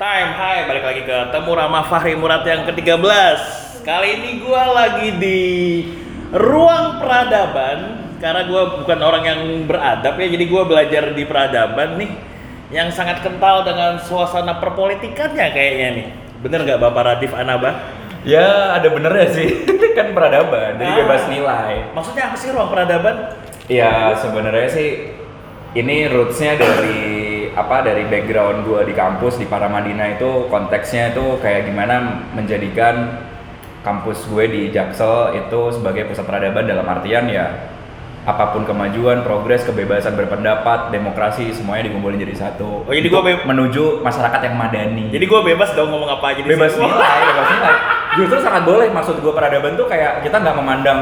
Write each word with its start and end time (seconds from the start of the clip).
Time, 0.00 0.32
hai, 0.32 0.64
balik 0.64 0.80
lagi 0.80 1.02
ke 1.04 1.16
Temu 1.28 1.52
Rama 1.52 1.84
Fahri 1.84 2.16
Murad 2.16 2.40
yang 2.48 2.64
ke-13 2.64 3.36
Kali 3.84 4.08
ini 4.16 4.40
gue 4.40 4.62
lagi 4.72 5.08
di 5.20 5.40
ruang 6.32 6.96
peradaban 6.96 8.00
Karena 8.16 8.48
gue 8.48 8.62
bukan 8.80 8.96
orang 8.96 9.24
yang 9.28 9.40
beradab 9.68 10.16
ya, 10.16 10.26
jadi 10.32 10.44
gue 10.48 10.62
belajar 10.64 11.04
di 11.12 11.24
peradaban 11.28 12.00
nih 12.00 12.10
Yang 12.72 12.96
sangat 12.96 13.20
kental 13.20 13.60
dengan 13.60 14.00
suasana 14.00 14.56
perpolitikannya 14.56 15.46
kayaknya 15.52 15.88
nih 15.92 16.06
Bener 16.40 16.64
nggak 16.64 16.80
Bapak 16.80 17.02
Radif 17.04 17.36
Anaba? 17.36 18.00
Ya 18.24 18.76
ada 18.80 18.88
benernya 18.88 19.28
sih, 19.32 19.64
kan 19.96 20.16
peradaban, 20.16 20.76
jadi 20.76 20.92
Ah. 20.92 20.96
bebas 21.04 21.24
nilai. 21.28 21.88
Maksudnya 21.92 22.28
apa 22.28 22.36
sih 22.36 22.52
ruang 22.52 22.68
peradaban? 22.72 23.36
Ya 23.64 24.16
sebenarnya 24.16 24.68
sih 24.68 24.88
ini 25.72 26.04
rootsnya 26.08 26.56
dari 26.56 27.00
apa 27.56 27.82
dari 27.82 28.06
background 28.06 28.66
gua 28.66 28.84
di 28.86 28.94
kampus 28.94 29.38
di 29.38 29.46
Paramadina 29.46 30.16
itu 30.16 30.46
konteksnya 30.50 31.14
itu 31.14 31.38
kayak 31.42 31.66
gimana 31.70 32.26
menjadikan 32.34 33.26
kampus 33.80 34.28
gue 34.28 34.44
di 34.44 34.62
Jaksel 34.68 35.40
itu 35.40 35.60
sebagai 35.72 36.04
pusat 36.04 36.28
peradaban 36.28 36.68
dalam 36.68 36.84
artian 36.84 37.32
ya 37.32 37.72
apa 38.20 38.52
pun 38.52 38.68
kemajuan, 38.68 39.24
progres, 39.24 39.64
kebebasan 39.64 40.12
berpendapat, 40.12 40.92
demokrasi 40.92 41.56
semuanya 41.56 41.88
dikumpulin 41.88 42.20
jadi 42.20 42.36
satu. 42.36 42.84
Oh, 42.84 42.92
jadi 42.92 43.08
be- 43.08 43.48
menuju 43.48 44.04
masyarakat 44.04 44.44
yang 44.44 44.60
madani. 44.60 45.08
Jadi 45.08 45.24
gue 45.24 45.40
bebas 45.40 45.72
dong 45.72 45.88
ngomong 45.88 46.20
apa 46.20 46.36
aja 46.36 46.44
di 46.44 46.52
bebas 46.52 46.76
sini. 46.76 46.84
nilai, 46.84 47.18
bebas 47.32 47.48
nilai. 47.48 47.76
Justru 48.20 48.38
sangat 48.44 48.62
boleh 48.68 48.92
maksud 48.92 49.24
gue 49.24 49.32
peradaban 49.32 49.72
tuh 49.72 49.88
kayak 49.88 50.20
kita 50.20 50.36
nggak 50.36 50.52
memandang 50.52 51.00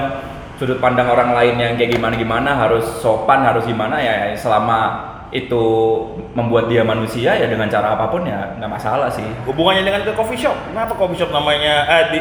sudut 0.62 0.78
pandang 0.78 1.10
orang 1.10 1.34
lain 1.34 1.54
yang 1.58 1.72
kayak 1.74 1.94
gimana 1.94 2.14
gimana 2.18 2.50
harus 2.54 2.82
sopan 2.98 3.46
harus 3.46 3.62
gimana 3.62 3.98
ya 4.02 4.34
selama 4.34 5.06
itu 5.28 5.64
membuat 6.32 6.72
dia 6.72 6.80
manusia 6.80 7.36
ya 7.36 7.46
dengan 7.46 7.68
cara 7.68 7.92
apa 7.94 8.08
pun 8.08 8.24
ya 8.24 8.56
nggak 8.56 8.70
masalah 8.70 9.12
sih. 9.12 9.26
Hubungannya 9.44 9.84
dengan 9.84 10.02
ke 10.04 10.12
coffee 10.16 10.40
shop. 10.40 10.56
Kenapa 10.72 10.96
coffee 10.96 11.18
shop 11.20 11.30
namanya 11.30 11.84
eh 11.84 12.04
di 12.12 12.18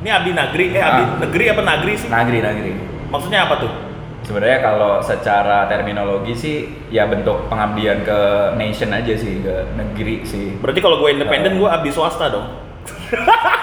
ini 0.00 0.08
Abdi 0.12 0.30
Nagri 0.32 0.66
eh 0.76 0.82
Abdi 0.82 1.02
Ah. 1.04 1.08
Negeri 1.24 1.44
apa 1.52 1.62
Nagri 1.64 1.92
sih? 1.96 2.08
Nagri 2.08 2.38
nagri. 2.44 2.72
Maksudnya 3.08 3.48
apa 3.48 3.54
tuh? 3.64 3.72
Sebenarnya 4.20 4.60
kalau 4.60 5.00
secara 5.00 5.64
terminologi 5.66 6.36
sih 6.36 6.56
ya 6.92 7.08
bentuk 7.08 7.48
pengabdian 7.48 8.04
ke 8.04 8.20
nation 8.60 8.92
aja 8.92 9.16
sih 9.16 9.40
ke 9.40 9.74
negeri 9.74 10.22
sih. 10.28 10.60
Berarti 10.60 10.80
kalau 10.84 11.00
gue 11.00 11.16
independen 11.16 11.56
gue 11.56 11.68
abdi 11.68 11.90
swasta 11.90 12.28
dong. 12.28 12.46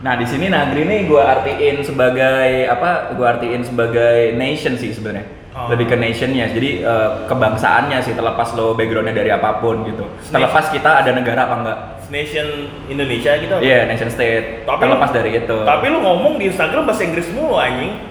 Nah 0.00 0.16
di 0.16 0.24
sini 0.24 0.48
Nagri 0.48 0.88
nih 0.88 1.04
gue 1.04 1.20
artiin 1.20 1.84
sebagai 1.84 2.64
apa? 2.72 3.12
Gue 3.12 3.26
artiin 3.28 3.60
sebagai 3.60 4.32
nation 4.32 4.72
sih 4.80 4.96
sebenarnya. 4.96 5.28
Oh. 5.60 5.68
Lebih 5.68 5.86
ke 5.86 5.96
nationnya, 5.96 6.48
jadi 6.48 6.70
eh, 6.80 7.08
kebangsaannya 7.26 8.00
sih 8.00 8.16
terlepas 8.16 8.56
lo 8.56 8.72
backgroundnya 8.72 9.12
dari 9.12 9.28
apa 9.28 9.60
pun 9.60 9.84
gitu. 9.84 10.08
Terlepas 10.26 10.72
kita 10.72 11.04
ada 11.04 11.10
negara 11.12 11.44
apa 11.44 11.54
enggak? 11.60 11.78
Nation 12.10 12.48
Indonesia 12.88 13.38
gitu. 13.38 13.54
Iya 13.60 13.86
nation 13.86 14.08
state. 14.08 14.64
Tapi 14.64 14.80
terlepas 14.82 15.10
lu- 15.10 15.16
dari 15.20 15.30
itu. 15.36 15.56
Tapi 15.62 15.84
lu 15.86 15.98
ngomong 16.00 16.36
di 16.36 16.48
Instagram 16.48 16.82
bahasa 16.82 17.02
Inggris 17.04 17.28
mulu 17.30 17.54
anjing. 17.54 18.08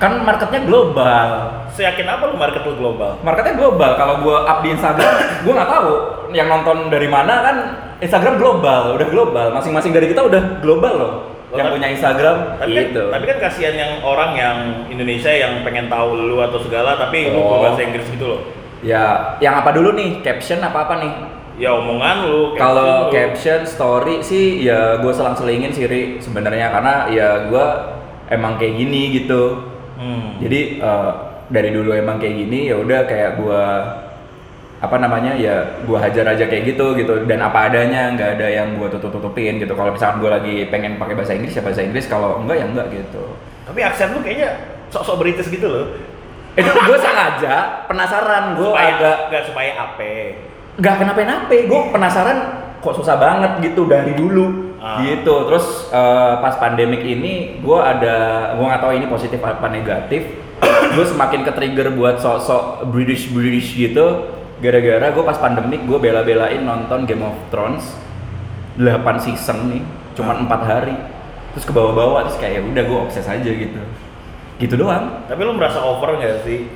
kan 0.00 0.24
marketnya 0.24 0.64
global. 0.64 1.28
Seyakin 1.68 2.08
apa 2.08 2.24
lu 2.24 2.40
market 2.40 2.64
lu 2.64 2.72
global? 2.72 3.20
Marketnya 3.20 3.52
global. 3.52 4.00
Kalau 4.00 4.24
gue 4.24 4.32
up 4.32 4.64
di 4.64 4.72
Instagram, 4.72 5.12
gue 5.44 5.52
nggak 5.52 5.68
tahu 5.68 5.90
yang 6.32 6.48
nonton 6.48 6.88
dari 6.88 7.04
mana 7.04 7.34
kan. 7.44 7.56
Instagram 8.00 8.40
global, 8.40 8.96
udah 8.96 9.08
global. 9.12 9.46
Masing-masing 9.52 9.92
dari 9.92 10.08
kita 10.08 10.24
udah 10.24 10.64
global 10.64 10.92
loh. 10.96 11.12
Yang 11.50 11.66
tapi- 11.66 11.74
punya 11.74 11.88
Instagram 11.90 12.36
Tapi 12.56 12.70
gitu. 12.72 13.02
kan, 13.02 13.12
tapi 13.12 13.24
kan 13.26 13.38
kasihan 13.40 13.74
yang 13.74 13.92
orang 14.00 14.30
yang 14.32 14.56
Indonesia 14.86 15.28
yang 15.28 15.52
pengen 15.60 15.86
tahu 15.86 16.14
lu 16.14 16.38
atau 16.38 16.58
segala 16.58 16.94
tapi 16.94 17.26
lu 17.28 17.38
Oh. 17.38 17.58
bahasa 17.58 17.82
Inggris 17.82 18.06
gitu 18.06 18.26
loh. 18.28 18.40
Ya, 18.80 19.34
yang 19.38 19.58
apa 19.58 19.74
dulu 19.74 19.92
nih? 19.92 20.22
Caption 20.22 20.62
apa 20.62 20.86
apa 20.86 20.94
nih? 20.98 21.12
Ya 21.58 21.74
omongan 21.74 22.24
lu. 22.24 22.54
lu. 22.54 22.56
Kalau 22.56 23.10
caption 23.10 23.66
story 23.66 24.22
sih 24.22 24.62
ya 24.62 24.96
gue 24.96 25.10
selang-selingin 25.10 25.68
sih 25.68 25.84
Ri, 25.84 26.02
sebenarnya 26.16 26.70
karena 26.70 27.10
ya 27.10 27.28
gue 27.44 27.66
emang 28.30 28.56
kayak 28.56 28.74
gini 28.76 29.20
gitu. 29.20 29.68
Hmm. 29.98 30.40
Jadi 30.40 30.80
eh, 30.80 31.10
dari 31.50 31.68
dulu 31.68 31.92
emang 31.92 32.16
kayak 32.16 32.32
gini 32.38 32.70
ya 32.70 32.78
udah 32.78 33.04
kayak 33.04 33.36
gue 33.36 33.62
apa 34.80 34.96
namanya 34.96 35.36
ya 35.36 35.84
gue 35.84 35.98
hajar 36.00 36.24
aja 36.32 36.48
kayak 36.48 36.72
gitu 36.72 36.96
gitu. 36.96 37.28
Dan 37.28 37.44
apa 37.44 37.68
adanya 37.68 38.16
nggak 38.16 38.40
ada 38.40 38.46
yang 38.48 38.80
gue 38.80 38.88
tutup 38.88 39.12
tutupin 39.12 39.60
gitu. 39.60 39.76
Kalau 39.76 39.92
misalkan 39.92 40.24
gue 40.24 40.30
lagi 40.32 40.56
pengen 40.72 40.96
pakai 40.96 41.12
bahasa 41.12 41.36
Inggris 41.36 41.52
ya 41.52 41.60
bahasa 41.60 41.84
Inggris. 41.84 42.08
Kalau 42.08 42.40
enggak 42.40 42.64
ya 42.64 42.66
enggak 42.66 42.86
gitu. 42.88 43.24
Tapi 43.68 43.80
aksen 43.84 44.16
lu 44.16 44.24
kayaknya 44.24 44.50
sok-sok 44.88 45.16
British 45.20 45.52
gitu 45.52 45.68
loh. 45.68 45.86
itu 46.50 46.66
gue 46.66 46.98
sengaja 46.98 47.86
penasaran 47.86 48.58
gue 48.58 48.66
supaya 48.66 48.90
agak 48.98 49.16
nggak 49.30 49.44
supaya 49.46 49.70
apa 49.86 50.12
nggak 50.82 50.94
kenapa-napa 50.98 51.56
gue 51.62 51.80
penasaran 51.94 52.38
kok 52.82 52.94
susah 52.98 53.16
banget 53.20 53.70
gitu 53.70 53.86
dari 53.86 54.16
dulu. 54.16 54.72
Ah. 54.80 55.04
gitu. 55.04 55.44
Terus 55.44 55.92
eh, 55.92 56.34
pas 56.40 56.56
pandemik 56.56 57.04
ini 57.04 57.60
gue 57.60 57.78
ada 57.78 58.16
gue 58.56 58.64
nggak 58.64 58.80
tahu 58.80 58.92
ini 58.96 59.06
positif 59.12 59.44
apa 59.44 59.68
negatif. 59.68 60.24
Gue 60.96 61.04
semakin 61.04 61.44
ke 61.44 61.52
trigger 61.52 61.92
buat 61.92 62.18
sok-sok 62.18 62.88
British 62.88 63.28
British 63.28 63.76
gitu 63.76 64.39
gara-gara 64.60 65.06
gue 65.08 65.24
pas 65.24 65.36
pandemik 65.36 65.82
gue 65.84 65.98
bela-belain 65.98 66.60
nonton 66.60 67.04
Game 67.04 67.24
of 67.24 67.36
Thrones. 67.48 67.84
8 68.76 68.86
season 69.18 69.58
nih 69.68 69.82
cuman 70.14 70.44
empat 70.44 70.60
hari. 70.62 70.96
Terus 71.52 71.64
ke 71.64 71.72
bawah-bawah 71.72 72.24
terus 72.24 72.38
kayak 72.38 72.60
ya 72.60 72.62
udah 72.62 72.82
gue 72.84 72.98
obses 73.00 73.26
aja 73.26 73.50
gitu. 73.50 73.80
Gitu 74.56 74.74
doang. 74.76 75.24
Tapi 75.26 75.40
lu 75.40 75.52
merasa 75.52 75.80
over 75.80 76.14
nggak 76.14 76.44
sih? 76.44 76.68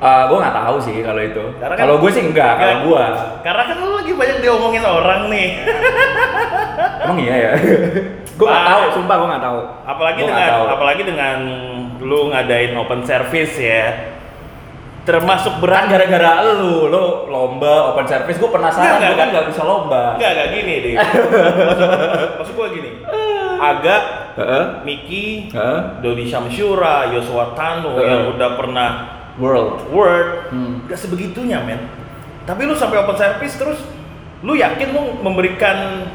Eh 0.00 0.22
gue 0.26 0.38
nggak 0.38 0.56
tahu 0.56 0.76
sih 0.80 0.96
kalau 1.00 1.20
itu. 1.20 1.44
Karena 1.56 1.74
kan- 1.74 1.82
kalau 1.86 1.96
gue 1.98 2.10
sih 2.10 2.22
enggak 2.24 2.52
kalau 2.56 2.76
gue 2.84 3.04
karena 3.40 3.62
kan 3.64 3.76
lu 3.78 3.90
lagi 3.96 4.12
banyak 4.12 4.38
diomongin 4.40 4.84
orang 4.84 5.20
nih. 5.28 5.48
Emang 7.04 7.18
iya 7.18 7.34
ya? 7.36 7.52
gue 8.40 8.46
nggak 8.48 8.66
tahu, 8.66 8.82
sumpah 8.96 9.14
gue 9.20 9.28
nggak 9.28 9.44
tahu. 9.44 9.60
apalagi 9.84 10.20
Gua 10.24 10.28
dengan 10.32 10.48
tahu. 10.48 10.64
apalagi 10.72 11.02
dengan 11.04 11.38
lu 12.00 12.32
ngadain 12.32 12.72
open 12.74 13.00
service 13.04 13.54
ya 13.54 13.84
termasuk 15.10 15.52
Kan 15.52 15.60
berat 15.60 15.84
gara-gara 15.88 16.30
lu, 16.46 16.86
lu 16.86 17.04
lomba 17.26 17.90
open 17.90 18.06
service, 18.06 18.38
gue 18.38 18.46
penasaran, 18.46 18.86
Nggak, 18.86 18.94
gue 18.94 19.02
kan 19.02 19.10
nggak. 19.10 19.28
nggak 19.34 19.46
bisa 19.50 19.62
lomba. 19.62 20.02
Enggak, 20.14 20.30
enggak 20.30 20.48
gini 20.54 20.74
deh. 20.78 20.94
maksud, 22.38 22.54
gua 22.54 22.68
gini. 22.70 22.90
Aga, 23.60 23.96
Heeh. 24.38 24.64
Miki, 24.82 25.26
Heeh. 25.50 25.80
Dodi 26.00 26.24
Syamsyura, 26.24 27.10
Yosua 27.10 27.52
Tano 27.52 27.98
Heeh. 27.98 28.06
yang 28.06 28.22
udah 28.30 28.50
pernah 28.54 28.90
World. 29.36 29.88
Word, 29.90 30.52
Hmm. 30.52 30.84
gak 30.84 30.96
sebegitunya 30.96 31.58
men. 31.60 31.80
Tapi 32.44 32.64
lu 32.64 32.72
sampai 32.72 32.98
open 32.98 33.16
service 33.16 33.56
terus, 33.56 33.80
lu 34.40 34.54
yakin 34.54 34.90
lu 34.90 35.02
memberikan 35.18 36.06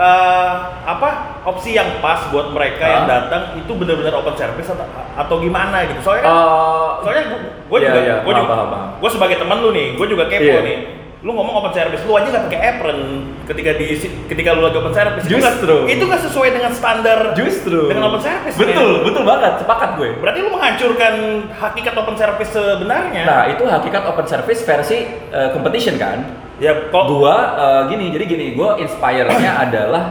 eh, 0.00 0.52
apa 0.88 1.08
opsi 1.44 1.76
yang 1.76 2.00
pas 2.00 2.24
buat 2.32 2.56
mereka 2.56 2.84
yang 2.88 3.04
Hah? 3.04 3.28
datang 3.28 3.42
itu 3.60 3.68
benar-benar 3.76 4.16
open 4.16 4.32
service 4.32 4.72
atau, 4.72 4.86
atau 5.16 5.34
gimana 5.38 5.84
gitu? 5.84 6.00
Soalnya 6.00 6.22
kan, 6.24 6.32
Eh, 6.32 6.90
soalnya 7.04 7.24
gue 7.68 7.78
iya, 7.78 7.90
juga, 7.92 8.00
gua 8.24 8.32
paham, 8.32 8.46
juga, 8.48 8.78
gua 8.96 9.10
sebagai 9.12 9.36
teman 9.36 9.58
lu 9.60 9.70
nih, 9.70 9.86
gue 10.00 10.06
juga 10.08 10.24
kepo 10.26 10.42
Iya. 10.42 10.60
nih. 10.64 10.78
Lu 11.20 11.36
ngomong 11.36 11.52
open 11.52 11.76
service, 11.76 12.00
lu 12.08 12.16
aja 12.16 12.32
nggak 12.32 12.44
pakai 12.48 12.60
apron 12.64 12.98
ketika 13.44 13.76
di 13.76 13.92
ketika 14.24 14.56
lu 14.56 14.64
lagi 14.64 14.80
open 14.80 14.94
service. 14.96 15.24
Justru. 15.28 15.84
itu 15.84 16.00
nggak 16.08 16.22
sesuai 16.24 16.48
dengan 16.56 16.72
standar 16.72 17.36
justru. 17.36 17.92
dengan 17.92 18.08
open 18.08 18.24
service. 18.24 18.56
Betul, 18.56 19.04
men. 19.04 19.04
betul 19.04 19.22
banget, 19.28 19.52
sepakat 19.60 19.90
gue. 20.00 20.16
Berarti 20.16 20.38
lu 20.40 20.50
menghancurkan 20.56 21.14
hakikat 21.60 21.92
open 21.92 22.16
service 22.16 22.50
sebenarnya. 22.56 23.22
Nah, 23.28 23.42
itu 23.52 23.62
hakikat 23.68 24.02
open 24.08 24.24
service 24.24 24.64
versi 24.64 24.98
eh, 25.12 25.48
competition 25.52 26.00
kan. 26.00 26.24
ya 26.56 26.88
kok 26.88 27.04
Gua 27.08 27.36
eh, 27.56 27.82
gini, 27.92 28.16
jadi 28.16 28.24
gini, 28.24 28.46
gua 28.56 28.80
inspire-nya 28.80 29.60
adalah 29.68 30.04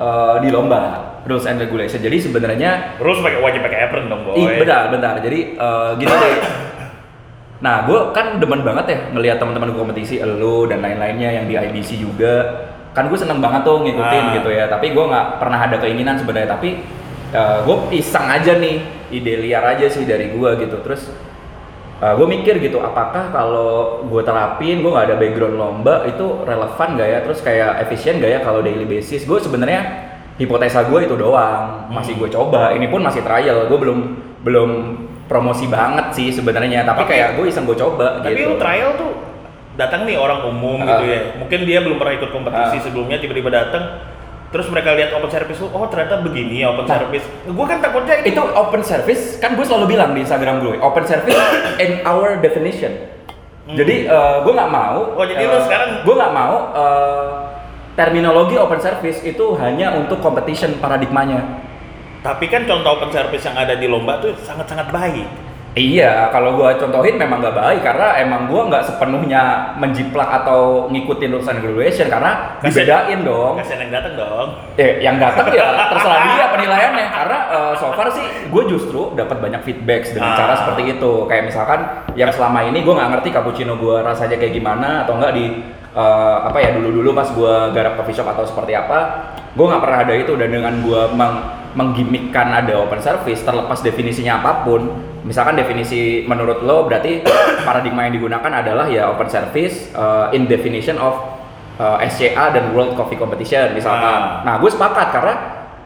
eh, 0.00 0.34
di 0.40 0.48
lomba 0.48 1.12
rules 1.28 1.44
and 1.44 1.60
regulation. 1.60 2.00
Jadi 2.00 2.24
sebenarnya 2.24 2.96
Terus 2.96 3.20
pakai 3.20 3.40
wajib 3.44 3.60
pakai 3.60 3.78
apron 3.84 4.08
dong, 4.08 4.24
boy. 4.24 4.40
Ih, 4.40 4.64
bentar, 4.64 4.88
bentar. 4.88 5.20
Jadi 5.20 5.60
eh, 5.60 5.90
gini 6.00 6.08
deh. 6.08 6.36
Nah, 7.64 7.88
gue 7.88 8.12
kan 8.12 8.36
demen 8.36 8.60
banget 8.60 8.84
ya 8.92 8.98
ngelihat 9.16 9.40
teman-teman 9.40 9.72
gue 9.72 9.80
kompetisi, 9.80 10.20
elu 10.20 10.68
dan 10.68 10.84
lain-lainnya 10.84 11.40
yang 11.40 11.48
di 11.48 11.56
IBC 11.56 11.96
juga. 11.96 12.68
Kan 12.92 13.08
gue 13.08 13.16
seneng 13.16 13.40
banget 13.40 13.64
tuh 13.64 13.80
ngikutin 13.80 14.24
Ah. 14.28 14.34
gitu 14.36 14.50
ya. 14.52 14.68
Tapi 14.68 14.92
gue 14.92 15.00
nggak 15.00 15.40
pernah 15.40 15.58
ada 15.64 15.80
keinginan 15.80 16.20
sebenarnya. 16.20 16.52
Tapi 16.52 16.84
gue 17.34 17.76
iseng 17.96 18.28
aja 18.28 18.60
nih, 18.60 18.84
ide 19.10 19.40
liar 19.40 19.64
aja 19.64 19.88
sih 19.88 20.04
dari 20.04 20.28
gue 20.30 20.50
gitu. 20.60 20.76
Terus 20.84 21.08
gue 22.04 22.26
mikir 22.28 22.60
gitu, 22.60 22.84
apakah 22.84 23.32
kalau 23.32 24.04
gue 24.12 24.20
terapin, 24.20 24.84
gue 24.84 24.90
nggak 24.92 25.06
ada 25.08 25.16
background 25.16 25.56
lomba 25.56 26.04
itu 26.04 26.44
relevan 26.44 27.00
gak 27.00 27.08
ya? 27.08 27.18
Terus 27.24 27.40
kayak 27.40 27.80
efisien 27.88 28.20
gak 28.20 28.28
ya 28.28 28.40
kalau 28.44 28.60
daily 28.60 28.84
basis? 28.84 29.24
Gue 29.24 29.40
sebenarnya 29.40 30.12
hipotesa 30.36 30.84
gue 30.84 31.08
itu 31.08 31.16
doang, 31.16 31.88
masih 31.88 32.12
gue 32.20 32.28
coba. 32.28 32.76
Ini 32.76 32.92
pun 32.92 33.00
masih 33.00 33.24
trial, 33.24 33.72
gue 33.72 33.78
belum 33.80 33.98
belum 34.44 34.70
promosi 35.24 35.66
banget 35.66 36.12
sih 36.12 36.28
sebenarnya. 36.30 36.82
Tapi, 36.82 37.00
Tapi- 37.00 37.10
kayak 37.10 37.28
gue 37.34 37.46
iseng 37.46 37.64
gue 37.64 37.74
coba 37.74 38.20
Tapi 38.20 38.34
gitu. 38.34 38.50
lu 38.50 38.56
trial 38.56 38.90
tuh 38.94 39.12
datang 39.74 40.04
nih 40.04 40.14
orang 40.14 40.46
umum 40.46 40.78
Ah. 40.80 40.96
gitu 40.96 41.04
ya. 41.06 41.20
Mungkin 41.36 41.58
dia 41.62 41.78
belum 41.80 41.96
pernah 41.96 42.14
ikut 42.14 42.30
kompetisi 42.30 42.76
Ah. 42.76 42.82
sebelumnya 42.82 43.16
tiba-tiba 43.16 43.48
datang 43.48 43.84
terus 44.48 44.70
mereka 44.70 44.94
lihat 44.94 45.10
open 45.12 45.26
service 45.28 45.58
lu, 45.58 45.66
oh 45.68 45.82
ternyata 45.84 46.22
begini 46.22 46.62
ya 46.62 46.70
open 46.70 46.86
Nah. 46.86 46.94
service. 46.96 47.26
Gua 47.44 47.66
kan 47.66 47.82
takutnya 47.82 48.22
itu, 48.22 48.30
itu 48.30 48.42
open 48.54 48.82
service 48.82 49.36
kan 49.36 49.52
gue 49.52 49.64
selalu 49.64 49.90
bilang 49.90 50.14
di 50.14 50.22
Instagram 50.22 50.62
gue 50.62 50.78
open 50.78 51.02
service 51.02 51.34
in 51.82 51.98
our 52.04 52.38
definition 52.38 52.94
Hmm. 53.66 53.74
jadi 53.74 54.06
gue 54.44 54.52
nggak 54.52 54.70
mau 54.70 55.10
Oh, 55.10 55.24
jadi 55.24 55.42
lu 55.42 55.58
sekarang- 55.58 56.06
gue 56.06 56.14
nggak 56.14 56.32
mau 56.32 56.54
eh, 56.70 57.26
terminologi 57.94 58.54
open 58.54 58.78
service 58.78 59.22
itu 59.22 59.54
hanya 59.56 59.90
untuk 59.92 60.18
competition 60.18 60.78
paradigmanya. 60.78 61.42
Tapi 62.24 62.48
kan 62.48 62.64
contoh 62.64 62.96
open 62.96 63.12
service 63.12 63.44
yang 63.44 63.52
ada 63.54 63.76
di 63.76 63.84
lomba 63.84 64.16
tuh 64.16 64.32
sangat-sangat 64.40 64.88
baik. 64.88 65.28
Iya, 65.74 66.30
kalau 66.30 66.54
gua 66.54 66.78
contohin 66.78 67.18
memang 67.18 67.42
nggak 67.42 67.52
baik 67.52 67.80
karena 67.82 68.14
emang 68.16 68.46
gua 68.46 68.70
nggak 68.70 68.86
sepenuhnya 68.86 69.42
menjiplak 69.74 70.30
atau 70.32 70.86
ngikutin 70.86 71.34
urusan 71.34 71.58
graduation 71.58 72.06
karena 72.06 72.54
Kasian- 72.62 72.70
dibedain 72.86 73.20
dong. 73.20 73.58
Kasian 73.58 73.82
yang 73.82 73.92
datang 73.92 74.14
dong. 74.14 74.46
Eh, 74.78 75.02
yang 75.02 75.18
datang 75.18 75.50
ya 75.50 75.74
terserah 75.90 76.20
dia 76.30 76.46
penilaiannya 76.48 77.06
karena 77.10 77.38
eh, 77.50 77.72
so 77.74 77.90
far 77.90 78.06
sih 78.08 78.22
gue 78.48 78.62
justru 78.70 79.12
dapat 79.12 79.36
banyak 79.36 79.60
feedback 79.60 80.06
dengan 80.08 80.30
Ah. 80.32 80.38
cara 80.38 80.54
seperti 80.56 80.94
itu. 80.94 81.12
Kayak 81.26 81.44
misalkan 81.50 81.80
yang 82.14 82.30
selama 82.30 82.64
ini 82.64 82.78
gue 82.80 82.94
nggak 82.94 83.10
ngerti 83.10 83.28
cappuccino 83.34 83.74
gue 83.74 83.96
rasanya 83.98 84.38
kayak 84.38 84.54
gimana 84.54 85.02
atau 85.02 85.18
enggak 85.18 85.34
di 85.34 85.58
eh, 85.90 86.36
apa 86.40 86.56
ya 86.56 86.70
dulu-dulu 86.70 87.10
pas 87.12 87.26
gue 87.28 87.54
garap 87.74 87.98
coffee 87.98 88.14
shop 88.14 88.30
atau 88.30 88.46
seperti 88.46 88.72
apa, 88.72 88.98
gue 89.50 89.66
nggak 89.66 89.82
pernah 89.82 89.98
ada 90.06 90.14
itu 90.14 90.32
dan 90.38 90.48
dengan 90.48 90.74
gue 90.80 91.02
meng 91.12 91.63
menggimikkan 91.74 92.54
ada 92.54 92.78
open 92.78 93.02
service 93.02 93.42
terlepas 93.42 93.82
definisinya 93.82 94.38
apa 94.42 94.62
pun 94.62 94.86
misalkan 95.26 95.58
definisi 95.58 96.22
menurut 96.24 96.62
lo 96.62 96.86
berarti 96.86 97.26
paradigma 97.66 98.06
yang 98.06 98.14
digunakan 98.14 98.62
adalah 98.62 98.86
ya 98.86 99.10
open 99.10 99.26
service 99.26 99.90
eh, 99.90 100.36
in 100.38 100.46
definition 100.46 100.96
of 101.02 101.34
uh, 101.78 101.98
SCA 102.06 102.54
dan 102.54 102.70
World 102.74 102.94
Coffee 102.94 103.18
Competition 103.18 103.74
misalkan. 103.74 104.42
Ah. 104.42 104.46
Nah, 104.46 104.54
gue 104.62 104.70
sepakat 104.70 105.08
karena 105.10 105.34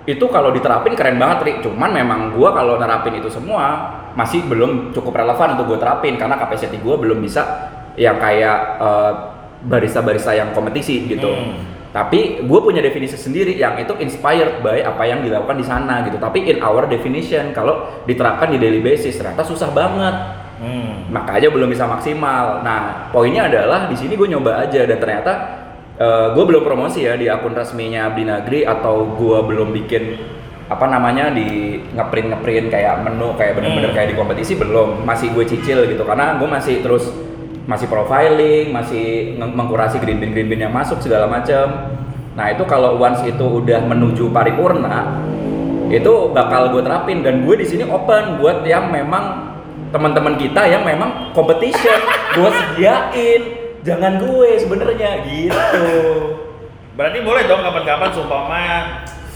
itu 0.09 0.25
kalau 0.33 0.49
diterapin 0.53 0.97
keren 0.97 1.21
banget, 1.21 1.39
Rik. 1.45 1.57
Cuman 1.65 1.93
memang 1.93 2.33
gue 2.33 2.49
kalau 2.49 2.81
nerapin 2.81 3.21
itu 3.21 3.29
semua 3.29 3.93
masih 4.17 4.45
belum 4.49 4.91
cukup 4.97 5.21
relevan 5.21 5.57
untuk 5.57 5.77
gue 5.77 5.79
terapin 5.81 6.17
karena 6.17 6.41
capacity 6.41 6.81
gue 6.81 6.97
belum 6.97 7.21
bisa 7.21 7.71
yang 7.95 8.17
kayak 8.17 8.81
uh, 8.81 9.13
barista-barista 9.69 10.33
yang 10.33 10.57
kompetisi 10.57 11.05
gitu. 11.05 11.29
Hmm. 11.29 11.78
Tapi 11.89 12.45
gue 12.45 12.61
punya 12.61 12.85
definisi 12.85 13.17
sendiri 13.17 13.57
yang 13.57 13.81
itu 13.81 13.97
inspired 13.97 14.61
by 14.61 14.85
apa 14.85 15.03
yang 15.09 15.25
dilakukan 15.25 15.57
di 15.57 15.65
sana 15.65 16.05
gitu. 16.05 16.21
Tapi 16.21 16.45
in 16.45 16.61
our 16.61 16.85
definition 16.85 17.51
kalau 17.53 18.05
diterapkan 18.05 18.53
di 18.53 18.61
daily 18.61 18.85
basis 18.85 19.17
ternyata 19.17 19.43
susah 19.43 19.73
banget 19.73 20.17
Hmm. 20.59 21.07
makanya 21.15 21.55
belum 21.55 21.71
bisa 21.71 21.87
maksimal. 21.87 22.67
Nah, 22.67 23.07
poinnya 23.15 23.47
adalah 23.47 23.87
di 23.87 23.95
sini 23.95 24.19
gue 24.19 24.27
nyoba 24.27 24.59
aja 24.67 24.83
dan 24.91 24.99
ternyata 24.99 25.33
gue 26.35 26.45
belum 26.47 26.67
promosi 26.67 27.07
ya 27.07 27.15
di 27.15 27.31
akun 27.31 27.55
resminya 27.55 28.11
Abdi 28.11 28.23
Nagri 28.27 28.61
atau 28.67 29.07
gue 29.19 29.39
belum 29.47 29.71
bikin 29.71 30.19
apa 30.67 30.85
namanya 30.91 31.31
di 31.31 31.79
ngeprint 31.95 32.29
ngeprint 32.35 32.67
kayak 32.69 33.07
menu 33.07 33.39
kayak 33.39 33.55
bener-bener 33.55 33.91
Hmm. 33.91 33.97
kayak 34.03 34.09
di 34.13 34.17
kompetisi 34.19 34.53
belum 34.59 35.07
masih 35.07 35.31
gue 35.31 35.47
cicil 35.47 35.87
gitu 35.87 36.03
karena 36.03 36.37
gue 36.43 36.49
masih 36.51 36.83
terus 36.83 37.07
masih 37.69 37.87
profiling 37.87 38.73
masih 38.73 39.37
mengkurasi 39.37 40.01
green 40.01 40.19
bean 40.19 40.33
green 40.33 40.49
bean 40.49 40.65
yang 40.65 40.75
masuk 40.75 40.99
segala 41.05 41.29
macam 41.29 41.93
nah 42.33 42.49
itu 42.49 42.65
kalau 42.65 42.97
once 42.97 43.21
itu 43.29 43.45
udah 43.45 43.85
menuju 43.85 44.33
paripurna 44.33 45.21
itu 45.89 46.13
bakal 46.37 46.73
gue 46.73 46.83
terapin. 46.85 47.25
Dan 47.25 47.45
gue 47.49 47.57
di 47.57 47.67
sini 47.67 47.85
open 47.89 48.41
buat 48.41 48.65
yang 48.69 48.93
memang 48.93 49.57
teman-teman 49.89 50.37
kita 50.37 50.69
yang 50.69 50.85
memang 50.85 51.33
competition 51.33 51.99
gue 52.37 52.51
sediain. 52.53 53.43
Jangan 53.83 54.21
gue 54.21 54.49
sebenarnya 54.61 55.25
gitu. 55.25 55.89
Berarti 56.93 57.19
boleh 57.25 57.43
dong 57.49 57.63
kapan-kapan 57.65 58.11
sumpama 58.13 58.61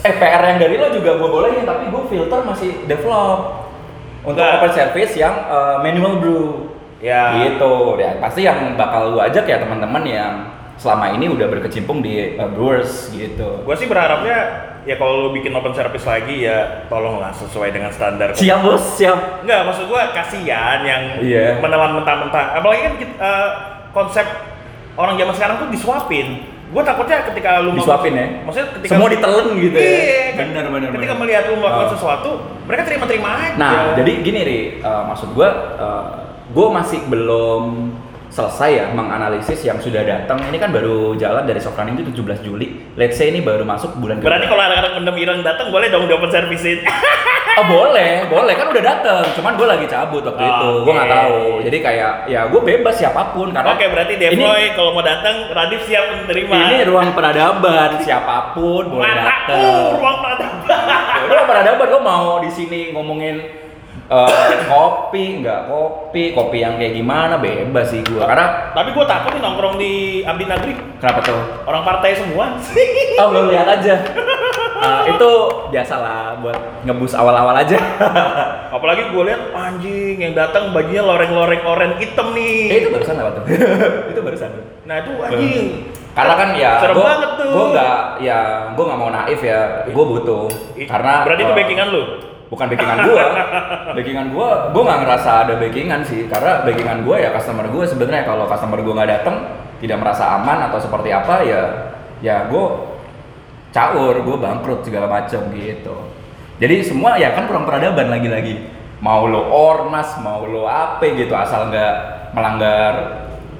eh 0.02 0.11
PR 0.19 0.43
yang 0.43 0.58
dari 0.58 0.75
lo 0.82 0.90
juga 0.90 1.14
gue 1.14 1.31
bolehin 1.31 1.62
tapi 1.62 1.87
gue 1.88 2.02
filter 2.11 2.40
masih 2.44 2.70
develop. 2.85 3.64
Untuk 4.23 4.38
Enggak. 4.38 4.62
open 4.62 4.73
service 4.75 5.14
yang 5.19 5.35
uh, 5.50 5.82
manual 5.82 6.23
brew 6.23 6.72
ya 7.02 7.22
gitu 7.43 7.99
ya 7.99 8.14
pasti 8.16 8.40
yang 8.40 8.75
bakal 8.75 9.12
gue 9.12 9.22
ajak 9.25 9.44
ya 9.44 9.58
teman-teman 9.58 10.02
yang 10.02 10.32
selama 10.75 11.10
ini 11.10 11.26
udah 11.28 11.50
berkecimpung 11.50 11.99
di 11.99 12.34
uh, 12.34 12.46
brewers 12.46 13.10
gitu 13.10 13.60
gue 13.60 13.75
sih 13.75 13.87
berharapnya 13.87 14.38
ya 14.82 14.94
kalau 14.96 15.19
lu 15.20 15.28
bikin 15.32 15.50
open 15.52 15.70
service 15.72 16.02
lagi 16.02 16.43
ya 16.43 16.87
tolonglah 16.87 17.31
sesuai 17.32 17.70
dengan 17.70 17.90
standar 17.90 18.31
siap 18.32 18.62
bos 18.62 18.82
siap 18.96 19.43
Enggak, 19.43 19.60
maksud 19.64 19.87
gua 19.87 20.10
kasihan 20.10 20.82
yang 20.82 21.02
Iya. 21.19 21.58
menelan 21.58 21.99
mentah-mentah. 21.99 22.58
Apalagi 22.58 22.81
kan 22.82 22.94
kita, 22.96 23.14
eh, 23.14 23.49
konsep 23.90 24.26
orang 24.94 25.14
zaman 25.14 25.34
sekarang 25.34 25.56
tuh 25.58 25.69
disuapin. 25.70 26.26
Gua 26.70 26.82
takutnya 26.82 27.22
ketika 27.22 27.60
lu 27.60 27.70
mau- 27.70 27.78
Disuapin 27.78 28.14
ya? 28.16 28.26
Maksudnya 28.43 28.69
ketika 28.75 28.90
Semua 28.90 29.06
ditelen 29.06 29.46
gitu 29.56 29.76
ya? 29.76 29.87
Iya, 29.87 30.19
kan. 30.34 30.46
Bener, 30.50 30.64
bener, 30.66 30.88
Ketika 30.90 30.99
bener. 31.10 31.22
melihat 31.22 31.44
lu 31.46 31.56
melakukan 31.58 31.87
Oh. 31.87 31.93
sesuatu, 31.93 32.31
mereka 32.64 32.82
terima-terima 32.82 33.28
aja. 33.37 33.54
Nah, 33.54 33.70
jadi 33.94 34.12
gini 34.19 34.40
Ri, 34.43 34.60
uh, 34.81 35.02
maksud 35.04 35.28
gua, 35.31 35.49
uh, 35.76 36.04
gua 36.52 36.69
masih 36.78 37.00
belum 37.08 37.93
selesai 38.32 38.70
ya 38.72 38.87
menganalisis 38.96 39.60
yang 39.60 39.76
sudah 39.76 40.00
datang. 40.08 40.40
Ini 40.49 40.56
kan 40.56 40.72
baru 40.72 41.12
jalan 41.20 41.44
dari 41.44 41.60
soft 41.60 41.76
running 41.76 42.00
itu 42.00 42.25
17 42.25 42.40
Juli. 42.40 42.96
Let's 42.96 43.20
say 43.20 43.28
ini 43.28 43.44
baru 43.44 43.60
masuk 43.69 44.00
bulan 44.00 44.25
berarti 44.25 44.49
kalau 44.49 44.64
anak-anak 44.64 44.93
mendem 44.96 45.16
ireng 45.20 45.40
datang 45.44 45.69
boleh 45.69 45.93
dong 45.93 46.08
di 46.08 46.12
open 46.16 46.32
servicein. 46.32 46.81
Oh 47.52 47.69
boleh, 47.69 48.32
boleh 48.32 48.56
kan 48.56 48.72
udah 48.72 48.81
datang. 48.81 49.28
Cuman 49.37 49.60
gue 49.60 49.69
lagi 49.69 49.84
cabut 49.84 50.25
waktu 50.25 50.40
itu, 50.40 50.70
gue 50.88 50.93
nggak 50.96 51.10
tahu. 51.12 51.40
Jadi 51.60 51.78
kayak 51.84 52.12
ya 52.25 52.49
gue 52.49 52.60
bebas 52.64 52.96
siapa 52.96 53.37
pun 53.37 53.52
karena 53.52 53.76
Oke, 53.76 53.93
berarti 53.93 54.16
ini, 54.16 54.25
Devoy 54.25 54.72
kalau 54.72 54.96
mau 54.96 55.04
datang 55.04 55.52
Radif 55.52 55.84
siap 55.84 56.25
menerima. 56.25 56.49
ini 56.49 56.76
ruang 56.88 57.12
peradaban, 57.12 58.00
siapa 58.00 58.56
pun 58.56 58.88
boleh 58.88 59.04
datang. 59.04 60.00
Ruang 60.00 60.16
peradaban. 60.25 60.81
Ya 61.12 61.22
udah 61.28 61.44
peradaban 61.44 61.88
lo 61.93 62.00
mau 62.00 62.40
di 62.40 62.49
sini 62.49 62.88
ngomongin 62.96 63.62
eh, 64.12 64.29
kopi 64.64 65.41
nggak 65.41 65.61
kopi 65.67 66.23
kopi 66.31 66.59
yang 66.59 66.76
kayak 66.76 66.93
gimana 66.93 67.35
bebas 67.37 67.88
sih 67.88 68.05
gua 68.05 68.29
karena 68.29 68.47
Tapi 68.70 68.93
gua 68.93 69.05
takut 69.05 69.32
nih 69.32 69.41
nongkrong 69.41 69.76
di 69.76 69.93
Abdi 70.23 70.44
Nagri. 70.44 70.75
kenapa 70.97 71.20
tuh 71.23 71.41
Orang 71.64 71.82
partai 71.82 72.12
semua. 72.12 72.61
oh 73.20 73.29
lo 73.29 73.49
lihat 73.49 73.69
aja 73.73 73.97
Eh, 74.82 75.14
itu 75.14 75.31
biasalah 75.70 76.43
buat 76.43 76.59
ngebus 76.82 77.14
awal-awal 77.14 77.55
aja 77.55 77.79
Apalagi 78.75 79.14
gue 79.14 79.23
lihat 79.23 79.55
anjing 79.55 80.19
yang 80.19 80.35
datang 80.35 80.75
bajunya 80.75 80.99
loreng-loreng 81.00 81.62
oren 81.62 81.93
hitam 81.97 82.35
nih. 82.35 82.67
eh, 82.67 82.79
itu 82.82 82.91
barusan 82.91 83.14
apa 83.14 83.31
tuh 83.32 83.43
itu 84.11 84.19
barusan 84.19 84.50
Nah 84.82 84.97
itu 84.99 85.12
anjing. 85.23 85.67
karena 86.12 86.35
kan 86.35 86.49
ya 86.53 86.73
Serem 86.82 86.97
gua, 86.99 87.06
banget 87.06 87.31
tuh. 87.38 87.49
gua 87.49 87.64
nggak 87.70 87.97
ya 88.20 88.38
gua 88.75 88.85
nggak 88.85 89.00
mau 89.00 89.11
naif 89.12 89.41
ya 89.41 89.61
gua 89.87 90.05
butuh 90.05 90.44
karena 90.82 91.12
berarti 91.23 91.43
itu 91.43 91.53
backingan 91.55 91.88
lu. 91.88 92.03
Bukan 92.52 92.69
backingan 92.69 92.99
gua. 93.08 93.25
Backingan 93.96 94.26
gua 94.37 94.49
gua 94.76 94.82
nggak 94.84 95.00
ngerasa 95.08 95.31
ada 95.49 95.54
backingan 95.56 96.04
sih 96.04 96.28
karena 96.28 96.60
backingan 96.69 97.00
gua 97.00 97.16
ya 97.16 97.32
customer 97.32 97.64
gua 97.72 97.88
sebenarnya. 97.88 98.28
Kalau 98.28 98.44
customer 98.44 98.78
gua 98.84 98.94
nggak 99.00 99.10
datang 99.16 99.37
tidak 99.81 99.99
merasa 100.04 100.37
aman 100.37 100.69
atau 100.69 100.78
seperti 100.78 101.08
apa 101.08 101.40
ya 101.49 101.62
ya 102.20 102.44
gua 102.52 102.93
caur 103.72 104.20
gua 104.20 104.37
bangkrut 104.37 104.85
segala 104.85 105.09
macam 105.09 105.49
gitu. 105.56 105.97
Jadi 106.61 106.85
semua 106.85 107.16
ya 107.16 107.32
kan 107.32 107.49
kurang 107.49 107.64
peradaban 107.64 108.12
lagi-lagi. 108.12 108.68
Mau 109.00 109.26
lo 109.26 109.49
ormas 109.50 110.21
mau 110.21 110.44
lo 110.44 110.68
apa 110.68 111.09
gitu 111.09 111.32
asal 111.32 111.73
nggak 111.73 111.94
melanggar 112.37 112.94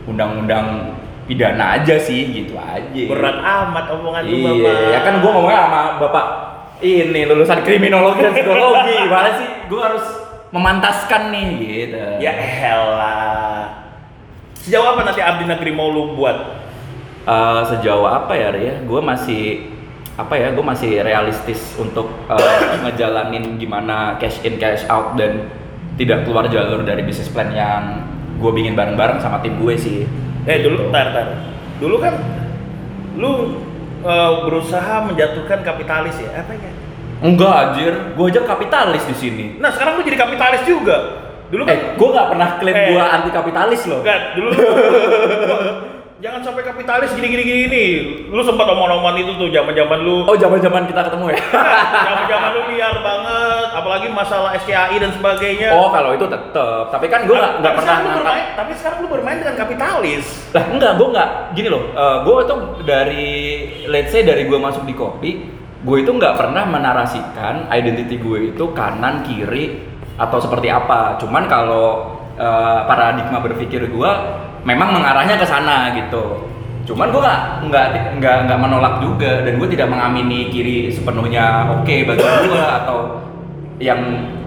undang-undang 0.07 0.95
pidana 1.27 1.81
aja 1.81 1.97
sih 1.97 2.29
gitu 2.31 2.61
aja. 2.61 3.03
Berat 3.09 3.41
amat 3.41 3.85
omongan 3.89 4.23
lu 4.29 4.37
Iya, 4.37 4.53
bapak. 4.53 4.75
ya 4.93 5.01
kan 5.01 5.15
gua 5.25 5.31
ngomongnya 5.33 5.61
sama 5.65 5.83
bapak 5.99 6.27
ini 6.83 7.25
lulusan 7.25 7.63
kriminologi 7.63 8.21
dan 8.27 8.35
psikologi. 8.35 8.95
Gimana 9.07 9.31
sih? 9.39 9.49
Gua 9.71 9.81
harus 9.89 10.05
memantaskan 10.53 11.33
nih 11.33 11.47
gitu. 11.63 12.03
Ya 12.21 12.33
elah. 12.37 13.63
Sejauh 14.63 14.87
apa 14.95 15.01
nanti 15.07 15.23
Abdi 15.25 15.49
Negeri 15.49 15.71
mau 15.73 15.89
lu 15.91 16.15
buat? 16.19 16.37
Eh, 17.23 17.63
sejauh 17.71 18.07
apa 18.07 18.35
ya, 18.35 18.51
Ria? 18.51 18.83
Gua 18.85 19.01
masih 19.01 19.73
apa 20.19 20.35
ya? 20.37 20.53
Gue 20.53 20.63
masih 20.67 21.01
realistis 21.01 21.73
untuk 21.81 22.11
eh, 22.29 22.61
ngejalanin 22.85 23.57
gimana 23.57 24.21
cash 24.21 24.45
in 24.45 24.61
cash 24.61 24.85
out 24.91 25.17
dan 25.17 25.49
tidak 25.97 26.27
keluar 26.29 26.49
jalur 26.49 26.83
dari 26.85 27.05
bisnis 27.05 27.29
plan 27.29 27.53
yang 27.53 28.05
gue 28.41 28.51
bikin 28.51 28.75
bareng-bareng 28.75 29.23
sama 29.23 29.39
tim 29.41 29.57
gue 29.57 29.75
sih. 29.79 30.05
Eh 30.45 30.59
Gitu. 30.59 30.69
dulu, 30.75 30.91
tar, 30.91 31.15
tar. 31.15 31.29
Dulu 31.79 31.97
kan 32.03 32.15
lu 33.17 33.33
eh, 34.03 34.33
berusaha 34.43 34.95
menjatuhkan 35.07 35.63
kapitalis 35.63 36.19
ya, 36.19 36.31
apa 36.37 36.53
ya? 36.53 36.73
Enggak 37.23 37.55
anjir, 37.55 37.93
gue 38.19 38.27
aja 38.27 38.43
kapitalis 38.43 39.07
di 39.07 39.15
sini. 39.15 39.45
Nah 39.57 39.71
sekarang 39.71 39.95
lu 39.95 40.03
jadi 40.03 40.19
kapitalis 40.19 40.67
juga. 40.67 40.97
Dulu 41.49 41.63
kan 41.63 41.71
Eh, 41.71 41.81
gue 41.95 42.09
nggak 42.11 42.29
pernah 42.29 42.49
klaim 42.59 42.75
Eh. 42.75 42.87
gue 42.91 43.03
anti 43.03 43.31
kapitalis 43.31 43.83
loh. 43.87 44.01
Enggak, 44.03 44.21
dulu 44.35 44.49
jangan 46.23 46.39
sampai 46.39 46.63
kapitalis 46.63 47.11
gini-gini 47.19 47.43
gini 47.43 47.65
nih. 47.67 47.91
Lu 48.31 48.47
sempat 48.47 48.71
omong-omongan 48.71 49.27
itu 49.27 49.35
tuh 49.35 49.51
zaman-zaman 49.51 49.99
lu 50.07 50.23
Oh, 50.31 50.39
zaman-zaman 50.39 50.87
kita 50.87 51.11
ketemu 51.11 51.35
ya? 51.35 51.41
zaman-zaman 52.09 52.51
lu 52.55 52.63
liar 52.71 52.97
banget, 53.03 53.67
apalagi 53.75 54.07
masalah 54.15 54.55
SCAI 54.63 54.97
dan 55.03 55.11
sebagainya. 55.19 55.75
Oh 55.75 55.91
kalau 55.91 56.15
itu 56.15 56.23
tetep, 56.31 56.85
tapi 56.95 57.11
kan 57.11 57.27
gue 57.27 57.35
nggak 57.35 57.75
pernah 57.75 57.97
bermain, 58.07 58.47
tapi 58.55 58.73
sekarang 58.79 58.99
lu 59.03 59.09
bermain 59.11 59.39
dengan 59.43 59.59
kapitalis. 59.59 60.25
Lah 60.55 60.65
enggak, 60.71 60.93
gue 60.95 61.09
nggak 61.11 61.29
gini 61.59 61.69
loh. 61.69 61.83
gue 62.23 62.35
itu 62.47 62.55
dari 62.87 63.31
let's 63.91 64.15
say 64.15 64.23
dari 64.23 64.47
gue 64.47 64.59
masuk 64.63 64.87
di 64.87 64.95
kopi, 64.95 65.31
gue 65.83 65.97
itu 65.99 66.11
nggak 66.15 66.39
pernah 66.39 66.63
menarasikan 66.71 67.67
identity 67.75 68.23
gue 68.23 68.55
itu 68.55 68.65
kanan 68.71 69.27
kiri 69.27 69.75
atau 70.15 70.39
seperti 70.39 70.71
apa. 70.71 71.19
Cuman 71.19 71.51
kalau 71.51 72.15
eh, 72.39 72.81
paradigma 72.87 73.43
berpikir 73.43 73.91
gue 73.91 74.13
memang 74.63 74.95
mengarahnya 74.95 75.37
ke 75.39 75.47
sana 75.47 75.95
gitu. 75.95 76.49
Cuman 76.83 77.15
gue 77.15 77.21
nggak 77.23 77.41
nggak 77.71 77.87
nggak 78.19 78.37
nggak 78.51 78.59
menolak 78.59 78.95
juga 78.99 79.47
dan 79.47 79.55
gue 79.55 79.69
tidak 79.71 79.87
mengamini 79.87 80.51
kiri 80.51 80.91
sepenuhnya 80.91 81.71
oke 81.79 81.97
bagi 82.11 82.23
gue 82.23 82.63
atau 82.83 82.99
yang 83.79 83.99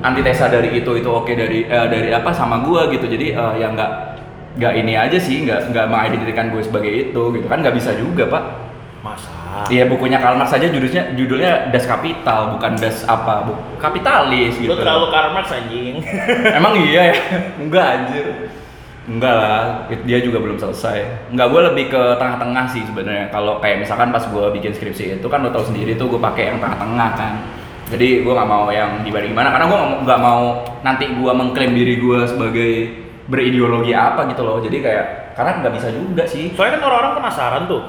antitesa 0.03 0.47
dari 0.47 0.79
itu 0.79 0.91
itu 0.99 1.09
oke 1.11 1.31
dari 1.31 1.67
eh, 1.67 1.87
dari 1.87 2.09
apa 2.11 2.35
sama 2.35 2.59
gue 2.63 2.91
gitu. 2.95 3.07
Jadi 3.07 3.35
eh, 3.35 3.53
yang 3.59 3.75
nggak 3.75 3.91
nggak 4.55 4.73
ini 4.75 4.93
aja 4.95 5.17
sih 5.19 5.43
nggak 5.43 5.71
nggak 5.71 5.85
mengidentikan 5.87 6.51
gue 6.51 6.63
sebagai 6.63 6.91
itu 6.91 7.21
gitu 7.35 7.47
kan 7.47 7.59
nggak 7.63 7.75
bisa 7.75 7.95
juga 7.95 8.27
pak. 8.27 8.43
Masa? 9.03 9.69
Iya 9.71 9.87
bukunya 9.87 10.19
Karl 10.19 10.35
Marx 10.35 10.51
saja 10.51 10.67
judulnya 10.67 11.15
judulnya 11.15 11.71
Das 11.71 11.87
Kapital 11.87 12.57
bukan 12.57 12.75
Das 12.75 13.07
apa 13.07 13.47
bu 13.47 13.53
kapitalis 13.79 14.59
gitu. 14.59 14.75
Lu 14.75 14.79
terlalu 14.79 15.07
Karl 15.07 15.31
Marx 15.31 15.47
anjing. 15.55 16.03
Emang 16.51 16.75
iya 16.75 17.13
ya? 17.13 17.15
Enggak 17.63 17.85
anjir. 17.85 18.25
Enggak 19.05 19.35
lah, 19.37 19.85
dia 19.85 20.17
juga 20.17 20.41
belum 20.41 20.57
selesai. 20.57 21.29
Enggak, 21.29 21.47
gue 21.53 21.61
lebih 21.69 21.85
ke 21.93 22.01
tengah-tengah 22.17 22.65
sih 22.73 22.81
sebenarnya. 22.89 23.29
Kalau 23.29 23.61
kayak 23.61 23.85
misalkan 23.85 24.09
pas 24.09 24.25
gue 24.25 24.45
bikin 24.57 24.73
skripsi 24.73 25.21
itu 25.21 25.27
kan 25.29 25.45
lo 25.45 25.53
tau 25.53 25.61
sendiri 25.61 25.93
tuh 25.93 26.09
gue 26.09 26.17
pakai 26.17 26.49
yang 26.49 26.57
tengah-tengah 26.57 27.09
kan. 27.13 27.33
Jadi 27.85 28.25
gue 28.25 28.33
nggak 28.33 28.49
mau 28.49 28.65
yang 28.73 29.05
gimana 29.05 29.29
gimana 29.29 29.49
karena 29.53 29.65
gue 29.69 29.79
nggak 30.09 30.21
mau 30.25 30.41
nanti 30.81 31.05
gue 31.05 31.31
mengklaim 31.37 31.77
diri 31.77 32.01
gue 32.01 32.19
sebagai 32.25 32.71
berideologi 33.29 33.93
apa 33.93 34.25
gitu 34.33 34.41
loh. 34.41 34.57
Jadi 34.57 34.77
kayak 34.81 35.37
karena 35.37 35.51
nggak 35.61 35.73
bisa 35.77 35.87
juga 35.93 36.23
sih. 36.25 36.49
Soalnya 36.57 36.81
kan 36.81 36.89
orang-orang 36.89 37.13
penasaran 37.21 37.63
tuh. 37.69 37.83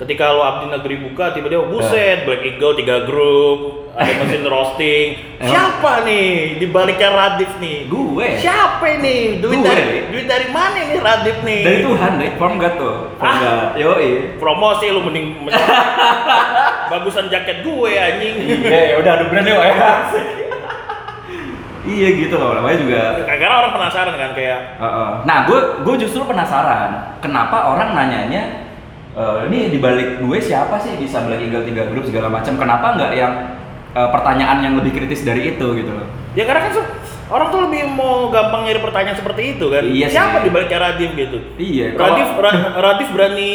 Ketika 0.00 0.32
lo 0.32 0.40
abdi 0.40 0.72
negeri 0.72 0.96
buka, 0.98 1.36
tiba-tiba 1.36 1.68
buset, 1.68 2.24
Black 2.24 2.40
Eagle 2.40 2.72
tiga 2.72 3.04
grup, 3.04 3.92
ada 3.92 4.08
mesin 4.16 4.48
roasting. 4.48 5.08
Emang? 5.36 5.52
Siapa 5.52 6.08
nih 6.08 6.56
di 6.56 6.66
baliknya 6.66 7.12
Radif 7.12 7.52
nih? 7.60 7.84
Gue. 7.84 8.40
Siapa 8.40 8.96
nih? 8.96 9.44
Duit 9.44 9.60
Gue. 9.60 9.68
dari 9.68 9.84
duit 10.08 10.24
dari 10.24 10.48
mana 10.48 10.80
nih 10.80 10.98
Radif 10.98 11.36
nih? 11.44 11.60
Dari 11.60 11.78
Tuhan 11.84 12.12
deh, 12.16 12.30
from 12.40 12.56
God 12.56 12.74
tuh. 12.80 12.96
From 13.20 13.28
Ah. 13.28 13.36
God. 13.36 13.68
Yoi. 13.76 14.40
Promosi 14.40 14.88
lu 14.88 15.04
mending 15.04 15.26
bagusan 16.90 17.28
jaket 17.28 17.60
gue 17.60 17.90
anjing. 17.92 18.34
Iya, 18.56 18.80
ya 18.82 18.94
udah 19.04 19.12
adu 19.14 19.24
brand 19.28 19.46
yuk 19.46 19.60
ya. 19.60 19.74
iya 21.92 22.08
gitu 22.14 22.36
loh, 22.36 22.56
namanya 22.56 22.76
juga 22.76 23.00
Karena 23.24 23.56
orang 23.58 23.72
penasaran 23.72 24.14
kan 24.14 24.30
kayak 24.32 24.58
Heeh. 24.76 25.10
Nah, 25.24 25.38
gue 25.44 25.60
gue 25.84 25.94
justru 26.00 26.24
penasaran 26.24 27.20
kenapa 27.20 27.68
orang 27.68 27.92
nanyanya 27.92 28.69
eh, 29.16 29.38
ini 29.50 29.72
di 29.72 29.78
balik 29.78 30.20
gue 30.20 30.38
siapa 30.38 30.78
sih 30.78 30.94
bisa 30.98 31.22
Black 31.24 31.42
Eagle 31.42 31.66
tiga 31.66 31.86
grup 31.88 32.06
segala 32.06 32.28
macam? 32.28 32.54
Kenapa 32.58 32.94
nggak 32.98 33.12
yang 33.16 33.32
eh, 33.94 34.08
pertanyaan 34.10 34.58
yang 34.62 34.74
lebih 34.78 34.92
kritis 34.94 35.22
dari 35.22 35.56
itu 35.56 35.66
gitu 35.74 35.90
loh? 35.90 36.06
Ya 36.38 36.46
karena 36.46 36.70
kan 36.70 36.86
orang 37.30 37.46
tuh 37.50 37.60
lebih 37.66 37.90
mau 37.94 38.30
gampang 38.30 38.66
ngirim 38.66 38.82
pertanyaan 38.82 39.18
seperti 39.18 39.58
itu 39.58 39.66
kan. 39.70 39.82
Iya. 39.82 40.06
Siapa 40.10 40.42
di 40.42 40.50
baliknya 40.50 40.78
Radif 40.78 41.10
gitu? 41.14 41.38
Iya, 41.58 41.94
Radif 41.94 42.28
Ra- 42.38 42.74
Radif 42.78 43.08
berani 43.10 43.50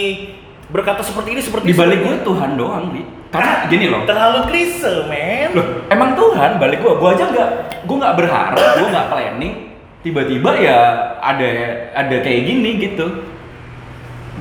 berkata 0.65 1.05
seperti 1.05 1.29
ini 1.37 1.41
seperti 1.43 1.71
Di 1.71 1.77
balik 1.77 2.03
gue 2.03 2.15
Tuhan 2.25 2.57
doang, 2.59 2.91
Ri. 2.91 3.03
Karena 3.31 3.67
gini 3.67 3.91
loh. 3.91 4.07
Terlalu 4.07 4.47
klise, 4.47 5.07
men. 5.11 5.51
Loh, 5.55 5.67
emang 5.91 6.15
Tuhan 6.15 6.55
balik 6.55 6.79
gue, 6.83 6.93
gue 6.95 7.09
aja 7.15 7.25
nggak, 7.31 7.49
gue 7.83 7.97
nggak 7.99 8.15
berharap, 8.15 8.55
gue 8.79 8.87
nggak 8.91 9.07
planning, 9.11 9.53
tiba-tiba 10.07 10.51
ya 10.55 10.79
ada 11.19 11.49
ada 11.91 12.15
kayak 12.23 12.41
gini 12.47 12.79
gitu. 12.79 13.27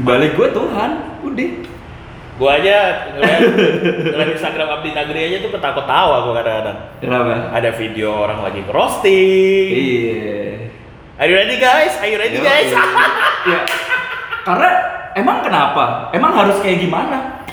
Balik 0.02 0.35
gue 0.35 0.49
Tuhan, 0.50 1.03
udah. 1.31 1.50
Gua 2.35 2.59
aja 2.59 3.07
ngeliat, 3.14 3.40
ngeliat 4.11 4.31
Instagram 4.35 4.69
Abdi 4.75 4.90
Nagri 4.90 5.21
aja 5.31 5.38
tuh 5.38 5.54
ketawa-tawa 5.54 6.26
gua 6.26 6.35
kadang-kadang. 6.43 6.78
Kenapa? 6.99 7.54
Ada 7.54 7.71
video 7.78 8.11
orang 8.11 8.43
lagi 8.43 8.61
roasting. 8.66 9.66
Iya. 9.71 10.45
Are 11.14 11.31
you 11.31 11.37
ready 11.38 11.62
guys? 11.62 11.95
Are 12.02 12.11
you 12.11 12.19
ready 12.19 12.43
Yo, 12.43 12.43
guys? 12.43 12.75
iya. 13.49 13.61
Karena 14.43 14.71
emang 15.14 15.47
kenapa? 15.47 16.11
Emang 16.11 16.35
harus 16.35 16.59
kayak 16.59 16.83
gimana? 16.83 17.47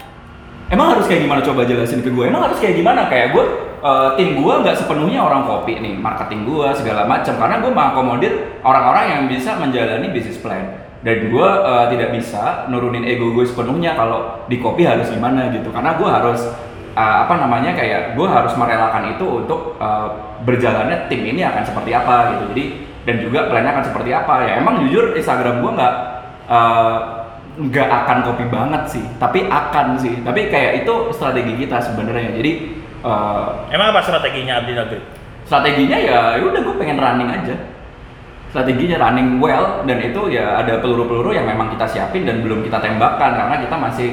Emang 0.73 0.97
harus 0.97 1.05
kayak 1.05 1.29
gimana? 1.29 1.45
Coba 1.45 1.61
jelasin 1.69 2.01
ke 2.01 2.09
gue. 2.09 2.25
Emang 2.25 2.49
harus 2.49 2.57
kayak 2.57 2.73
gimana? 2.81 3.05
Kayak 3.05 3.37
gue, 3.37 3.43
eh, 3.85 4.09
tim 4.17 4.41
gue 4.41 4.53
nggak 4.65 4.75
sepenuhnya 4.81 5.21
orang 5.21 5.45
kopi 5.45 5.77
nih, 5.77 5.93
marketing 5.93 6.49
gue 6.49 6.67
segala 6.73 7.05
macam. 7.05 7.37
Karena 7.37 7.61
gue 7.61 7.69
mengakomodir 7.69 8.33
orang-orang 8.65 9.05
yang 9.13 9.21
bisa 9.29 9.61
menjalani 9.61 10.09
bisnis 10.09 10.41
plan. 10.41 10.89
Dan 11.01 11.33
gue 11.33 11.49
eh, 11.49 11.85
tidak 11.97 12.09
bisa 12.13 12.69
nurunin 12.69 13.05
ego 13.05 13.33
gue 13.33 13.45
sepenuhnya 13.45 13.97
kalau 13.97 14.45
di 14.45 14.61
kopi 14.61 14.85
harus 14.85 15.09
gimana 15.09 15.49
gitu. 15.49 15.73
Karena 15.73 15.97
gue 15.97 16.05
harus 16.05 16.41
eh, 16.93 17.17
apa 17.25 17.33
namanya 17.41 17.73
kayak 17.73 18.13
gue 18.13 18.27
harus 18.29 18.53
merelakan 18.53 19.17
itu 19.17 19.25
untuk 19.25 19.81
eh, 19.81 20.07
berjalannya 20.45 21.09
tim 21.09 21.21
ini 21.25 21.41
akan 21.41 21.63
seperti 21.65 21.91
apa 21.93 22.37
gitu. 22.37 22.43
Jadi 22.53 22.65
dan 23.01 23.15
juga 23.17 23.49
plannya 23.49 23.71
akan 23.73 23.85
seperti 23.89 24.11
apa 24.13 24.33
ya. 24.45 24.51
Emang 24.61 24.85
jujur 24.85 25.17
Instagram 25.17 25.65
gue 25.65 25.71
nggak 25.73 25.93
eh, 26.49 26.97
nggak 27.51 27.89
akan 27.89 28.17
kopi 28.31 28.45
banget 28.47 28.83
sih, 28.87 29.05
tapi 29.17 29.49
akan 29.49 29.97
sih. 29.97 30.21
Tapi 30.21 30.53
kayak 30.53 30.85
itu 30.85 30.93
strategi 31.11 31.53
kita 31.65 31.81
sebenarnya. 31.81 32.37
Jadi 32.37 32.51
eh, 33.01 33.45
Emang 33.73 33.89
apa 33.89 34.05
strateginya 34.05 34.61
Abdi 34.61 34.73
Nagri? 34.77 35.01
strateginya 35.51 35.99
ya 35.99 36.19
ya 36.39 36.43
udah 36.47 36.61
gue 36.63 36.75
pengen 36.79 36.95
running 36.95 37.27
aja. 37.27 37.55
Strateginya 38.51 38.99
running 38.99 39.39
well 39.39 39.87
dan 39.87 40.03
itu 40.03 40.27
ya 40.27 40.59
ada 40.59 40.83
peluru-peluru 40.83 41.31
yang 41.31 41.47
memang 41.47 41.71
kita 41.71 41.87
siapin 41.87 42.27
dan 42.27 42.43
belum 42.43 42.67
kita 42.67 42.83
tembakkan 42.83 43.31
karena 43.31 43.55
kita 43.63 43.75
masih 43.79 44.09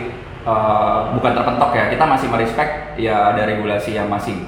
eh, 0.46 0.98
bukan 1.10 1.32
terpentok 1.34 1.74
ya. 1.74 1.90
Kita 1.90 2.06
masih 2.06 2.30
merespek 2.30 2.94
ya 3.02 3.34
ada 3.34 3.42
regulasi 3.42 3.98
yang 3.98 4.06
masih 4.06 4.38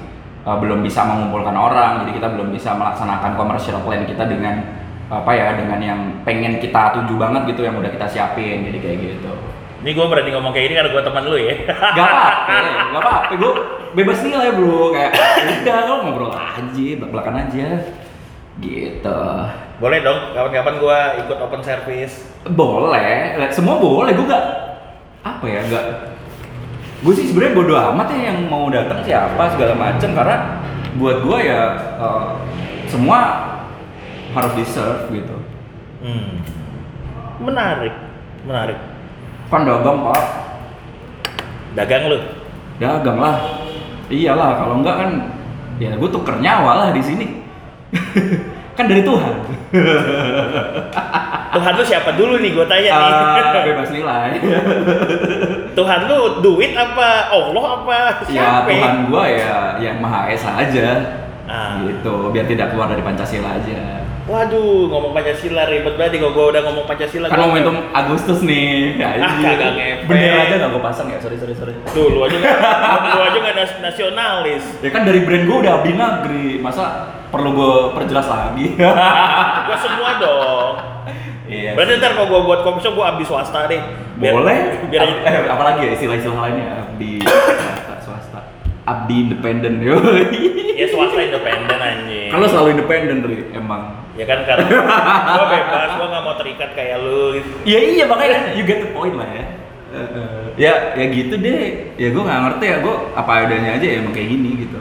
eh, 0.47 0.57
belum 0.63 0.79
bisa 0.79 1.03
mengumpulkan 1.03 1.51
orang. 1.51 2.07
Jadi 2.07 2.23
kita 2.23 2.31
belum 2.31 2.55
bisa 2.55 2.71
melaksanakan 2.71 3.35
commercial 3.35 3.83
plan 3.83 4.07
kita 4.07 4.23
dengan 4.31 4.63
apa 5.11 5.31
ya 5.35 5.59
dengan 5.59 5.79
yang 5.83 5.99
pengen 6.23 6.63
kita 6.63 6.95
tuju 6.95 7.19
banget 7.19 7.51
gitu 7.51 7.67
yang 7.67 7.75
udah 7.75 7.91
kita 7.91 8.07
siapin. 8.07 8.63
Jadi 8.63 8.79
kayak 8.79 8.97
gitu. 9.03 9.33
Ini 9.83 9.91
gua 9.91 10.07
berani 10.07 10.31
ngomong 10.31 10.55
kayak 10.55 10.65
ini 10.71 10.75
karena 10.79 10.89
gua 10.95 11.03
teman 11.03 11.23
lu 11.27 11.35
ya. 11.35 11.55
Gak 11.99 12.05
apa-apa, 12.07 12.57
gak 12.95 13.01
apa-apa. 13.01 13.33
Gue 13.35 13.53
bebas 13.91 14.23
nilai 14.23 14.55
bro. 14.55 14.95
Kayak 14.95 15.11
udah 15.67 15.77
lo 15.83 15.95
ngobrol 16.05 16.31
aja, 16.31 16.87
belak-belakan 16.95 17.35
aja. 17.43 17.67
Gitu. 18.61 19.19
Boleh 19.81 20.05
dong, 20.05 20.37
kapan-kapan 20.37 20.75
gua 20.77 20.97
ikut 21.25 21.37
open 21.41 21.61
service. 21.65 22.21
Boleh, 22.53 23.33
semua 23.49 23.81
boleh. 23.81 24.13
Gue 24.13 24.29
gak 24.29 24.45
apa 25.25 25.45
ya, 25.49 25.61
gak. 25.65 25.85
Gue 27.01 27.17
sih 27.17 27.33
sebenarnya 27.33 27.57
bodo 27.57 27.73
amat 27.73 28.13
ya 28.13 28.29
yang 28.29 28.45
mau 28.45 28.69
datang 28.69 29.01
siapa 29.01 29.57
segala 29.57 29.73
macem 29.73 30.13
karena 30.13 30.61
buat 31.01 31.25
gue 31.25 31.37
ya 31.49 31.61
eh, 31.97 32.29
semua 32.85 33.19
harus 34.37 34.53
di 34.53 34.61
serve 34.69 35.09
gitu. 35.09 35.37
Hmm. 36.05 36.45
Menarik, 37.41 37.93
menarik. 38.45 38.77
Kan 39.49 39.65
dagang 39.65 40.05
pak, 40.05 40.23
Dagang 41.73 42.03
lu. 42.05 42.19
dagang 42.77 43.17
lah. 43.17 43.37
Iyalah, 44.13 44.61
kalau 44.61 44.77
enggak 44.77 44.95
kan 45.01 45.09
ya 45.81 45.97
gue 45.97 46.09
tuker 46.13 46.37
nyawa 46.37 46.85
lah 46.85 46.89
di 46.93 47.01
sini. 47.01 47.25
kan 48.75 48.85
dari 48.87 49.03
Tuhan. 49.03 49.35
Tuhan 51.51 51.73
lu 51.75 51.83
siapa 51.83 52.15
dulu 52.15 52.39
nih 52.39 52.51
gua 52.55 52.65
tanya 52.67 52.91
nih. 52.91 53.11
Ah, 53.11 53.63
bebas 53.67 53.89
nilai. 53.91 54.31
Tuhan 55.77 55.99
lu 56.07 56.19
duit 56.39 56.71
apa 56.75 57.31
Allah 57.31 57.65
apa 57.79 57.91
ya 57.91 58.07
siapa? 58.27 58.67
Tuhan 58.71 58.95
gua 59.11 59.23
ya 59.27 59.55
yang 59.79 59.99
Maha 59.99 60.31
Esa 60.31 60.55
aja. 60.55 61.19
Ah. 61.51 61.83
Gitu, 61.83 62.31
biar 62.31 62.47
tidak 62.47 62.71
keluar 62.71 62.87
dari 62.87 63.03
Pancasila 63.03 63.59
aja. 63.59 64.07
Waduh, 64.31 64.87
ngomong 64.87 65.11
Pancasila 65.11 65.67
ribet 65.67 65.99
banget 65.99 66.17
kalau 66.17 66.31
gua 66.31 66.45
udah 66.49 66.61
ngomong 66.63 66.85
Pancasila. 66.87 67.27
Kan 67.27 67.35
momentum 67.41 67.83
Agustus 67.91 68.39
nih. 68.39 68.95
Ya, 68.95 69.19
Ah, 69.19 69.35
kagak. 69.35 70.07
Bendera 70.07 70.39
aja 70.41 70.55
nggak 70.55 70.71
gua 70.71 70.81
pasang 70.81 71.11
ya, 71.11 71.19
sorry 71.19 71.35
sorry 71.35 71.51
sorry. 71.51 71.75
Tuh, 71.85 72.07
lu 72.07 72.23
aja 72.23 72.39
nggak, 72.39 72.55
lu 73.11 73.21
aja 73.21 73.39
nas- 73.51 73.79
nasionalis. 73.83 74.63
Ya 74.79 74.87
kan 74.89 75.03
dari 75.03 75.19
brand 75.19 75.43
gua 75.43 75.57
udah 75.59 75.71
Abdi 75.77 75.91
Nagri, 75.93 76.47
masa 76.57 76.83
perlu 77.27 77.51
gua 77.51 77.71
perjelas 77.91 78.23
lagi? 78.23 78.71
Gua 79.67 79.77
semua 79.77 80.09
dong. 80.17 80.71
Iya. 81.45 81.75
Berarti 81.75 81.91
ntar 81.97 82.15
kalau 82.15 82.27
gua 82.29 82.41
buat 82.45 82.59
kopi 82.61 82.79
shop 82.79 82.95
gua 82.95 83.11
abdi 83.11 83.23
swasta 83.23 83.67
deh. 83.67 83.83
Biar- 84.15 84.31
Boleh. 84.33 84.57
Biar 84.87 85.01
Ab- 85.03 85.21
eh, 85.21 85.35
apalagi 85.45 85.79
ya 85.83 85.91
istilah-istilah 85.91 86.39
lainnya 86.41 86.67
Abdi 86.85 87.19
swasta, 87.19 87.93
swasta. 87.99 88.39
Abdi 88.81 89.15
independen 89.21 89.83
yo. 89.83 89.99
ya 90.73 90.87
swasta 90.87 91.19
independen 91.19 91.70
anjing. 92.31 92.39
Kalau 92.39 92.47
selalu 92.47 92.69
independen 92.79 93.17
Ri, 93.27 93.37
emang. 93.51 93.83
Ya 94.15 94.25
kan 94.27 94.39
karena 94.47 94.67
gua 95.35 95.45
bebas, 95.51 95.89
gua 95.99 96.07
nggak 96.07 96.23
mau 96.23 96.35
terikat 96.39 96.69
kayak 96.71 96.97
lu. 97.03 97.39
Iya 97.67 97.79
iya 97.79 98.03
makanya 98.07 98.55
you 98.55 98.63
get 98.63 98.79
the 98.79 98.89
point 98.95 99.15
lah 99.19 99.27
ya. 99.27 99.45
ya 100.55 100.73
ya 100.95 101.05
gitu 101.11 101.35
deh. 101.35 101.91
Ya 101.99 102.07
gue 102.15 102.23
nggak 102.23 102.39
ngerti 102.47 102.65
ya 102.71 102.77
gue 102.79 102.95
apa 103.11 103.31
adanya 103.43 103.75
aja 103.75 103.85
ya 103.87 103.95
emang 103.99 104.15
kayak 104.15 104.29
gini 104.31 104.49
gitu. 104.67 104.79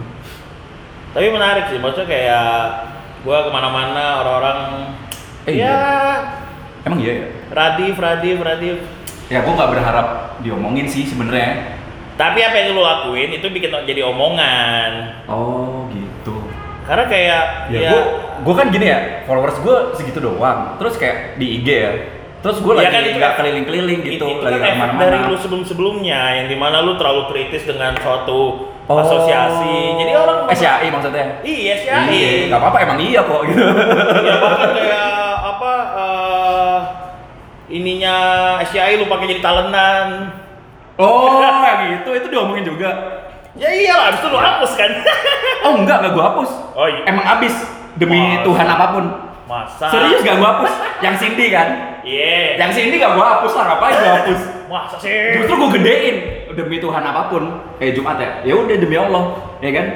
Tapi 1.10 1.26
menarik 1.34 1.66
sih, 1.66 1.82
maksudnya 1.82 2.06
kayak 2.06 2.46
gua 3.26 3.42
ke 3.42 3.50
mana-mana 3.50 4.22
orang-orang 4.22 4.58
Eh, 5.48 5.56
ya 5.56 5.74
Emang 6.84 7.00
iya 7.00 7.12
ya. 7.12 7.26
Radif, 7.52 7.96
Radif, 7.96 8.38
Radif. 8.40 8.78
Ya 9.32 9.40
gue 9.44 9.52
nggak 9.52 9.72
berharap 9.72 10.06
diomongin 10.44 10.88
sih 10.88 11.04
sebenarnya. 11.08 11.76
Tapi 12.16 12.44
apa 12.44 12.56
yang 12.56 12.76
lu 12.76 12.82
lakuin 12.84 13.32
itu 13.32 13.46
bikin 13.48 13.72
jadi 13.88 14.04
omongan. 14.04 15.24
Oh 15.24 15.88
gitu. 15.92 16.09
Karena 16.90 17.04
kayak 17.06 17.42
Ya, 17.70 17.80
gue 17.86 18.02
gue 18.40 18.54
kan 18.56 18.66
gini 18.68 18.82
ya 18.84 18.98
followers 19.22 19.54
gue 19.56 19.76
segitu 19.94 20.18
doang. 20.18 20.74
Terus 20.76 20.98
kayak 20.98 21.38
di 21.38 21.46
IG 21.56 21.68
ya 21.70 21.92
terus 22.40 22.56
gue 22.58 22.72
Iya 22.72 22.88
lagi 22.88 22.88
kan, 22.90 23.02
nggak 23.14 23.20
kan- 23.22 23.38
keliling-keliling 23.38 24.00
gitu 24.00 24.24
itu 24.26 24.40
lagi 24.40 24.56
kan 24.56 24.64
ke 24.66 24.72
mana-mana 24.74 25.00
dari 25.04 25.18
lu 25.22 25.36
sebelum-sebelumnya 25.36 26.20
yang 26.34 26.46
di 26.48 26.56
mana 26.56 26.80
lu 26.80 26.96
terlalu 26.96 27.28
kritis 27.28 27.62
dengan 27.62 27.92
suatu 27.94 28.64
Oh. 28.88 28.96
asosiasi. 28.96 30.02
Jadi 30.02 30.10
orang 30.10 30.50
SCI 30.50 30.88
maksudnya 30.90 31.38
Iya, 31.40 31.72
SCI. 31.76 32.00
Iya, 32.10 32.28
nggak 32.48 32.58
apa-apa 32.58 32.78
emang 32.82 32.98
iya 32.98 33.20
kok 33.22 33.40
gitu 33.44 33.60
ya 33.60 34.34
bahkan 34.40 34.70
kayak 34.72 35.06
apa 35.46 35.72
eh, 35.94 36.78
ininya 37.70 38.14
SCI 38.64 38.92
lu 38.96 39.06
pakai 39.06 39.26
jadi 39.28 39.40
talenan. 39.40 40.08
oh 40.96 41.38
gitu 41.86 42.10
itu 42.10 42.26
diomongin 42.26 42.64
juga 42.66 43.19
Ya 43.52 43.66
iyalah, 43.68 44.04
habis 44.08 44.20
itu 44.20 44.28
lu 44.28 44.38
hapus 44.38 44.72
kan. 44.74 44.90
oh 45.66 45.72
enggak 45.76 45.96
nggak 46.00 46.12
gue 46.12 46.24
hapus 46.24 46.50
Oh 46.72 46.86
iya. 46.86 47.02
emang 47.04 47.26
abis 47.28 47.54
demi 47.94 48.16
Masa? 48.16 48.44
Tuhan 48.46 48.66
apa 48.68 48.86
pun 48.90 49.04
Masa? 49.44 49.86
serius 49.90 50.22
gak 50.22 50.38
gue 50.38 50.48
hapus 50.48 50.72
yang 51.00 51.14
Cindy 51.18 51.46
kan 51.50 51.68
Iya. 52.00 52.56
yang 52.56 52.70
Cindy 52.70 52.96
gak 52.96 53.12
gue 53.12 53.26
hapus 53.26 53.52
lah 53.52 53.64
ngapain 53.68 53.92
gue 53.92 54.12
hapus 54.14 54.40
Masa 54.64 54.96
sih? 54.96 55.34
justru 55.36 55.54
gue 55.58 55.70
gedein 55.76 56.16
demi 56.50 56.78
Tuhan 56.78 57.02
apa 57.02 57.26
pun 57.26 57.42
kayak 57.76 57.92
Jumat 57.92 58.16
ya 58.16 58.30
ya 58.44 58.54
udah 58.54 58.76
demi 58.78 58.94
Allah 58.94 59.24
ya 59.58 59.70
kan 59.72 59.86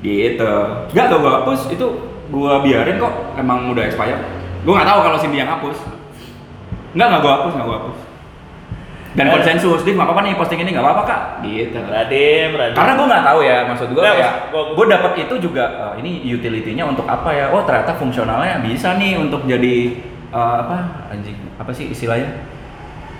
gitu 0.00 0.52
nggak 0.90 1.04
gak 1.06 1.18
gue 1.18 1.32
hapus 1.32 1.60
itu 1.70 1.86
gue 2.26 2.52
biarin 2.60 2.96
kok 2.96 3.14
emang 3.36 3.70
udah 3.70 3.86
expired 3.86 4.18
gue 4.60 4.72
nggak 4.72 4.88
tahu 4.88 5.00
kalau 5.00 5.16
Cindy 5.16 5.38
yang 5.38 5.48
hapus 5.48 5.78
nggak 6.92 7.06
nggak 7.06 7.20
gue 7.20 7.32
hapus 7.32 7.52
nggak 7.54 7.66
gue 7.66 7.76
hapus 7.78 7.98
dan 9.10 9.26
Eh. 9.26 9.32
konsensus 9.32 9.82
dia 9.82 9.92
nggak 9.92 10.06
apa-apa 10.06 10.22
nih 10.22 10.34
posting 10.34 10.58
ini 10.58 10.70
nggak 10.70 10.82
apa-apa 10.82 11.02
kak. 11.04 11.22
Gitu. 11.42 11.78
Radim, 11.80 12.50
Radim. 12.54 12.74
karena 12.74 12.92
gue 12.94 13.06
nggak 13.06 13.24
tahu 13.24 13.40
ya 13.40 13.56
maksud 13.64 13.88
gue 13.88 14.02
kayak 14.02 14.32
gua- 14.48 14.70
gue 14.72 14.86
dapat 14.88 15.12
itu 15.18 15.34
juga 15.40 15.64
eh, 15.66 16.00
ini 16.00 16.10
utility-nya 16.28 16.84
untuk 16.84 17.04
apa 17.04 17.30
ya? 17.30 17.46
Oh 17.48 17.60
ternyata 17.60 17.92
fungsionalnya 17.92 18.60
bisa 18.60 18.94
nih 18.94 19.16
untuk 19.16 19.42
jadi 19.44 19.76
eh, 20.30 20.56
apa 20.60 20.76
anjing 21.08 21.34
apa 21.56 21.70
sih 21.70 21.88
istilahnya? 21.88 22.30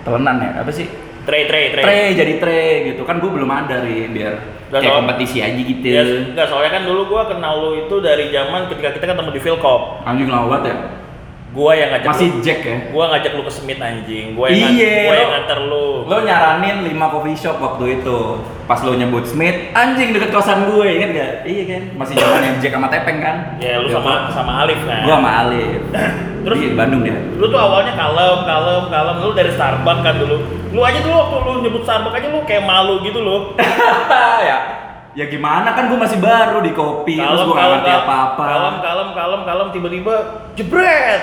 Telenan 0.01 0.37
ya 0.39 0.51
apa 0.59 0.71
sih? 0.71 0.87
Tray, 1.21 1.45
tray, 1.45 1.71
tray. 1.71 1.85
tray 1.85 2.07
jadi 2.15 2.33
tray 2.39 2.67
gitu. 2.89 3.03
Kan 3.03 3.19
gue 3.19 3.29
belum 3.29 3.47
ada 3.47 3.83
ri 3.83 4.09
biar 4.09 4.35
Dan 4.71 4.81
kayak 4.81 4.87
soal- 4.87 4.99
kompetisi 5.03 5.39
aja 5.41 5.59
gitu. 5.59 5.83
Ya, 5.85 6.03
enggak, 6.07 6.47
soalnya 6.47 6.71
kan 6.71 6.83
dulu 6.85 7.03
gua 7.07 7.27
kenal 7.27 7.59
lu 7.59 7.71
itu 7.77 7.99
dari 7.99 8.31
zaman 8.31 8.71
ketika 8.71 8.95
kita 8.95 9.05
ketemu 9.09 9.31
di 9.31 9.41
Philcop. 9.41 10.07
anjing 10.07 10.31
lama 10.31 10.47
banget 10.49 10.71
ya 10.71 10.77
Gua 11.51 11.75
yang 11.75 11.91
ngajak 11.91 12.09
masih 12.09 12.29
lu, 12.31 12.39
Jack 12.41 12.61
ya 12.63 12.77
gua 12.89 13.11
ngajak 13.11 13.33
lu 13.33 13.43
ke 13.43 13.51
Smith 13.51 13.81
anjing. 13.81 14.27
Gua 14.33 14.47
yang 14.47 14.71
Iya, 14.71 14.87
ngan- 14.87 15.03
gua 15.03 15.15
yang 15.17 15.31
nganter 15.33 15.59
lu. 15.67 15.87
lo 16.07 16.17
nyaranin 16.21 16.77
5 16.85 17.07
coffee 17.09 17.35
shop 17.35 17.57
waktu 17.59 17.85
itu 17.97 18.19
pas 18.65 18.79
lo 18.81 18.93
nyebut 18.93 19.25
Smith 19.25 19.59
anjing 19.73 20.11
deket 20.11 20.31
kosan 20.31 20.63
gue 20.65 20.87
inget 20.89 21.11
gak? 21.11 21.33
iya 21.43 21.63
kan 21.69 21.83
masih 21.97 22.15
zamannya 22.15 22.51
Jack 22.57 22.73
sama 22.73 22.87
Tepeng 22.87 23.19
kan 23.19 23.37
Ya 23.59 23.79
lu 23.79 23.87
sama 23.89 24.31
sama 24.31 24.63
Alif 24.63 24.79
kan. 24.81 25.03
gue 25.03 25.11
sama 25.13 25.31
Alif 25.41 25.81
Terus- 26.47 26.61
di 26.61 26.73
Bandung 26.73 27.03
dia 27.03 27.19
Lu 27.35 27.45
tuh 27.45 27.59
awalnya 27.59 27.93
kalem, 27.93 28.39
kalem, 28.45 28.83
kalem. 28.87 29.17
Lu 29.19 29.31
dari 29.33 29.51
Starbucks 29.51 30.01
kan 30.01 30.15
dulu. 30.17 30.37
Lu 30.71 30.81
aja 30.81 30.99
dulu 30.99 31.15
waktu 31.17 31.37
lu 31.45 31.61
nyebut 31.61 31.83
Starbucks 31.83 32.15
aja 32.15 32.29
lu 32.29 32.41
kayak 32.45 32.63
malu 32.63 33.03
gitu 33.03 33.19
loh. 33.19 33.59
ya 34.47 34.59
ya 35.11 35.27
gimana 35.27 35.75
kan 35.75 35.91
gue 35.91 35.99
masih 35.99 36.17
baru 36.17 36.63
di 36.63 36.71
kopi 36.71 37.19
terus 37.19 37.43
gue 37.43 37.51
gak 37.53 37.67
ngerti 37.77 37.91
apa-apa 37.93 38.45
Kalem, 38.47 38.75
kalem, 38.79 39.09
kalem, 39.13 39.41
kalem. 39.43 39.69
Tiba-tiba 39.71 40.15
jebret. 40.55 41.23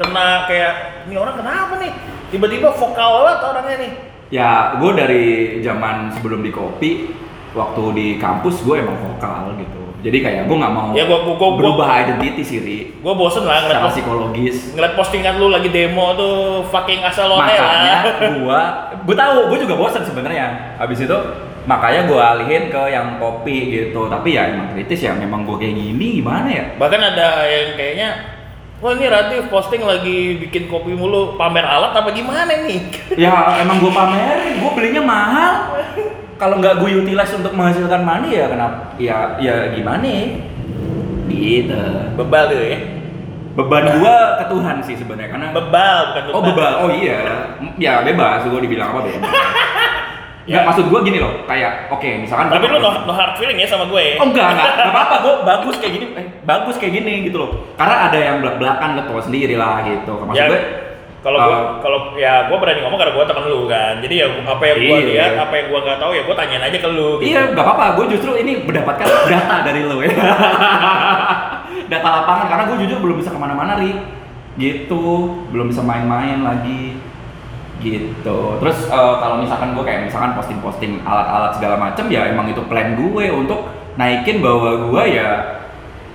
Kena 0.00 0.48
kayak 0.48 0.72
ini 1.04 1.14
orang 1.14 1.36
kenapa 1.36 1.76
nih? 1.76 1.92
Tiba-tiba 2.30 2.72
vokal 2.72 3.10
banget 3.20 3.38
orangnya 3.44 3.76
nih. 3.78 3.92
ya 4.30 4.78
gue 4.78 4.90
dari 4.94 5.24
zaman 5.58 6.08
sebelum 6.10 6.40
di 6.40 6.48
kopi 6.48 7.10
waktu 7.50 7.82
di 7.92 8.06
kampus 8.16 8.62
gue 8.62 8.78
emang 8.78 8.94
vokal 8.96 9.58
gitu 9.58 9.90
jadi 10.00 10.18
kayak 10.22 10.42
gue 10.46 10.54
nggak 10.54 10.70
mau 10.70 10.94
Ya, 10.94 11.02
gua- 11.02 11.20
gua- 11.20 11.34
gua- 11.34 11.58
berubah 11.58 11.84
identity 11.98 12.40
sih 12.40 12.58
Ri. 12.58 12.78
Gue 12.96 13.10
bosen 13.12 13.42
lah 13.42 13.58
ngeliat, 13.58 13.74
secara 13.74 13.90
psikologis 13.90 14.56
ngeliat 14.72 14.94
postingan 14.94 15.34
lu 15.36 15.50
lagi 15.50 15.66
demo 15.68 16.14
tuh 16.14 16.34
fucking 16.64 17.02
asal 17.02 17.26
lote 17.28 17.42
makanya 17.44 17.96
gua 18.38 18.60
gua 19.02 19.16
tahu 19.18 19.36
gua 19.50 19.58
juga 19.58 19.74
bosan 19.76 20.00
sebenarnya 20.00 20.46
habis 20.78 21.02
itu 21.02 21.18
makanya 21.66 22.06
gua 22.06 22.22
alihin 22.32 22.70
ke 22.70 22.82
yang 22.86 23.18
kopi 23.18 23.56
gitu 23.74 24.06
tapi 24.06 24.32
ya 24.32 24.46
emang 24.48 24.70
kritis 24.70 25.02
ya 25.02 25.12
memang 25.12 25.42
gua 25.42 25.58
kayak 25.58 25.74
gini 25.74 26.22
gimana 26.22 26.46
ya 26.48 26.64
Bahkan 26.76 27.00
ada 27.04 27.28
yang 27.44 27.74
kayaknya 27.74 28.08
Wah 28.80 28.96
ini 28.96 29.12
Ratif 29.12 29.52
posting 29.52 29.84
lagi 29.84 30.40
bikin 30.40 30.64
kopi 30.72 30.96
mulu 30.96 31.36
pamer 31.36 31.68
alat 31.68 31.92
apa 31.92 32.16
gimana 32.16 32.48
nih? 32.64 32.80
ya 33.12 33.60
emang 33.60 33.76
gua 33.76 33.92
pamerin 33.92 34.56
gua 34.56 34.72
belinya 34.72 35.02
mahal. 35.04 35.54
Kalau 36.40 36.56
nggak 36.56 36.80
gue 36.80 37.04
utilize 37.04 37.36
untuk 37.36 37.52
menghasilkan 37.52 38.00
money 38.00 38.40
ya 38.40 38.48
kenapa? 38.48 38.96
Ya 38.96 39.36
ya 39.36 39.76
gimana? 39.76 40.08
Gitu. 41.28 41.76
Bebal 42.16 42.44
tuh 42.48 42.64
ya. 42.64 42.80
beban 43.50 44.00
gua 44.00 44.40
ke 44.40 44.44
Tuhan 44.48 44.76
sih 44.80 44.96
sebenarnya 44.96 45.28
karena 45.36 45.52
Bebal 45.52 45.98
bukan 46.16 46.22
bebal. 46.24 46.32
oh 46.32 46.42
bebal. 46.48 46.72
Oh 46.80 46.90
iya. 46.96 47.20
Ya 47.76 48.00
bebas. 48.00 48.48
Gua 48.48 48.64
dibilang 48.64 48.96
apa 48.96 49.04
bebas 49.04 49.20
Ya. 50.48 50.64
Nggak, 50.64 50.72
maksud 50.72 50.84
gua 50.88 51.00
gini 51.04 51.18
loh 51.20 51.44
kayak 51.44 51.92
oke 51.92 52.08
misalkan 52.24 52.48
Tapi 52.48 52.64
lu 52.64 52.80
no, 52.80 52.90
no 53.04 53.12
hard 53.12 53.36
feeling 53.36 53.60
ya 53.60 53.68
sama 53.68 53.84
gue. 53.86 54.16
Oh 54.16 54.24
enggak, 54.24 54.56
enggak, 54.56 54.72
enggak 54.72 54.92
apa-apa, 54.96 55.16
gue 55.20 55.34
bagus 55.44 55.74
kayak 55.76 55.92
gini, 56.00 56.06
eh, 56.16 56.26
bagus 56.48 56.74
kayak 56.80 56.92
gini 56.96 57.12
gitu 57.28 57.36
loh. 57.44 57.50
Karena 57.76 58.08
ada 58.08 58.18
yang 58.18 58.36
belak-belakan 58.40 58.88
lo 58.96 59.02
tau 59.04 59.20
sendiri 59.20 59.54
lah 59.60 59.84
gitu. 59.84 60.16
Maksud 60.16 60.40
ya, 60.40 60.48
gue, 60.48 60.60
kalau 61.20 61.36
uh, 61.36 61.76
kalau 61.84 61.98
ya 62.16 62.48
gua 62.48 62.56
berani 62.56 62.80
ngomong 62.80 62.96
karena 62.96 63.12
gua 63.12 63.24
temen 63.28 63.44
lu 63.52 63.68
kan. 63.68 64.00
Jadi 64.00 64.14
ya 64.24 64.26
apa 64.48 64.64
yang 64.64 64.78
gua 64.80 64.96
Iya. 64.96 65.06
lihat, 65.12 65.32
apa 65.36 65.54
yang 65.60 65.66
gua 65.68 65.80
nggak 65.84 65.98
tahu 66.00 66.12
ya 66.16 66.22
gua 66.24 66.36
tanyain 66.40 66.64
aja 66.64 66.78
ke 66.80 66.88
lu. 66.88 67.10
gitu. 67.20 67.24
iya 67.28 67.40
nggak 67.52 67.64
apa-apa, 67.64 67.84
gue 68.00 68.04
justru 68.16 68.30
ini 68.40 68.52
mendapatkan 68.64 69.06
data 69.36 69.56
dari 69.60 69.80
lo 69.84 70.00
ya. 70.00 70.08
data 71.92 72.08
lapangan, 72.08 72.46
karena 72.48 72.62
gue 72.72 72.76
jujur 72.88 72.98
belum 73.04 73.16
bisa 73.20 73.30
ke 73.30 73.38
mana-mana 73.38 73.76
ri. 73.76 73.92
Gitu, 74.56 75.04
belum 75.52 75.68
bisa 75.68 75.84
main-main 75.84 76.40
lagi. 76.40 76.96
Gitu. 77.80 78.38
Terus 78.60 78.78
eh, 78.92 79.14
kalau 79.18 79.40
misalkan 79.40 79.72
gue 79.72 79.84
kayak 79.84 80.06
misalkan 80.06 80.36
posting-posting 80.36 81.00
alat-alat 81.02 81.56
segala 81.56 81.76
macem 81.80 82.06
ya 82.12 82.28
emang 82.28 82.52
itu 82.52 82.60
plan 82.68 82.92
gue 82.94 83.26
untuk 83.32 83.66
naikin 83.96 84.44
bahwa 84.44 84.92
gue 84.92 85.02
ya 85.16 85.60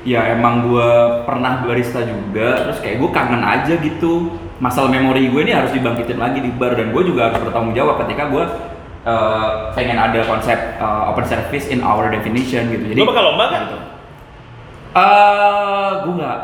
ya 0.06 0.38
emang 0.38 0.70
gue 0.70 0.90
pernah 1.26 1.66
barista 1.66 2.06
juga 2.06 2.70
terus 2.70 2.78
kayak 2.78 3.02
gue 3.02 3.10
kangen 3.10 3.42
aja 3.42 3.74
gitu 3.82 4.38
masalah 4.62 4.94
memori 4.94 5.34
gue 5.34 5.42
ini 5.42 5.52
harus 5.52 5.74
dibangkitin 5.74 6.22
lagi 6.22 6.46
di 6.46 6.54
bar 6.54 6.78
dan 6.78 6.94
gue 6.94 7.04
juga 7.04 7.34
harus 7.34 7.42
bertanggung 7.42 7.74
jawab 7.74 8.06
ketika 8.06 8.30
gue 8.30 8.44
eh, 9.10 9.50
pengen 9.74 9.98
ada 9.98 10.22
konsep 10.30 10.78
eh, 10.78 11.04
open 11.10 11.26
service 11.26 11.66
in 11.74 11.82
our 11.82 12.08
definition 12.14 12.70
gitu 12.70 12.86
jadi 12.94 13.00
Lu 13.02 13.10
bakal 13.10 13.34
lomba 13.34 13.46
kan? 13.50 13.62
gitu. 13.66 13.78
Eh, 14.96 15.90
gue 16.06 16.14
nggak 16.22 16.40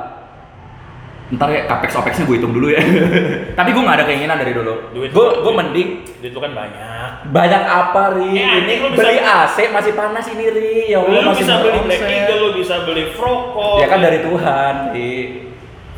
ntar 1.31 1.47
ya 1.47 1.63
capex 1.63 1.95
opexnya 1.95 2.23
gue 2.23 2.35
hitung 2.35 2.51
dulu 2.51 2.67
ya 2.67 2.83
tapi 3.57 3.71
gue 3.71 3.79
nggak 3.79 3.97
ada 3.97 4.05
keinginan 4.05 4.35
dari 4.35 4.51
dulu 4.51 4.91
Duit 4.91 5.09
gue 5.09 5.27
gue 5.37 5.53
mending 5.53 5.89
Duit 6.17 6.31
lu 6.31 6.39
kan 6.39 6.51
banyak. 6.51 7.11
banyak 7.27 7.63
apa 7.63 8.03
ri 8.13 8.31
Eh, 8.33 8.55
ini 8.61 8.73
lu 8.77 8.87
bisa- 8.89 8.99
beli 9.01 9.17
AC 9.17 9.57
masih 9.69 9.93
panas 9.93 10.25
ini 10.27 10.45
ri 10.45 10.71
ya 10.89 10.99
Lu, 10.99 11.07
masih 11.23 11.41
bisa 11.41 11.55
beli. 11.57 11.79
Black 11.81 12.03
Eagle, 12.03 12.37
lu 12.37 12.49
bisa 12.53 12.75
beli 12.83 13.03
Froco. 13.11 13.79
ya 13.79 13.87
kan 13.87 13.99
dari 13.99 14.19
Tuhan 14.19 14.75
ri 14.91 15.11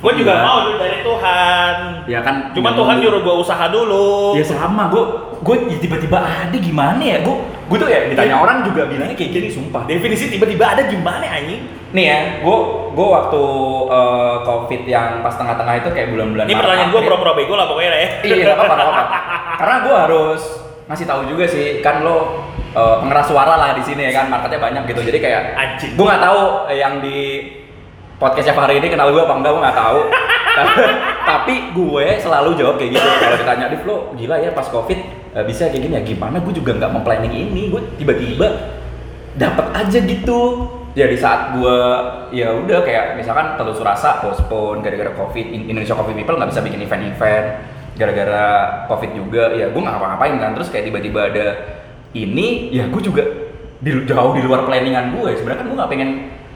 Gue 0.04 0.12
juga 0.13 0.34
Iya. 0.34 0.44
mau 0.44 0.58
duit 0.62 0.78
dari 0.78 1.00
Tuhan. 1.00 1.76
ya 2.04 2.20
kan 2.20 2.36
Cuma 2.52 2.68
nggak 2.68 2.76
Tuhan 2.76 2.96
nyuruh 3.00 3.22
gua 3.22 3.36
usaha 3.39 3.66
dulu. 3.68 4.36
ya 4.36 4.44
sama 4.44 4.92
gue 4.92 5.04
gue 5.39 5.56
tiba-tiba 5.78 6.20
ada 6.20 6.52
gimana 6.54 7.00
ya 7.00 7.20
gue 7.20 7.36
gue 7.63 7.78
tuh 7.78 7.88
ya 7.88 8.00
ditanya 8.06 8.36
Iya. 8.36 8.38
orang 8.38 8.58
juga 8.63 8.82
bilangnya 8.86 9.12
kayak 9.13 9.32
gini 9.34 9.48
sumpah 9.50 9.84
Definisi 9.86 10.28
tiba-tiba 10.28 10.66
ada 10.70 10.84
gimana 10.86 11.24
anjing? 11.24 11.63
nih 11.89 12.06
ya 12.06 12.20
gue 12.42 12.58
gue 12.92 13.08
waktu 13.10 13.44
eh, 13.88 14.36
covid 14.42 14.82
yang 14.84 15.22
pas 15.22 15.32
tengah-tengah 15.34 15.74
itu 15.78 15.89
kayak 15.89 16.08
bulan-bulan 16.10 16.44
Ini 16.44 16.54
pertanyaan 16.54 16.89
April. 16.89 17.04
pura-pura 17.06 17.32
bego 17.34 17.54
lah 17.54 17.66
pokoknya 17.66 17.89
ya. 17.94 18.10
iya 18.24 18.34
nggak 18.44 18.58
apa-apa 18.58 19.04
karena 19.60 19.76
gue 19.80 19.96
harus 19.98 20.42
ngasih 20.86 21.06
tahu 21.06 21.22
juga 21.26 21.46
sih 21.46 21.66
kan 21.80 22.02
lo 22.02 22.18
eh, 22.74 22.96
pengeras 23.00 23.26
suara 23.26 23.54
lah 23.54 23.72
di 23.72 23.84
sini 23.84 24.04
ya 24.04 24.13
kan 24.13 24.28
marketnya 24.28 24.60
banyak 24.60 24.84
gitu 24.86 25.02
jadi 25.06 25.20
kayak 25.22 25.42
Anjing. 25.56 25.92
gue 25.94 26.04
nggak 26.04 26.20
tahu 26.22 26.39
eh, 26.68 26.78
yang 26.78 26.94
di 27.00 27.18
podcastnya 28.17 28.54
hari 28.56 28.80
ini 28.82 28.88
kenal 28.89 29.10
gue 29.10 29.21
apa 29.21 29.34
enggak 29.36 29.52
gue 29.54 29.62
nggak 29.62 29.78
tahu. 29.78 29.99
Tapi 31.30 31.54
gue 31.73 32.06
selalu 32.21 32.49
jawab 32.60 32.76
kayak 32.78 32.99
gitu. 32.99 33.08
Kalau 33.08 33.38
ditanya 33.41 33.65
di 33.73 33.78
lo 33.84 33.97
gila 34.13 34.36
ya 34.38 34.52
pas 34.54 34.67
covid 34.69 34.99
eh, 35.34 35.43
bisa 35.45 35.69
kayak 35.71 35.82
gini 35.82 35.93
ya? 35.97 36.04
Gimana 36.06 36.38
gue 36.43 36.54
juga 36.54 36.71
nggak 36.78 36.91
memplanning 36.93 37.34
ini? 37.34 37.73
Gue 37.73 37.82
tiba-tiba 37.97 38.47
dapat 39.38 39.65
aja 39.73 39.99
gitu. 40.04 40.41
Ya 40.93 41.10
di 41.10 41.17
saat 41.17 41.58
gue 41.58 41.78
ya 42.38 42.54
udah 42.54 42.86
kayak 42.86 43.17
misalkan 43.17 43.58
telur 43.58 43.73
surasa 43.73 44.21
postpone 44.21 44.86
gara-gara 44.86 45.10
covid. 45.17 45.49
In- 45.49 45.73
Indonesia 45.73 45.97
Coffee 45.97 46.13
People 46.13 46.38
nggak 46.38 46.54
bisa 46.54 46.62
bikin 46.62 46.86
event-event. 46.86 47.47
Gara-gara 47.97 48.45
covid 48.89 49.12
juga 49.17 49.58
ya 49.58 49.73
gue 49.73 49.82
nggak 49.82 49.93
ngapa-ngapain 49.97 50.38
kan. 50.38 50.52
Terus 50.54 50.69
kayak 50.69 50.86
tiba-tiba 50.93 51.34
ada 51.34 51.45
ini 52.13 52.69
ya 52.69 52.86
gue 52.93 53.02
juga 53.02 53.26
di, 53.84 53.91
jauh 54.06 54.32
di 54.38 54.41
luar 54.45 54.63
planningan 54.63 55.17
gue 55.17 55.34
sebenarnya 55.36 55.60
kan 55.60 55.67
gue 55.67 55.78
nggak 55.82 55.91
pengen 55.91 56.10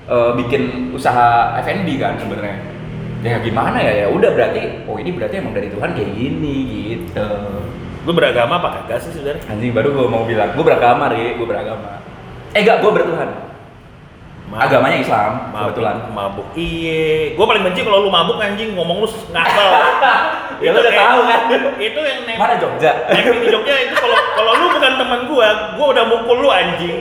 eh, 0.08 0.32
bikin 0.36 0.64
usaha 0.92 1.28
F&B 1.60 1.88
kan 1.98 2.16
sebenarnya 2.18 2.58
ya 3.20 3.42
gimana 3.42 3.78
ya 3.78 3.94
ya 3.98 4.08
udah 4.08 4.30
berarti 4.30 4.86
oh 4.86 4.96
ini 4.96 5.12
berarti 5.12 5.36
emang 5.38 5.52
dari 5.52 5.68
Tuhan 5.68 5.90
kayak 5.92 6.12
gini 6.12 6.56
gitu 6.86 7.28
Lu 8.08 8.16
beragama 8.16 8.56
apa 8.56 8.70
kagak 8.80 9.04
sih 9.04 9.12
saudara? 9.12 9.36
anjing 9.46 9.76
baru 9.76 9.92
gue 9.92 10.08
mau 10.08 10.24
bilang 10.24 10.56
gue 10.56 10.64
beragama 10.64 11.12
ri 11.12 11.36
gue 11.36 11.44
beragama 11.44 12.00
eh 12.52 12.62
enggak 12.62 12.80
gue 12.80 12.92
bertuhan 12.94 13.30
Mabuk. 14.48 14.64
Agamanya 14.64 14.98
Islam, 15.04 15.52
Mabuk, 15.52 15.76
kebetulan. 15.76 15.96
mabuk. 16.08 16.48
Iya, 16.56 17.36
gue 17.36 17.46
paling 17.46 17.68
benci 17.68 17.84
kalau 17.84 18.00
lu 18.00 18.08
mabuk 18.08 18.40
anjing 18.40 18.80
ngomong 18.80 19.04
lu 19.04 19.08
ngasal. 19.28 19.70
Ya 20.64 20.72
lu 20.72 20.80
udah 20.80 20.88
kayak- 20.88 21.04
tahu 21.04 21.20
kan. 21.22 21.42
Itu 21.76 22.00
yang 22.00 22.20
nempel 22.24 22.40
Mana 22.40 22.56
Jogja? 22.56 22.92
Nempel 23.12 23.44
di 23.44 23.48
Jogja 23.52 23.76
itu 23.78 23.94
kalau 23.94 24.16
kalau 24.34 24.52
lu 24.56 24.66
bukan 24.72 24.94
teman 24.96 25.20
gua, 25.28 25.48
gua 25.76 25.86
udah 25.92 26.04
mukul 26.08 26.38
lu 26.40 26.50
anjing. 26.50 26.96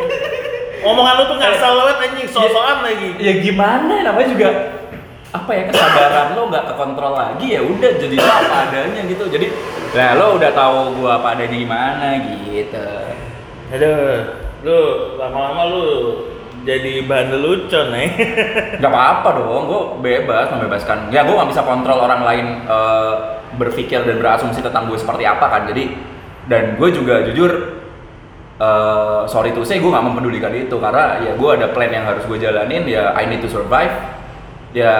Omongan 0.86 1.14
lu 1.18 1.24
tuh 1.26 1.36
ngasal 1.42 1.72
banget 1.82 1.96
anjing, 2.06 2.28
sosokan 2.30 2.78
lagi. 2.86 3.08
ya 3.18 3.32
gimana 3.42 4.06
namanya 4.06 4.28
juga 4.30 4.48
apa 5.34 5.50
ya 5.52 5.62
kesadaran 5.68 6.38
lo 6.38 6.42
nggak 6.48 6.64
kekontrol 6.70 7.12
lagi 7.12 7.58
ya 7.58 7.60
udah 7.60 7.90
jadi 7.98 8.16
lo 8.16 8.30
apa 8.30 8.54
adanya 8.70 9.02
gitu. 9.10 9.24
Jadi 9.26 9.46
nah 9.98 10.10
lo 10.14 10.26
udah 10.38 10.50
tahu 10.54 10.78
gua 11.02 11.18
apa 11.18 11.28
adanya 11.34 11.58
gimana 11.58 12.06
gitu. 12.22 12.88
Aduh, 13.74 14.14
lu 14.62 14.78
lama-lama 15.18 15.62
lu 15.74 15.86
jadi 16.66 17.06
bahan 17.06 17.30
lelucon 17.34 17.94
eh. 17.94 18.10
nggak 18.78 18.90
apa-apa 18.90 19.28
dong 19.38 19.64
gue 19.70 19.82
bebas 20.02 20.50
membebaskan. 20.54 21.10
Ya 21.14 21.22
gue 21.22 21.34
nggak 21.34 21.50
bisa 21.50 21.62
kontrol 21.62 22.02
orang 22.02 22.22
lain 22.26 22.46
eh, 22.66 23.14
berpikir 23.54 24.02
dan 24.02 24.18
berasumsi 24.18 24.62
tentang 24.62 24.90
gue 24.90 24.98
seperti 24.98 25.22
apa 25.22 25.46
kan 25.46 25.62
jadi 25.70 25.94
dan 26.46 26.78
gue 26.78 26.88
juga 26.90 27.22
jujur 27.30 27.75
eh, 28.56 29.22
sorry 29.28 29.52
to 29.52 29.62
say 29.62 29.78
gue 29.78 29.90
nggak 29.90 30.06
mempedulikan 30.06 30.52
itu. 30.52 30.76
Karena 30.80 31.20
ya 31.20 31.32
gue 31.36 31.50
ada 31.52 31.66
plan 31.72 31.92
yang 31.92 32.04
harus 32.08 32.24
gue 32.24 32.38
jalanin. 32.40 32.84
Ya 32.88 33.12
I 33.12 33.28
need 33.28 33.44
to 33.44 33.48
survive. 33.48 33.92
Ya 34.76 34.92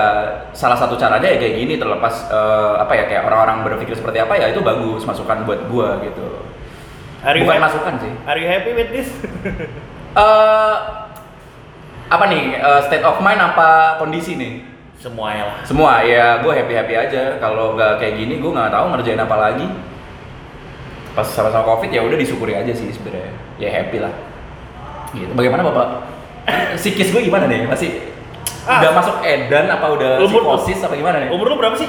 salah 0.56 0.78
satu 0.80 0.96
caranya 0.96 1.28
ya 1.28 1.36
kayak 1.36 1.54
gini 1.60 1.74
terlepas 1.76 2.32
eh, 2.32 2.74
apa 2.80 2.92
ya 2.96 3.04
kayak 3.08 3.22
orang-orang 3.28 3.60
berpikir 3.68 3.92
seperti 3.92 4.24
apa 4.24 4.40
ya 4.40 4.48
itu 4.48 4.64
bagus 4.64 5.04
masukan 5.04 5.44
buat 5.44 5.68
gue 5.68 5.88
gitu. 6.08 6.26
Are 7.20 7.36
bukan 7.36 7.56
happy- 7.60 7.64
masukan 7.68 7.94
sih. 8.00 8.12
Are 8.24 8.38
you 8.40 8.48
happy 8.48 8.72
with 8.72 8.88
this? 8.92 9.08
eh 10.20 10.74
apa 12.06 12.24
nih 12.30 12.56
eh, 12.56 12.80
state 12.88 13.04
of 13.04 13.20
mind 13.20 13.40
apa 13.42 14.00
kondisi 14.00 14.38
nih? 14.40 14.54
Semuanya 14.96 15.44
lah. 15.52 15.56
semua 15.60 16.00
ya 16.08 16.40
gue 16.40 16.52
happy 16.56 16.72
happy 16.72 16.94
aja. 16.96 17.36
Kalau 17.36 17.76
nggak 17.76 18.00
kayak 18.00 18.16
gini 18.16 18.40
gue 18.40 18.48
nggak 18.48 18.72
tahu 18.72 18.96
ngerjain 18.96 19.20
apa 19.20 19.36
lagi. 19.36 19.66
Pas 21.12 21.28
sama-sama 21.28 21.68
covid 21.68 21.92
ya 21.92 22.00
udah 22.00 22.16
disyukuri 22.16 22.56
aja 22.56 22.72
sih 22.72 22.88
sebenarnya 22.92 23.45
ya 23.56 23.68
happy 23.70 23.98
lah 23.98 24.12
gitu 25.12 25.32
bagaimana 25.32 25.62
bapak 25.64 25.86
psikis 26.74 27.08
gue 27.08 27.22
gimana 27.22 27.46
nih 27.46 27.64
masih 27.64 27.90
Ah. 28.62 28.82
udah 28.82 28.92
masuk 28.94 29.22
edan 29.22 29.70
apa 29.70 29.86
udah 29.88 30.10
Umur- 30.20 30.42
psikosis 30.42 30.82
apa 30.82 30.94
gimana 30.94 31.22
nih 31.22 31.30
Umur 31.30 31.46
lu 31.46 31.56
berapa 31.56 31.74
sih? 31.74 31.86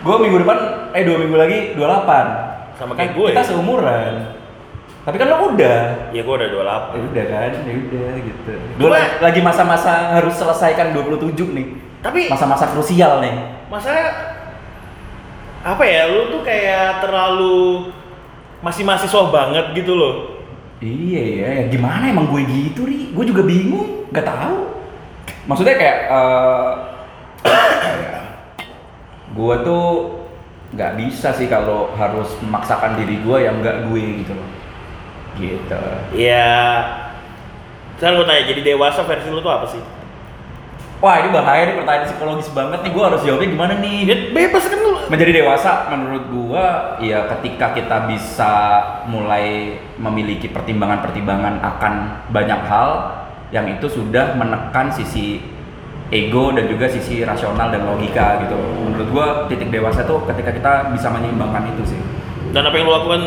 gue 0.00 0.16
minggu 0.18 0.36
depan 0.38 0.58
eh 0.92 1.00
dua 1.00 1.16
minggu 1.16 1.32
lagi 1.32 1.58
28 1.72 2.76
Sama 2.76 2.92
Kan 2.92 2.98
kayak 2.98 3.12
gue 3.16 3.26
kita 3.30 3.40
ya? 3.40 3.46
seumuran 3.46 4.12
tapi 5.00 5.16
kan 5.16 5.26
lo 5.26 5.48
udah 5.50 5.80
Ya 6.12 6.20
gua 6.20 6.34
udah 6.34 6.44
ya 6.46 6.52
28. 6.92 7.08
udah 7.08 7.24
kan 7.24 7.50
ya 7.58 7.72
udah 7.74 8.10
gitu 8.20 8.52
gue 8.52 8.88
lagi 9.18 9.40
masa-masa 9.40 9.92
harus 10.12 10.34
selesaikan 10.34 10.92
27 10.92 11.24
nih 11.50 11.66
Tapi 12.00 12.28
masa-masa 12.28 12.68
krusial 12.68 13.24
nih 13.24 13.34
masalah 13.68 14.12
apa 15.64 15.82
ya? 15.82 16.04
Lu 16.04 16.28
tuh 16.30 16.44
kayak 16.44 17.00
terlalu 17.00 17.88
masih 18.60 18.84
mahasiswa 18.84 19.22
banget 19.26 19.72
gitu 19.72 19.92
loh. 19.94 20.33
Iya 20.82 21.22
ya, 21.22 21.48
ya 21.62 21.64
gimana 21.70 22.10
emang 22.10 22.26
gue 22.34 22.42
gitu 22.46 22.86
ri? 22.86 23.14
Gue 23.14 23.24
juga 23.28 23.46
bingung, 23.46 24.10
nggak 24.10 24.26
tahu. 24.26 24.58
Maksudnya 25.46 25.76
kayak 25.78 25.98
eh 26.10 26.70
gue 29.36 29.54
tuh 29.62 29.86
nggak 30.74 30.92
bisa 30.98 31.30
sih 31.38 31.46
kalau 31.46 31.94
harus 31.94 32.26
memaksakan 32.42 32.98
diri 32.98 33.22
gue 33.22 33.36
yang 33.46 33.62
nggak 33.62 33.86
gue 33.86 34.24
gitu 34.26 34.32
loh. 34.34 34.50
Gitu. 35.38 35.82
Ya 36.14 36.50
sekarang 37.98 38.20
gue 38.22 38.26
tanya, 38.26 38.44
jadi 38.50 38.60
dewasa 38.74 39.06
versi 39.06 39.30
lu 39.30 39.38
tuh 39.38 39.54
apa 39.54 39.66
sih? 39.70 39.82
Wah 41.04 41.20
ini 41.20 41.28
bahaya 41.28 41.68
nih 41.68 41.76
pertanyaan 41.76 42.08
psikologis 42.08 42.48
banget 42.48 42.80
nih. 42.80 42.90
Gue 42.96 43.04
harus 43.04 43.20
jawabnya 43.20 43.48
gimana 43.52 43.72
nih? 43.76 43.96
Ya 44.08 44.16
bebas 44.32 44.64
kan 44.64 44.78
lu. 44.80 44.92
Menjadi 45.12 45.36
dewasa 45.36 45.92
menurut 45.92 46.24
gua 46.32 46.96
ya 46.96 47.28
ketika 47.28 47.76
kita 47.76 48.08
bisa 48.08 48.52
mulai 49.04 49.76
memiliki 50.00 50.48
pertimbangan-pertimbangan 50.48 51.60
akan 51.60 51.92
banyak 52.32 52.60
hal 52.64 52.88
yang 53.52 53.68
itu 53.68 53.84
sudah 53.84 54.32
menekan 54.32 54.88
sisi 54.88 55.44
ego 56.08 56.56
dan 56.56 56.72
juga 56.72 56.88
sisi 56.88 57.20
rasional 57.20 57.68
dan 57.68 57.84
logika 57.84 58.40
gitu. 58.40 58.56
Menurut 58.56 59.08
gua 59.12 59.26
titik 59.44 59.68
dewasa 59.68 60.08
tuh 60.08 60.24
ketika 60.24 60.56
kita 60.56 60.72
bisa 60.96 61.12
menyeimbangkan 61.12 61.68
itu 61.76 61.92
sih. 61.92 62.00
Dan 62.56 62.64
apa 62.64 62.80
yang 62.80 62.88
lu 62.88 62.96
lakukan 62.96 63.22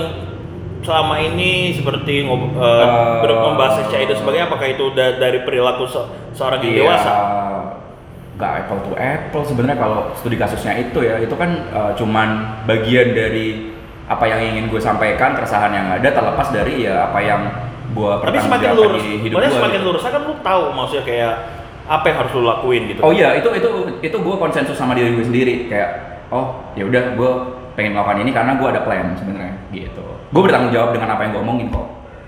selama 0.81 1.21
ini 1.21 1.77
seperti 1.77 2.25
ngob, 2.25 2.57
Eh, 2.57 3.21
uh, 3.21 3.53
membahas 3.53 3.85
itu 3.85 4.13
sebagai 4.17 4.49
apakah 4.49 4.65
itu 4.65 4.97
da- 4.97 5.19
dari 5.19 5.45
perilaku 5.45 5.85
se- 5.85 6.09
seorang 6.33 6.63
yang 6.63 6.73
Iya, 6.73 6.81
dewasa? 6.81 7.13
Nggak 8.38 8.54
apple 8.63 8.80
to 8.86 8.93
apple 8.93 9.41
sebenarnya 9.41 9.78
kalau 9.82 10.13
studi 10.13 10.38
kasusnya 10.38 10.78
itu 10.78 11.02
ya 11.02 11.17
itu 11.17 11.34
kan 11.34 11.58
eh, 11.73 11.91
cuman 11.97 12.62
bagian 12.69 13.17
dari 13.17 13.73
apa 14.08 14.23
yang 14.30 14.39
ingin 14.56 14.71
gue 14.71 14.80
sampaikan 14.80 15.36
keresahan 15.36 15.73
yang 15.73 15.88
ada 15.91 16.08
terlepas 16.08 16.47
dari 16.54 16.88
ya 16.88 17.12
apa 17.12 17.19
yang 17.19 17.41
gue 17.91 18.12
Tapi 18.23 18.39
semakin 18.39 18.69
lurus, 18.78 19.04
semakin 19.52 19.82
lurus 19.84 20.04
kan 20.06 20.21
lu 20.21 20.36
tahu 20.39 20.63
maksudnya 20.71 21.04
kayak 21.04 21.34
apa 21.88 22.04
yang 22.12 22.17
harus 22.19 22.32
lu 22.36 22.43
lakuin 22.43 22.84
gitu. 22.91 23.00
Oh 23.00 23.15
iya, 23.15 23.36
itu 23.39 23.47
itu 23.56 23.69
itu 24.04 24.17
gue 24.19 24.36
konsensus 24.36 24.76
sama 24.76 24.91
diri 24.93 25.15
gue 25.15 25.26
sendiri 25.26 25.71
kayak 25.71 25.89
oh 26.30 26.60
ya 26.76 26.84
udah 26.84 27.15
gue 27.15 27.32
pengen 27.80 27.95
melakukan 27.95 28.19
ini 28.28 28.32
karena 28.36 28.60
gue 28.60 28.67
ada 28.67 28.82
plan 28.84 29.15
sebenarnya 29.15 29.56
gitu. 29.71 30.04
Gue 30.36 30.41
bertanggung 30.43 30.76
jawab 30.76 30.91
dengan 30.91 31.15
apa 31.15 31.21
yang 31.26 31.32
gue 31.36 31.41
omongin 31.41 31.67
kok. 31.71 31.88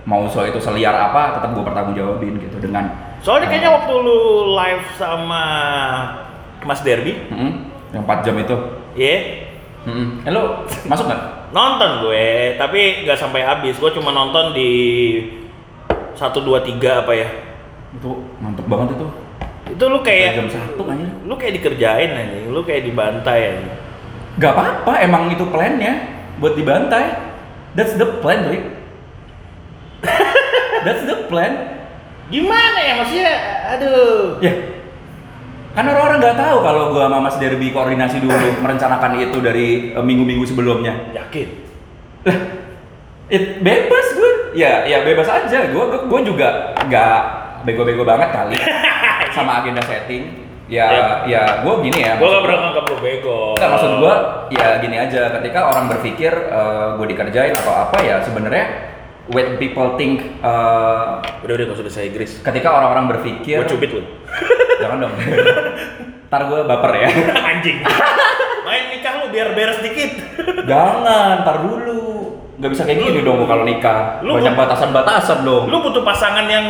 Mau 0.10 0.26
so 0.26 0.42
itu 0.42 0.58
seliar 0.58 0.98
apa, 0.98 1.38
tetap 1.38 1.54
gue 1.54 1.62
bertanggung 1.62 1.94
jawabin 1.94 2.42
gitu 2.42 2.58
dengan. 2.58 2.90
Soalnya 3.22 3.46
kayaknya 3.46 3.72
waktu 3.78 3.94
lu 3.94 4.18
live 4.58 4.86
sama 4.98 5.44
Mas 6.66 6.82
Derby, 6.82 7.14
Mm-mm, 7.30 7.70
yang 7.94 8.04
4 8.10 8.26
jam 8.26 8.36
itu. 8.42 8.56
ya 8.98 9.46
Mm-mm. 9.86 10.26
Eh 10.26 10.32
lo 10.34 10.66
masuk 10.90 11.06
nggak? 11.06 11.22
nonton 11.56 12.10
gue, 12.10 12.58
tapi 12.58 13.06
nggak 13.06 13.22
sampai 13.22 13.46
habis. 13.46 13.78
Gue 13.78 13.94
cuma 13.94 14.10
nonton 14.10 14.58
di 14.58 14.72
satu 16.18 16.42
dua 16.42 16.66
tiga 16.66 17.06
apa 17.06 17.14
ya? 17.14 17.30
Itu 17.94 18.26
mantep 18.42 18.66
banget 18.66 18.98
itu. 18.98 19.08
Itu 19.70 19.84
lu 19.86 20.02
kayak 20.02 20.34
jam 20.34 20.50
satu 20.50 20.82
kayaknya. 20.82 21.10
lu 21.30 21.34
kayak 21.38 21.54
dikerjain 21.62 22.10
aja, 22.18 22.38
lu 22.50 22.62
kayak 22.66 22.82
dibantai 22.90 23.40
aja. 23.54 23.72
Gak 24.42 24.52
apa-apa, 24.58 25.06
emang 25.06 25.30
itu 25.30 25.46
plannya 25.46 25.94
buat 26.42 26.58
dibantai. 26.58 27.30
That's 27.78 27.94
the 27.94 28.18
plan, 28.24 28.50
Rick. 28.50 28.66
That's 30.86 31.04
the 31.06 31.28
plan. 31.28 31.54
Gimana 32.30 32.80
ya 32.80 32.94
maksudnya? 33.02 33.36
Aduh. 33.74 34.38
Ya, 34.38 34.54
kan 35.74 35.86
orang-orang 35.86 36.18
nggak 36.22 36.38
tahu 36.38 36.58
kalau 36.62 36.84
gua 36.94 37.06
sama 37.10 37.18
Mas 37.26 37.38
Derby 37.42 37.74
koordinasi 37.74 38.18
dulu 38.22 38.48
merencanakan 38.64 39.12
itu 39.22 39.38
dari 39.42 39.68
eh, 39.94 40.04
minggu-minggu 40.04 40.46
sebelumnya. 40.46 41.10
Yakin? 41.14 41.48
Lah, 42.30 42.38
it, 43.34 43.64
bebas 43.66 44.08
gue. 44.14 44.32
Ya, 44.58 44.86
ya 44.86 45.02
bebas 45.06 45.30
aja. 45.30 45.70
Gue 45.74 45.86
gue 46.06 46.20
juga 46.26 46.78
nggak 46.86 47.20
bego-bego 47.66 48.06
banget 48.06 48.30
kali 48.34 48.58
sama 49.36 49.64
agenda 49.64 49.82
setting. 49.86 50.50
Ya, 50.70 51.26
ya 51.26 51.66
gue 51.66 51.74
gini 51.82 52.06
ya. 52.06 52.22
Gue 52.22 52.30
gak 52.30 52.46
pernah 52.46 52.60
nganggap 52.70 52.86
lu 52.94 52.98
bego. 53.02 53.42
Nggak, 53.58 53.70
maksud 53.74 53.92
gua 53.98 54.16
ya 54.54 54.78
gini 54.78 55.02
aja 55.02 55.22
ketika 55.42 55.66
orang 55.66 55.90
berpikir 55.90 56.30
uh, 56.30 56.94
gue 56.94 57.10
dikerjain 57.10 57.58
atau 57.58 57.74
apa 57.74 57.98
ya 58.06 58.22
sebenarnya 58.22 58.66
when 59.30 59.56
people 59.56 59.94
think 59.94 60.26
uh, 60.42 61.22
Udah 61.40 61.54
udah 61.54 61.66
gak 61.66 61.76
usah 61.76 61.86
bahasa 61.86 62.02
Inggris. 62.02 62.32
ketika 62.40 62.70
orang-orang 62.70 63.06
berpikir 63.10 63.62
Gue 63.62 63.70
cubit 63.70 63.92
lu. 63.92 64.02
jangan 64.82 64.98
dong 65.02 65.14
ntar 66.30 66.42
gue 66.46 66.60
baper 66.62 66.92
ya 66.96 67.10
Anjing. 67.50 67.78
Main 68.62 68.84
nikah 68.92 69.14
lu 69.18 69.30
biar 69.30 69.54
beres 69.54 69.80
dikit. 69.80 70.12
jangan 70.64 71.42
ntar 71.42 71.62
dulu 71.62 72.00
nggak 72.56 72.70
bisa 72.70 72.84
kayak 72.84 73.00
gini 73.02 73.20
dong 73.22 73.46
kalau 73.46 73.64
nikah 73.64 74.20
Lu- 74.22 74.36
banyak 74.36 74.54
batasan-batasan 74.54 75.42
dong 75.42 75.66
Lu 75.68 75.80
butuh 75.80 76.02
pasangan 76.02 76.46
yang 76.46 76.66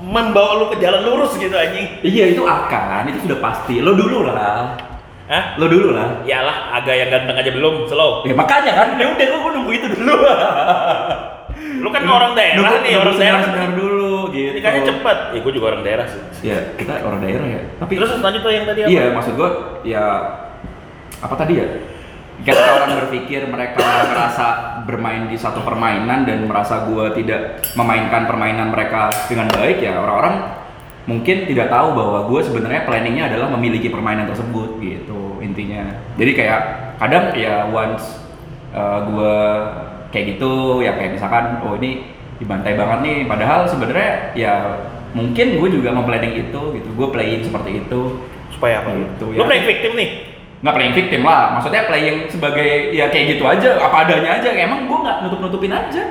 membawa 0.00 0.58
lu 0.58 0.68
ke 0.68 0.76
jalan 0.78 1.00
lurus 1.02 1.32
gitu 1.34 1.52
anjing. 1.52 1.88
iya 2.00 2.28
itu 2.28 2.42
akan 2.42 3.08
itu 3.08 3.24
sudah 3.24 3.40
pasti 3.40 3.80
lo 3.80 3.92
dulu 3.92 4.26
lah 4.26 4.76
Hah? 5.24 5.56
lo 5.56 5.64
dulu 5.64 5.96
lah 5.96 6.20
Yalah, 6.22 6.76
agak 6.76 6.92
yang 6.94 7.08
ganteng 7.08 7.32
aja 7.34 7.48
belum, 7.48 7.88
slow. 7.88 8.20
ya 8.22 8.36
makanya 8.36 8.72
kan 8.74 8.88
ya 8.94 9.08
udah 9.08 9.24
gua 9.32 9.50
nunggu 9.50 9.72
itu 9.72 9.86
dulu 9.90 10.12
Lu 11.54 11.88
kan 11.88 12.02
orang 12.02 12.32
daerah 12.32 12.58
Nunggu- 12.60 12.82
nih, 12.82 12.94
orang 12.94 13.14
daerah. 13.14 13.40
senior-senior 13.44 13.72
dulu 13.74 14.14
gitu 14.30 14.50
Nikahnya 14.54 14.82
cepet. 14.84 15.18
Eh, 15.32 15.40
gue 15.40 15.52
juga 15.52 15.66
orang 15.70 15.82
daerah 15.82 16.06
sih. 16.06 16.20
ya 16.44 16.58
kita 16.74 16.92
orang 17.00 17.20
daerah 17.20 17.46
ya 17.46 17.60
tapi 17.76 17.92
Terus 17.96 18.10
lanjut 18.16 18.40
tuh 18.40 18.52
yang 18.52 18.64
tadi 18.64 18.80
apa? 18.80 18.90
Iya, 18.90 19.04
maksud 19.12 19.32
gue 19.34 19.50
ya 19.84 20.04
apa 21.18 21.34
tadi 21.34 21.54
ya? 21.56 21.66
Ketika 22.36 22.70
orang 22.74 22.90
berpikir 22.98 23.40
mereka 23.46 23.80
merasa 24.04 24.46
bermain 24.82 25.24
di 25.24 25.38
satu 25.38 25.62
permainan 25.62 26.26
dan 26.26 26.44
merasa 26.44 26.84
gue 26.84 27.14
tidak 27.14 27.62
memainkan 27.72 28.26
permainan 28.26 28.68
mereka 28.68 29.08
dengan 29.24 29.48
baik 29.48 29.78
ya 29.78 29.96
orang-orang 29.96 30.50
mungkin 31.04 31.44
tidak 31.44 31.68
tahu 31.68 31.94
bahwa 31.94 32.26
gue 32.26 32.40
sebenarnya 32.42 32.82
planningnya 32.82 33.28
adalah 33.28 33.48
memiliki 33.50 33.88
permainan 33.88 34.26
tersebut 34.26 34.76
gitu 34.78 35.38
intinya. 35.40 35.94
Jadi 36.16 36.32
kayak 36.34 36.60
kadang 36.96 37.32
ya 37.34 37.68
once 37.68 38.20
gue 39.06 39.36
kayak 40.14 40.38
gitu 40.38 40.78
ya 40.86 40.94
kayak 40.94 41.18
misalkan 41.18 41.58
oh 41.66 41.74
ini 41.74 42.06
dibantai 42.38 42.78
banget 42.78 42.98
nih 43.02 43.16
padahal 43.26 43.66
sebenarnya 43.66 44.30
ya 44.38 44.54
mungkin 45.10 45.58
gue 45.58 45.68
juga 45.74 45.90
mau 45.90 46.06
planning 46.06 46.46
itu 46.46 46.60
gitu 46.78 46.88
gue 46.94 47.08
playing 47.10 47.42
seperti 47.42 47.82
itu 47.82 48.00
Supaya 48.54 48.86
apa? 48.86 48.94
Gitu, 48.94 49.34
ya. 49.34 49.42
playing 49.50 49.66
victim 49.66 49.92
nih. 49.98 50.10
nggak 50.62 50.74
playing 50.78 50.94
victim 50.96 51.20
lah 51.26 51.58
maksudnya 51.58 51.82
playing 51.90 52.30
sebagai 52.30 52.94
ya 52.94 53.10
kayak 53.12 53.36
gitu 53.36 53.44
aja 53.44 53.76
apa 53.82 54.06
adanya 54.06 54.40
aja 54.40 54.48
emang 54.54 54.88
gue 54.88 54.96
nggak 54.96 55.16
nutup 55.26 55.40
nutupin 55.44 55.74
aja 55.74 56.02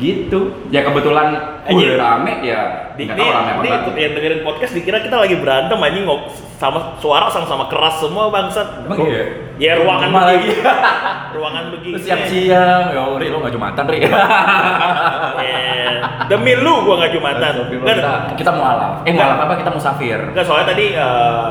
gitu 0.00 0.40
ya 0.72 0.80
kebetulan 0.80 1.36
Anjing. 1.68 1.92
udah 1.92 1.96
rame 2.00 2.32
ya 2.40 2.60
Di, 2.96 3.04
nggak 3.04 3.20
tahu 3.20 3.28
rame 3.28 3.50
apa 3.52 3.62
enggak. 3.62 4.00
yang 4.00 4.12
dengerin 4.16 4.40
podcast 4.40 4.72
dikira 4.72 4.98
kita 5.04 5.16
lagi 5.20 5.36
berantem 5.36 5.76
anjing 5.76 6.08
ngop 6.08 6.32
sama 6.56 6.96
suara 7.00 7.28
sama-sama 7.28 7.68
keras 7.72 8.00
semua 8.00 8.28
bangsat. 8.28 8.84
Emang 8.84 9.00
iya? 9.08 9.24
Ya 9.60 9.72
ruangan 9.76 10.08
lagi. 10.12 10.52
begini. 10.52 10.60
ruangan 11.36 11.64
begini. 11.72 11.94
Terus 11.96 12.04
siang-siang 12.08 12.84
ya 12.96 13.02
Ri 13.16 13.28
lo 13.28 13.36
nggak 13.40 13.52
jumatan 13.52 13.84
Ri 13.88 13.98
Eh, 15.40 15.96
demi 16.28 16.52
lu 16.56 16.74
gua 16.84 16.94
nggak 17.04 17.12
jumatan. 17.12 17.52
Nggak, 17.68 17.96
kita, 17.96 18.12
kita 18.40 18.50
mau 18.56 18.64
alam 18.64 18.92
eh 19.04 19.12
mau 19.12 19.24
alam 19.24 19.38
apa 19.44 19.54
kita 19.60 19.70
musafir 19.72 20.20
nggak, 20.32 20.44
soalnya 20.44 20.66
tadi 20.72 20.86
eh, 20.96 21.50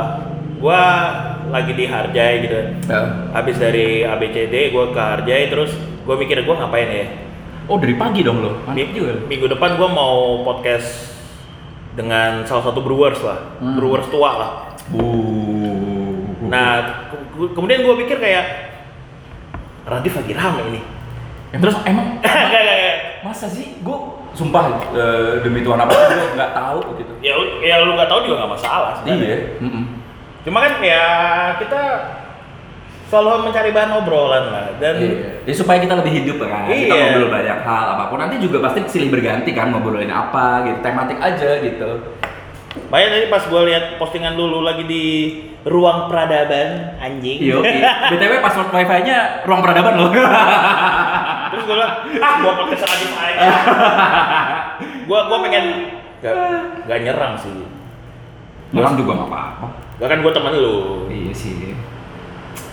gua 0.58 0.82
lagi 1.50 1.72
di 1.74 1.86
Harjai 1.86 2.34
gitu. 2.46 2.58
Ya. 2.86 3.02
Habis 3.34 3.58
dari 3.58 4.06
ABCD 4.06 4.70
gua 4.70 4.90
ke 4.90 5.02
Harjai 5.02 5.50
terus 5.50 5.74
gua 6.06 6.18
mikir 6.18 6.42
gua 6.46 6.66
ngapain 6.66 6.90
ya? 6.90 7.06
Oh 7.70 7.78
dari 7.78 7.94
pagi 7.94 8.22
dong 8.22 8.38
lo 8.40 8.52
mantap 8.60 8.76
Minggu, 8.76 8.98
juga 8.98 9.14
minggu 9.24 9.46
depan 9.48 9.70
gua 9.76 9.88
mau 9.88 10.18
podcast 10.42 11.14
dengan 11.92 12.44
salah 12.44 12.64
satu 12.64 12.80
brewers 12.80 13.20
lah, 13.20 13.60
Hmm. 13.60 13.76
brewers 13.76 14.08
tua 14.08 14.32
lah. 14.32 14.52
Uh. 14.90 16.16
Nah, 16.44 16.70
ke- 17.12 17.52
kemudian 17.52 17.82
gue 17.82 17.96
pikir 18.00 18.18
kayak 18.18 18.46
Radif 19.84 20.14
lagi 20.14 20.32
rame 20.32 20.62
ini. 20.68 20.82
Ya, 21.50 21.58
terus 21.58 21.76
emang 21.84 22.18
nggak. 22.22 22.96
masa 23.20 23.46
sih 23.46 23.76
gue 23.78 23.98
sumpah 24.32 24.64
eh, 24.94 25.44
demi 25.44 25.60
Tuhan 25.60 25.76
apa 25.76 25.92
gue 25.92 26.32
nggak 26.32 26.54
tahu 26.54 26.80
gitu 26.96 27.12
ya, 27.20 27.36
ya 27.60 27.84
lu 27.84 27.92
nggak 27.94 28.08
tahu 28.08 28.24
juga 28.24 28.36
nggak 28.40 28.54
masalah. 28.54 28.92
sebenarnya. 28.96 29.28
iya 29.28 29.38
mm-mm. 29.60 29.84
Cuma 30.40 30.58
kan 30.62 30.74
ya 30.80 31.04
kita 31.60 31.82
selalu 33.10 33.50
mencari 33.50 33.74
bahan 33.74 33.92
obrolan 33.98 34.46
lah 34.54 34.66
dan 34.78 35.02
Iya. 35.02 35.50
Ya, 35.50 35.54
supaya 35.58 35.82
kita 35.82 35.98
lebih 35.98 36.14
hidup 36.14 36.46
kan. 36.46 36.70
Kita 36.70 36.94
Iya. 36.94 37.18
ngobrol 37.18 37.30
banyak 37.34 37.60
hal 37.66 37.86
apa 37.98 38.04
pun. 38.08 38.18
Nanti 38.22 38.38
juga 38.38 38.62
pasti 38.62 38.86
silih 38.86 39.10
berganti 39.10 39.50
kan 39.52 39.74
ngobrolin 39.74 40.14
apa 40.14 40.62
gitu. 40.70 40.78
Tematik 40.86 41.18
aja 41.18 41.50
gitu. 41.60 41.90
Makanya 42.94 43.10
tadi 43.18 43.26
pas 43.34 43.44
gue 43.44 43.62
lihat 43.66 43.98
postingan 43.98 44.38
dulu 44.38 44.62
lagi 44.62 44.86
di 44.86 45.06
ruang 45.66 46.06
peradaban 46.06 47.02
anjing. 47.02 47.42
Yo, 47.42 47.66
BTW 48.14 48.46
password 48.46 48.70
wifi-nya 48.70 49.42
ruang 49.44 49.66
peradaban 49.66 49.98
loh. 49.98 50.14
Terus 51.52 51.64
gue 51.66 51.76
bilang, 51.76 51.94
ah 52.22 52.34
gue 52.40 52.52
podcast 52.54 52.84
Radif 52.86 53.12
aja. 53.18 53.50
gue 55.10 55.20
gue 55.26 55.38
pengen 55.50 55.66
gak, 56.22 56.34
gak 56.86 57.00
nyerang 57.02 57.34
sih. 57.42 57.58
Orang 58.70 58.94
juga 58.94 59.18
nggak 59.18 59.30
apa-apa. 59.34 59.68
Gak 59.98 60.08
kan 60.14 60.20
gue 60.22 60.32
temen 60.32 60.54
lu. 60.62 60.78
Iya 61.10 61.34
sih. 61.34 61.74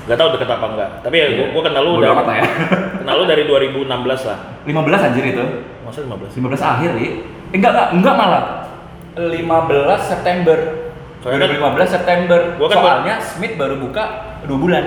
Gak 0.06 0.16
tau 0.16 0.28
deket 0.30 0.46
apa 0.46 0.66
enggak. 0.70 0.90
Tapi 1.02 1.16
ya 1.18 1.26
gue, 1.34 1.46
gue 1.50 1.62
kenal 1.66 1.82
lu 1.82 1.98
udah 1.98 2.10
amat 2.14 2.26
ya. 2.30 2.44
kenal 3.02 3.14
lu 3.18 3.24
dari 3.26 3.42
2016 3.42 3.90
lah. 4.30 4.38
15 4.62 5.06
anjir 5.10 5.24
itu. 5.26 5.44
Masa 5.82 5.98
15? 6.06 6.38
15 6.38 6.62
akhir 6.62 6.90
nih. 6.94 7.02
Eh, 7.02 7.12
enggak 7.58 7.70
enggak 7.74 7.88
enggak 7.98 8.14
malah. 8.14 8.44
15 9.18 9.34
September. 9.98 10.58
Soalnya 11.18 11.38
kan- 11.42 11.50
2015 11.58 11.90
September. 11.90 12.40
Gua 12.54 12.66
kan 12.68 12.76
Soalnya 12.78 13.14
Smith 13.18 13.54
baru 13.58 13.74
buka 13.82 14.04
2 14.46 14.54
bulan. 14.54 14.84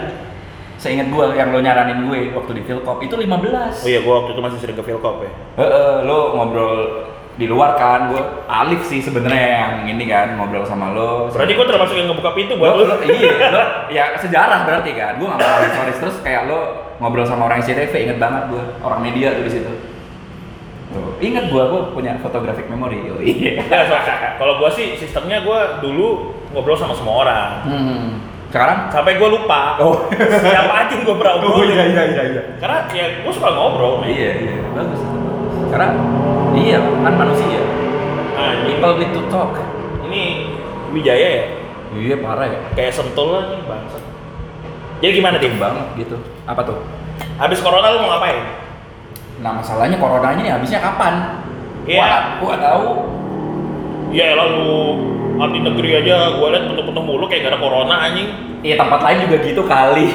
Seingat 0.80 1.12
gua 1.12 1.36
yang 1.36 1.52
lo 1.52 1.60
nyaranin 1.60 2.08
gue 2.08 2.32
waktu 2.32 2.56
di 2.56 2.64
Philcop 2.64 3.04
itu 3.04 3.12
15. 3.12 3.84
Oh 3.84 3.90
iya, 3.92 4.00
gue 4.00 4.14
waktu 4.16 4.32
itu 4.32 4.40
masih 4.40 4.58
sering 4.64 4.80
ke 4.80 4.84
Philcop 4.88 5.20
ya. 5.20 5.32
Heeh, 5.60 6.08
lo 6.08 6.40
ngobrol 6.40 7.09
di 7.40 7.48
luar 7.48 7.80
kan, 7.80 8.12
gue 8.12 8.20
Alif 8.46 8.84
sih 8.84 9.00
sebenarnya 9.00 9.48
yang 9.48 9.72
ini 9.88 10.04
kan 10.06 10.36
ngobrol 10.36 10.68
sama 10.68 10.92
lo. 10.92 11.32
Berarti 11.32 11.56
gue 11.56 11.66
termasuk 11.66 11.96
yang 11.96 12.12
ngebuka 12.12 12.36
pintu 12.36 12.54
lo, 12.54 12.60
buat 12.60 12.72
lu. 12.76 12.84
lo, 12.84 12.96
iya, 13.08 13.48
lo 13.48 13.62
ya 13.88 14.04
sejarah 14.14 14.68
berarti 14.68 14.92
kan. 14.92 15.16
Gue 15.16 15.24
nggak 15.26 15.40
mau 15.40 15.64
Soris 15.72 15.98
terus 15.98 16.16
kayak 16.20 16.52
lo 16.52 16.60
ngobrol 17.00 17.24
sama 17.24 17.48
orang 17.48 17.64
SCTV 17.64 17.96
inget 17.96 18.20
banget 18.20 18.52
gue, 18.52 18.60
orang 18.84 19.00
media 19.00 19.32
tuh 19.32 19.48
di 19.48 19.52
situ. 19.56 19.72
Tuh, 20.90 21.16
inget 21.22 21.48
gue, 21.48 21.64
gue 21.64 21.82
punya 21.96 22.20
photographic 22.20 22.68
memory. 22.68 23.08
Oh, 23.08 23.22
iya. 23.24 23.64
Ya, 23.64 23.88
so- 23.88 24.04
kalau 24.36 24.60
gue 24.60 24.70
sih 24.70 25.00
sistemnya 25.00 25.40
gue 25.40 25.60
dulu 25.80 26.36
ngobrol 26.52 26.76
sama 26.76 26.92
semua 26.92 27.24
orang. 27.24 27.50
Hmm. 27.64 28.08
Sekarang? 28.50 28.90
Sampai 28.90 29.16
gue 29.16 29.30
lupa 29.30 29.78
Oh. 29.80 30.10
siapa 30.12 30.74
aja 30.76 30.96
gue 30.98 31.16
pernah 31.16 31.38
obrolin. 31.38 31.72
iya 31.72 32.04
iya. 32.10 32.42
Karena 32.58 32.84
ya 32.90 33.22
gue 33.22 33.32
suka 33.32 33.48
ngobrol. 33.48 34.04
Iya 34.04 34.32
iya 34.44 34.56
bagus. 34.76 35.00
Karena 35.70 35.88
iya 36.56 36.78
kan 36.82 37.14
manusia. 37.14 37.62
Nah, 38.34 38.52
ini, 38.56 38.78
People 38.78 38.94
need 38.98 39.12
to 39.14 39.22
talk. 39.28 39.54
ini 40.10 40.22
Wijaya 40.90 41.28
ya? 41.28 41.46
Iya 41.94 42.16
parah 42.22 42.48
ya. 42.50 42.60
Kayak 42.78 42.94
sentul 42.98 43.34
lah 43.34 43.50
nih 43.50 43.62
bangsat. 43.66 44.04
Jadi 45.00 45.12
gimana 45.16 45.38
Dim? 45.40 45.56
banget 45.58 45.86
gitu. 45.96 46.18
Apa 46.46 46.62
tuh? 46.66 46.78
Habis 47.40 47.60
corona 47.64 47.94
lu 47.96 48.04
mau 48.04 48.18
ngapain? 48.18 48.44
Nah 49.40 49.52
masalahnya 49.64 49.96
coronanya 49.96 50.42
nih 50.44 50.54
habisnya 50.54 50.84
kapan? 50.84 51.44
Iya. 51.88 52.00
Wah, 52.04 52.22
gua 52.44 52.56
tahu. 52.60 52.88
Ya 54.12 54.34
lalu 54.36 54.70
anti 55.40 55.60
negeri 55.64 56.04
aja 56.04 56.36
gue 56.36 56.48
liat 56.52 56.66
penuh-penuh 56.68 57.04
mulu 57.06 57.26
kayak 57.32 57.48
gak 57.48 57.54
ada 57.56 57.60
corona 57.62 57.96
anjing. 58.10 58.30
Iya 58.60 58.76
tempat 58.76 59.00
lain 59.00 59.18
juga 59.26 59.38
gitu 59.46 59.62
kali. 59.64 60.08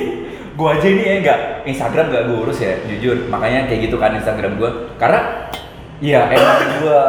gua 0.58 0.74
aja 0.74 0.86
ini 0.90 1.02
ya 1.02 1.14
enggak 1.22 1.40
Instagram 1.66 2.04
gak 2.14 2.24
gua 2.30 2.36
urus 2.46 2.58
ya 2.62 2.78
jujur. 2.86 3.26
Makanya 3.26 3.66
kayak 3.66 3.90
gitu 3.90 3.96
kan 3.98 4.14
Instagram 4.14 4.56
gua. 4.56 4.70
Karena 4.96 5.50
ya 5.98 6.30
emang 6.30 6.58
gua 6.82 7.02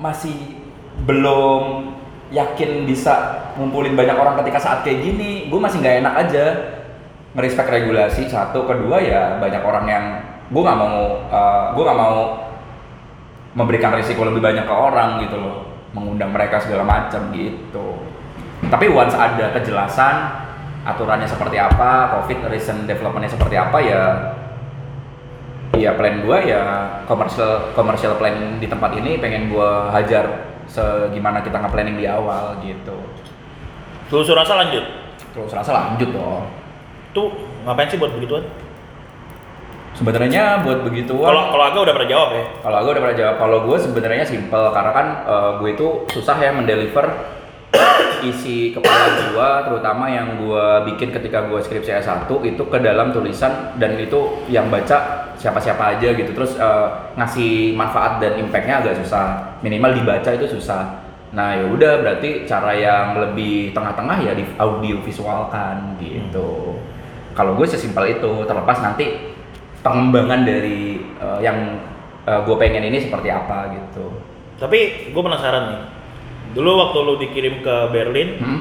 masih 0.00 0.62
belum 1.04 1.92
yakin 2.32 2.88
bisa 2.88 3.44
ngumpulin 3.60 3.92
banyak 3.92 4.16
orang 4.16 4.40
ketika 4.44 4.58
saat 4.58 4.78
kayak 4.84 5.04
gini. 5.04 5.48
Gua 5.52 5.60
masih 5.62 5.80
nggak 5.80 5.96
enak 6.04 6.14
aja. 6.28 6.46
Ngerespek 7.32 7.68
regulasi 7.68 8.28
satu 8.28 8.68
kedua 8.68 9.00
ya 9.00 9.40
banyak 9.40 9.62
orang 9.64 9.86
yang 9.88 10.04
gua 10.52 10.62
nggak 10.68 10.78
mau 10.80 10.96
eh, 11.28 11.64
gua 11.76 11.84
nggak 11.88 12.00
mau 12.00 12.16
memberikan 13.52 13.92
risiko 13.96 14.24
lebih 14.24 14.40
banyak 14.40 14.64
ke 14.64 14.74
orang 14.74 15.20
gitu 15.24 15.36
loh. 15.36 15.68
Mengundang 15.92 16.32
mereka 16.32 16.60
segala 16.60 16.88
macam 16.88 17.32
gitu. 17.36 18.00
Tapi 18.68 18.86
once 18.88 19.12
ada 19.12 19.52
kejelasan 19.52 20.14
aturannya 20.82 21.30
seperti 21.30 21.62
apa 21.62 22.10
covid 22.18 22.50
recent 22.50 22.90
developmentnya 22.90 23.30
seperti 23.30 23.54
apa 23.54 23.78
ya 23.78 24.02
ya 25.76 25.96
plan 25.96 26.20
gua 26.20 26.38
ya 26.44 26.62
commercial 27.08 27.72
commercial 27.72 28.14
plan 28.20 28.60
di 28.60 28.66
tempat 28.68 28.92
ini 29.00 29.16
pengen 29.16 29.48
gua 29.48 29.88
hajar 29.92 30.52
segimana 30.68 31.40
kita 31.40 31.58
nge-planning 31.60 31.96
di 32.00 32.06
awal 32.08 32.56
gitu 32.64 32.96
Telusur 34.12 34.36
rasa 34.36 34.60
lanjut. 34.60 34.84
terus 35.32 35.52
rasa 35.52 35.72
lanjut 35.72 36.12
dong 36.12 36.44
Tuh 37.16 37.28
ngapain 37.64 37.88
sih 37.88 37.96
buat 38.00 38.12
begituan? 38.12 38.44
sebenarnya 39.92 40.64
buat 40.64 40.84
begituan 40.88 41.28
Kalau 41.28 41.42
kalau 41.52 41.64
agak 41.68 41.80
udah 41.84 41.94
pernah 41.96 42.10
jawab 42.10 42.28
ya. 42.32 42.44
Kalau 42.64 42.76
gue 42.80 42.92
udah 42.96 43.02
pernah 43.04 43.18
jawab, 43.20 43.36
kalau 43.36 43.58
gue 43.68 43.76
sebenarnya 43.76 44.24
simple 44.24 44.64
karena 44.72 44.90
kan 44.92 45.06
eh, 45.28 45.50
gue 45.60 45.68
itu 45.76 45.86
susah 46.12 46.36
ya 46.40 46.50
mendeliver 46.52 47.06
isi 48.24 48.70
kepala 48.70 49.30
gue, 49.30 49.50
terutama 49.68 50.06
yang 50.06 50.38
gue 50.38 50.66
bikin 50.92 51.10
ketika 51.10 51.46
gue 51.46 51.58
skripsi 51.58 52.00
S1 52.02 52.30
itu 52.30 52.62
ke 52.66 52.78
dalam 52.78 53.10
tulisan 53.10 53.74
dan 53.76 53.98
itu 53.98 54.42
yang 54.46 54.70
baca 54.70 55.28
siapa-siapa 55.36 55.98
aja 55.98 56.14
gitu, 56.14 56.30
terus 56.30 56.54
eh, 56.54 56.88
ngasih 57.18 57.74
manfaat 57.74 58.22
dan 58.22 58.38
impactnya 58.38 58.82
agak 58.82 59.02
susah, 59.02 59.58
minimal 59.60 59.90
dibaca 59.92 60.30
itu 60.30 60.46
susah. 60.46 61.02
Nah 61.34 61.56
ya 61.56 61.66
udah 61.66 62.04
berarti 62.04 62.44
cara 62.44 62.76
yang 62.76 63.18
lebih 63.18 63.72
tengah-tengah 63.72 64.20
ya 64.22 64.32
di 64.36 64.44
audio 64.60 65.00
visualkan 65.02 65.96
gitu. 65.98 66.78
Kalau 67.32 67.56
gue 67.56 67.66
sesimpel 67.66 68.20
itu, 68.20 68.44
terlepas 68.44 68.78
nanti 68.84 69.32
pengembangan 69.82 70.46
dari 70.46 71.02
eh, 71.02 71.40
yang 71.42 71.58
gue 72.22 72.54
pengen 72.54 72.86
ini 72.86 73.02
seperti 73.02 73.34
apa 73.34 73.66
gitu. 73.74 74.06
Tapi 74.62 75.10
gue 75.10 75.22
penasaran 75.26 75.74
nih. 75.74 75.82
Dulu 76.52 76.70
waktu 76.78 76.98
lu 77.00 77.14
dikirim 77.18 77.60
ke 77.60 77.74
Berlin, 77.88 78.28
Hmm? 78.36 78.60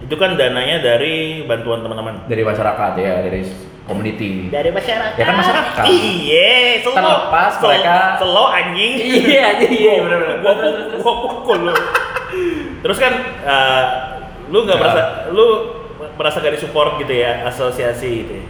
itu 0.00 0.14
kan 0.14 0.34
dananya 0.34 0.78
dari 0.78 1.42
bantuan 1.42 1.80
teman-teman. 1.80 2.24
Dari 2.24 2.42
masyarakat 2.42 2.92
ya, 2.94 3.14
dari 3.20 3.42
community. 3.84 4.46
Dari 4.46 4.70
masyarakat. 4.70 5.16
Ya 5.16 5.24
kan 5.24 5.36
masyarakat. 5.36 5.84
Iya, 5.84 6.52
selo. 6.80 6.94
Terlepas 6.94 7.50
Selo- 7.54 7.70
mereka- 7.72 8.14
selo 8.16 8.44
anjing. 8.46 8.92
Iya, 9.26 9.46
iya, 9.60 9.92
bener-bener. 9.98 10.36
Gua 10.38 10.54
pukul, 10.54 10.74
gua 10.96 11.14
pukul 11.18 11.58
lu. 11.64 11.74
Terus 12.78 12.98
kan 12.98 13.12
eh, 13.42 13.84
lu 14.48 14.62
nggak 14.62 14.76
Ya. 14.76 14.80
merasa 14.80 15.02
lu 15.28 15.46
merasa 16.14 16.38
gak 16.38 16.54
disupport 16.54 16.98
gitu 16.98 17.10
ya 17.12 17.42
asosiasi 17.44 18.10
gitu 18.22 18.32
ya? 18.38 18.44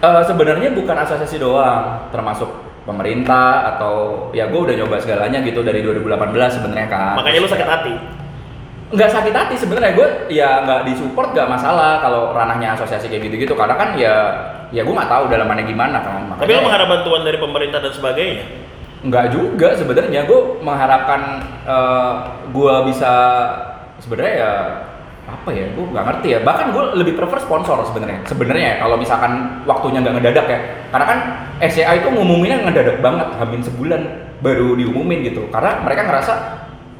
Eh, 0.00 0.22
Sebenarnya 0.24 0.72
bukan 0.72 0.96
asosiasi 0.98 1.36
doang, 1.36 2.08
termasuk 2.08 2.48
pemerintah 2.84 3.74
atau 3.74 3.94
ya 4.30 4.46
gue 4.46 4.60
udah 4.60 4.74
nyoba 4.76 5.00
segalanya 5.00 5.40
gitu 5.40 5.60
dari 5.60 5.80
2018 5.80 6.04
sebenarnya 6.52 6.88
kan. 6.88 7.14
Makanya 7.16 7.38
lu 7.40 7.48
sakit 7.48 7.68
hati. 7.68 7.94
nggak 8.84 9.10
sakit 9.10 9.34
hati 9.34 9.54
sebenarnya 9.58 9.90
gue 9.90 10.08
ya 10.30 10.62
nggak 10.62 10.86
disupport 10.86 11.34
nggak 11.34 11.48
masalah 11.50 11.98
kalau 11.98 12.30
ranahnya 12.30 12.78
asosiasi 12.78 13.10
kayak 13.10 13.26
gitu-gitu 13.26 13.56
karena 13.58 13.74
kan 13.74 13.96
ya 13.98 14.14
ya 14.70 14.86
gue 14.86 14.94
nggak 14.94 15.10
tahu 15.10 15.24
dalamannya 15.26 15.66
gimana 15.66 15.98
kan 15.98 16.14
Tapi 16.14 16.22
lu 16.22 16.30
Makanya- 16.30 16.62
mengharap 16.62 16.88
bantuan 16.92 17.22
dari 17.26 17.38
pemerintah 17.40 17.80
dan 17.82 17.90
sebagainya. 17.90 18.44
Nggak 19.02 19.26
juga 19.34 19.68
sebenarnya. 19.74 20.20
Gue 20.24 20.40
mengharapkan 20.62 21.20
eh, 21.66 22.12
gue 22.54 22.74
bisa 22.86 23.12
sebenarnya 23.98 24.34
ya 24.36 24.52
apa 25.24 25.50
ya? 25.52 25.66
Gue 25.72 25.84
nggak 25.88 26.04
ngerti 26.04 26.28
ya. 26.36 26.38
Bahkan 26.44 26.66
gue 26.72 26.84
lebih 27.00 27.14
prefer 27.16 27.38
sponsor 27.40 27.80
sebenarnya. 27.88 28.20
Sebenarnya 28.28 28.64
ya, 28.64 28.76
kalau 28.84 28.96
misalkan 29.00 29.32
waktunya 29.64 29.98
nggak 30.04 30.14
ngedadak 30.20 30.46
ya. 30.48 30.58
Karena 30.92 31.06
kan 31.06 31.18
SCA 31.64 31.92
itu 31.96 32.08
ngumuminnya 32.12 32.64
ngedadak 32.64 32.98
banget, 33.00 33.28
hampir 33.36 33.60
sebulan 33.64 34.02
baru 34.44 34.76
diumumin 34.76 35.24
gitu. 35.24 35.48
Karena 35.48 35.80
mereka 35.80 36.04
ngerasa 36.04 36.34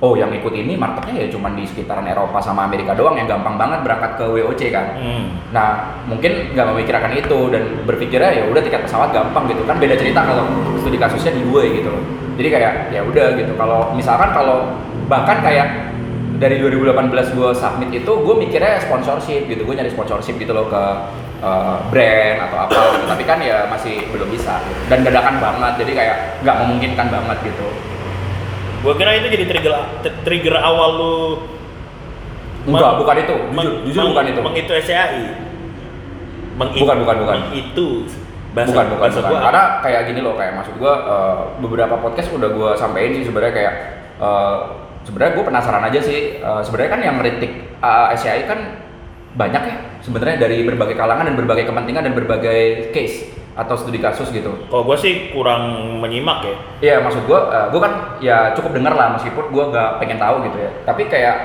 oh 0.04 0.12
yang 0.18 0.28
ikut 0.36 0.52
ini 0.52 0.76
marketnya 0.76 1.24
ya 1.24 1.26
cuma 1.32 1.48
di 1.56 1.64
sekitaran 1.64 2.04
Eropa 2.04 2.36
sama 2.42 2.68
Amerika 2.68 2.92
doang 2.92 3.16
yang 3.16 3.24
gampang 3.24 3.56
banget 3.56 3.80
berangkat 3.86 4.20
ke 4.20 4.24
WOC 4.26 4.62
kan. 4.68 4.86
Hmm. 5.00 5.24
Nah, 5.54 5.68
mungkin 6.04 6.52
nggak 6.52 6.66
memikirkan 6.74 7.12
itu 7.16 7.38
dan 7.48 7.62
berpikirnya 7.88 8.30
ya 8.36 8.44
udah 8.50 8.60
tiket 8.60 8.84
pesawat 8.84 9.16
gampang 9.16 9.48
gitu 9.48 9.64
kan 9.64 9.80
beda 9.80 9.96
cerita 9.96 10.20
kalau 10.26 10.44
studi 10.82 11.00
kasusnya 11.00 11.32
di 11.32 11.42
gue 11.46 11.62
gitu 11.80 11.88
loh. 11.88 12.02
Jadi 12.34 12.48
kayak 12.50 12.72
ya 12.90 13.00
udah 13.06 13.26
gitu. 13.38 13.52
Kalau 13.54 13.94
misalkan 13.96 14.34
kalau 14.34 14.76
bahkan 15.06 15.40
kayak 15.40 15.93
dari 16.34 16.58
2018 16.58 17.36
gue 17.36 17.50
submit 17.54 17.90
itu 17.94 18.12
gue 18.12 18.34
mikirnya 18.34 18.82
sponsorship 18.82 19.46
gitu. 19.46 19.62
Gue 19.62 19.74
nyari 19.74 19.90
sponsorship 19.90 20.34
gitu 20.36 20.50
loh 20.50 20.66
ke 20.66 20.82
uh, 21.40 21.76
brand 21.88 22.38
atau 22.48 22.58
apa 22.66 22.80
gitu. 22.96 23.04
Tapi 23.06 23.22
kan 23.22 23.38
ya 23.38 23.68
masih 23.68 24.08
belum 24.10 24.28
bisa 24.30 24.58
gitu. 24.64 24.80
dan 24.90 25.04
dadakan 25.04 25.36
banget. 25.38 25.72
Jadi 25.86 25.92
kayak 25.94 26.16
nggak 26.42 26.56
memungkinkan 26.64 27.06
banget 27.10 27.38
gitu. 27.54 27.68
Gua 28.84 28.92
kira 29.00 29.16
itu 29.16 29.32
jadi 29.32 29.44
trigger 29.48 29.74
trigger 30.28 30.56
awal 30.60 30.90
lu 31.00 31.14
Enggak, 32.64 32.96
bukan 32.96 33.16
itu. 33.20 33.36
Jujur, 33.36 33.52
meng- 33.52 33.76
jujur 33.84 34.04
bukan 34.12 34.24
itu. 34.24 34.40
Meng 34.40 34.56
itu 34.56 34.72
SCAI. 34.72 35.24
Meng 36.56 36.68
Bukan, 36.72 36.96
bukan, 37.04 37.16
bukan. 37.24 37.38
itu 37.52 37.86
bahasa 38.54 38.70
bukan 38.70 38.86
bukan 38.94 39.00
bahasa 39.02 39.18
bukan 39.18 39.30
gua 39.34 39.40
karena 39.50 39.64
kayak 39.82 40.00
gini 40.06 40.20
loh 40.22 40.34
kayak 40.38 40.52
maksud 40.54 40.74
gua 40.78 40.94
eh, 41.02 41.36
beberapa 41.58 41.94
podcast 41.98 42.30
udah 42.30 42.50
gua 42.54 42.70
sampein 42.78 43.10
sih 43.10 43.26
sebenarnya 43.26 43.50
kayak 43.52 43.74
eh, 44.22 44.58
sebenarnya 45.04 45.32
gue 45.36 45.44
penasaran 45.44 45.84
aja 45.84 46.00
sih 46.00 46.34
Eh, 46.44 46.60
sebenarnya 46.60 46.90
kan 46.92 47.00
yang 47.00 47.16
ngeritik 47.16 47.52
uh, 47.80 48.12
SCI 48.12 48.44
kan 48.44 48.58
banyak 49.32 49.62
ya 49.64 49.76
sebenarnya 50.04 50.44
dari 50.44 50.60
berbagai 50.60 50.92
kalangan 50.92 51.24
dan 51.24 51.40
berbagai 51.40 51.64
kepentingan 51.72 52.04
dan 52.04 52.14
berbagai 52.14 52.92
case 52.92 53.32
atau 53.56 53.80
studi 53.80 53.96
kasus 53.96 54.28
gitu 54.28 54.52
Kalau 54.68 54.84
gua 54.84 54.92
sih 54.98 55.32
kurang 55.32 55.96
menyimak 56.04 56.44
ya. 56.44 56.54
Iya 56.84 56.96
maksud 57.00 57.24
gua, 57.24 57.48
eh, 57.48 57.66
gua 57.72 57.80
kan 57.80 57.92
ya 58.20 58.52
cukup 58.52 58.76
denger 58.76 58.92
lah 58.92 59.16
meskipun 59.16 59.44
gua 59.56 59.72
nggak 59.72 59.90
pengen 60.04 60.18
tahu 60.20 60.36
gitu 60.52 60.58
ya. 60.58 60.70
Tapi 60.84 61.02
kayak 61.08 61.36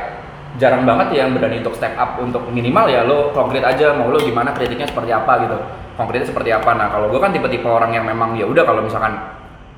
jarang 0.60 0.84
banget 0.84 1.15
yang 1.15 1.32
berani 1.32 1.63
untuk 1.63 1.80
step 1.80 1.95
up 1.95 2.19
untuk 2.19 2.43
minimal 2.52 2.91
ya 2.91 3.08
lo 3.08 3.32
konkret 3.32 3.63
aja 3.63 3.95
mau 3.95 4.12
lo 4.12 4.19
gimana 4.19 4.52
kritiknya 4.52 4.89
seperti 4.89 5.15
apa 5.15 5.48
gitu. 5.48 5.58
Konkretnya 5.95 6.28
seperti 6.28 6.52
apa. 6.52 6.76
Nah 6.76 6.91
kalau 6.91 7.08
gua 7.08 7.24
kan 7.24 7.32
tipe-tipe 7.32 7.72
orang 7.72 7.95
yang 7.95 8.04
memang 8.04 8.36
ya 8.36 8.43
udah 8.43 8.67
kalau 8.67 8.84
misalkan 8.84 9.15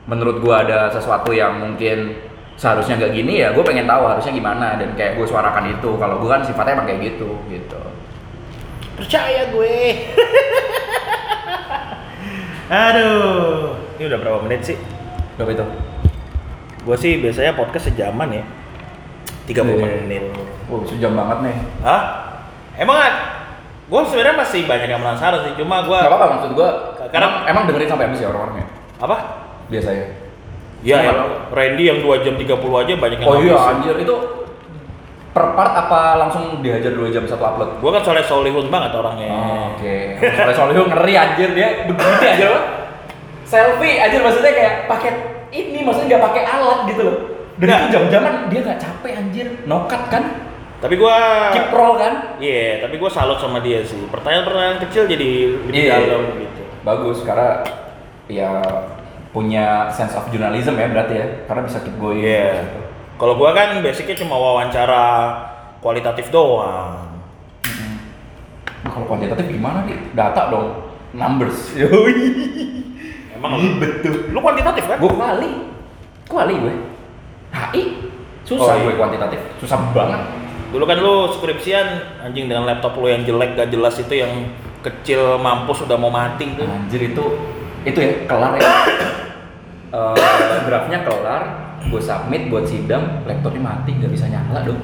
menurut 0.10 0.42
gua 0.42 0.66
ada 0.66 0.90
sesuatu 0.90 1.30
yang 1.30 1.62
mungkin 1.62 2.31
seharusnya 2.56 2.96
nggak 2.96 3.12
gini 3.12 3.34
ya 3.40 3.52
gue 3.52 3.62
pengen 3.62 3.86
tahu 3.86 4.04
harusnya 4.06 4.32
gimana 4.32 4.76
dan 4.76 4.94
kayak 4.94 5.16
gue 5.16 5.26
suarakan 5.26 5.72
itu 5.72 5.90
kalau 5.96 6.18
gue 6.18 6.28
kan 6.28 6.42
sifatnya 6.42 6.76
emang 6.76 6.88
kayak 6.88 7.02
gitu 7.08 7.30
gitu 7.48 7.80
Percaya 8.92 9.50
gue. 9.50 9.74
Aduh, 12.72 13.76
ini 13.98 14.04
udah 14.06 14.18
berapa 14.18 14.40
menit 14.42 14.62
sih? 14.64 14.78
berapa 15.36 15.52
itu 15.52 15.66
Gua 16.82 16.96
sih 16.96 17.18
biasanya 17.18 17.54
podcast 17.54 17.88
sejaman 17.88 18.30
ya. 18.32 18.44
30 19.44 19.58
Iya. 19.70 19.86
menit. 20.00 20.24
wow 20.66 20.82
sejam 20.84 21.12
banget 21.12 21.38
nih 21.44 21.56
Hah? 21.82 22.02
Emang 22.74 22.98
gue 23.86 24.02
sebenarnya 24.08 24.38
masih 24.38 24.64
banyak 24.64 24.88
yang 24.88 25.02
penasaran 25.02 25.44
sih, 25.44 25.54
cuma 25.58 25.84
gue 25.84 25.98
apa-apa 25.98 26.26
maksud 26.32 26.52
gua 26.54 26.70
Karena- 27.10 27.44
emang, 27.44 27.44
emang 27.46 27.64
dengerin 27.68 27.90
sampai 27.90 28.06
habis 28.08 28.22
ya 28.22 28.30
orang-orangnya 28.30 28.66
apa? 28.98 29.18
biasanya 29.68 30.06
Ya, 30.82 30.98
Sama 30.98 31.06
ya 31.06 31.12
dong. 31.14 31.32
Randy 31.54 31.84
yang 31.86 32.00
2 32.02 32.26
jam 32.26 32.34
30 32.36 32.58
aja 32.82 32.94
banyak 32.98 33.18
yang 33.18 33.28
Oh 33.30 33.38
iya 33.38 33.54
anjir 33.56 33.96
itu 33.98 34.16
per 35.32 35.46
part 35.54 35.72
apa 35.72 36.02
langsung 36.18 36.60
dihajar 36.60 36.92
2 36.92 37.08
jam 37.08 37.24
satu 37.24 37.44
upload? 37.44 37.70
Gua 37.80 37.92
kan 37.94 38.04
soleh 38.04 38.26
solihun 38.26 38.68
banget 38.68 38.92
orangnya. 38.92 39.30
Oh, 39.30 39.64
Oke. 39.72 40.18
Soalnya 40.20 40.54
soalnya 40.54 40.82
ngeri 40.90 41.14
anjir 41.16 41.50
dia 41.54 41.68
begini 41.86 42.26
aja 42.28 42.46
loh. 42.50 42.64
Selfie 43.46 44.00
aja 44.00 44.18
maksudnya 44.18 44.52
kayak 44.52 44.74
pakai 44.88 45.12
ini 45.52 45.84
maksudnya 45.84 46.16
nggak 46.16 46.24
pakai 46.28 46.44
alat 46.46 46.80
gitu 46.88 47.02
loh. 47.04 47.18
Dan 47.56 47.68
Nggak. 47.68 47.80
itu 47.80 47.88
jam-jaman 47.94 48.34
dia 48.50 48.60
nggak 48.64 48.80
capek 48.80 49.12
anjir. 49.14 49.48
Nokat 49.64 50.02
kan? 50.10 50.24
Tapi 50.82 50.98
gua 50.98 51.16
Keep 51.54 51.70
roll 51.70 51.94
kan? 51.96 52.14
Iya, 52.42 52.82
tapi 52.82 52.98
gua 52.98 53.06
salut 53.08 53.38
sama 53.38 53.62
dia 53.62 53.86
sih. 53.86 54.02
Pertanyaan-pertanyaan 54.10 54.82
kecil 54.82 55.06
jadi 55.06 55.30
lebih 55.62 55.78
Iya. 55.78 55.94
dalam 56.10 56.42
gitu. 56.42 56.62
Bagus 56.82 57.22
karena 57.22 57.62
ya 58.26 58.50
punya 59.32 59.88
sense 59.90 60.12
of 60.14 60.28
journalism 60.28 60.76
ya 60.76 60.88
berarti 60.92 61.14
ya 61.16 61.26
karena 61.48 61.62
bisa 61.64 61.80
keep 61.82 61.96
going. 61.98 62.20
Iya. 62.20 62.68
Kalau 63.16 63.40
gua 63.40 63.56
kan 63.56 63.80
basicnya 63.80 64.16
cuma 64.18 64.36
wawancara 64.36 65.06
kualitatif 65.80 66.28
doang. 66.30 67.10
Nah, 68.82 68.90
kalau 68.90 69.06
kuantitatif 69.06 69.46
gimana 69.46 69.86
nih? 69.86 69.98
Data 70.12 70.50
dong. 70.50 70.90
Numbers. 71.14 71.78
Emang 73.38 73.58
Ribet 73.58 74.06
tuh. 74.06 74.30
lu 74.30 74.40
kuantitatif 74.42 74.86
kan? 74.86 74.98
Gue 75.02 75.12
kuali, 75.14 75.52
kuali 76.30 76.54
gue. 76.62 76.74
HI 77.52 77.84
susah 78.46 78.74
Oh, 78.74 78.78
iya. 78.78 78.84
gue 78.86 78.94
kuantitatif, 78.98 79.40
susah 79.58 79.78
banget. 79.94 80.22
Dulu 80.72 80.84
kan 80.86 80.98
lu 81.02 81.30
skripsian 81.36 81.88
anjing 82.22 82.46
dengan 82.48 82.64
laptop 82.70 82.96
lu 82.98 83.10
yang 83.10 83.26
jelek 83.26 83.58
gak 83.58 83.70
jelas 83.74 83.98
itu 83.98 84.14
yang 84.14 84.50
kecil 84.82 85.42
mampus 85.42 85.84
udah 85.84 85.98
mau 85.98 86.10
mati 86.14 86.54
tuh. 86.54 86.66
Anjir 86.70 87.12
itu, 87.12 87.26
itu 87.88 88.00
ya 88.00 88.12
kelar 88.26 88.56
ya. 88.58 88.64
Eh, 89.92 90.60
draftnya 90.72 91.04
kelar, 91.04 91.44
gue 91.84 92.00
submit 92.00 92.48
buat 92.48 92.64
sidang, 92.64 93.28
laptopnya 93.28 93.60
mati, 93.60 93.92
nggak 94.00 94.08
bisa 94.08 94.24
nyala 94.32 94.64
dong. 94.64 94.80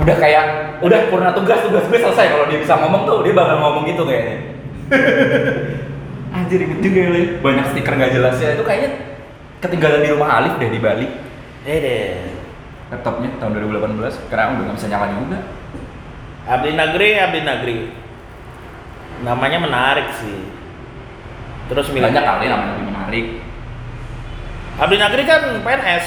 Udah 0.00 0.16
kayak, 0.16 0.44
udah 0.80 1.12
purna 1.12 1.36
tugas, 1.36 1.60
tugas 1.60 1.84
gue 1.92 2.00
selesai. 2.00 2.32
Kalau 2.32 2.48
dia 2.48 2.56
bisa 2.56 2.80
ngomong 2.80 3.04
tuh, 3.04 3.20
dia 3.28 3.36
bakal 3.36 3.60
ngomong 3.60 3.84
gitu 3.84 4.08
kayaknya. 4.08 4.56
Anjir 6.40 6.56
ribet 6.64 6.80
juga 6.80 7.00
ya. 7.04 7.36
Banyak 7.44 7.64
stiker 7.76 7.94
nggak 8.00 8.12
jelasnya 8.16 8.48
itu 8.56 8.64
kayaknya 8.64 8.90
ketinggalan 9.60 10.00
di 10.04 10.10
rumah 10.12 10.28
Alif 10.40 10.54
deh 10.56 10.70
di 10.72 10.80
Bali. 10.80 11.06
Eh 11.68 11.78
deh. 11.84 12.08
laptopnya 12.88 13.28
tahun 13.36 13.52
2018 13.68 14.32
karena 14.32 14.56
udah 14.56 14.64
nggak 14.64 14.76
bisa 14.80 14.88
nyala 14.88 15.12
juga 15.12 15.38
Abdi 16.48 16.72
Nagri, 16.72 17.10
Abdi 17.20 17.40
Nagri. 17.44 17.78
Namanya 19.20 19.60
menarik 19.60 20.08
sih. 20.16 20.40
Terus 21.68 21.86
milik 21.92 22.08
banyak 22.08 22.24
kali 22.24 22.44
namanya 22.48 22.72
lebih 22.74 22.86
menarik 22.86 23.26
Abdi 24.78 24.96
Nagri 24.96 25.22
kan 25.24 25.42
PNS. 25.60 26.04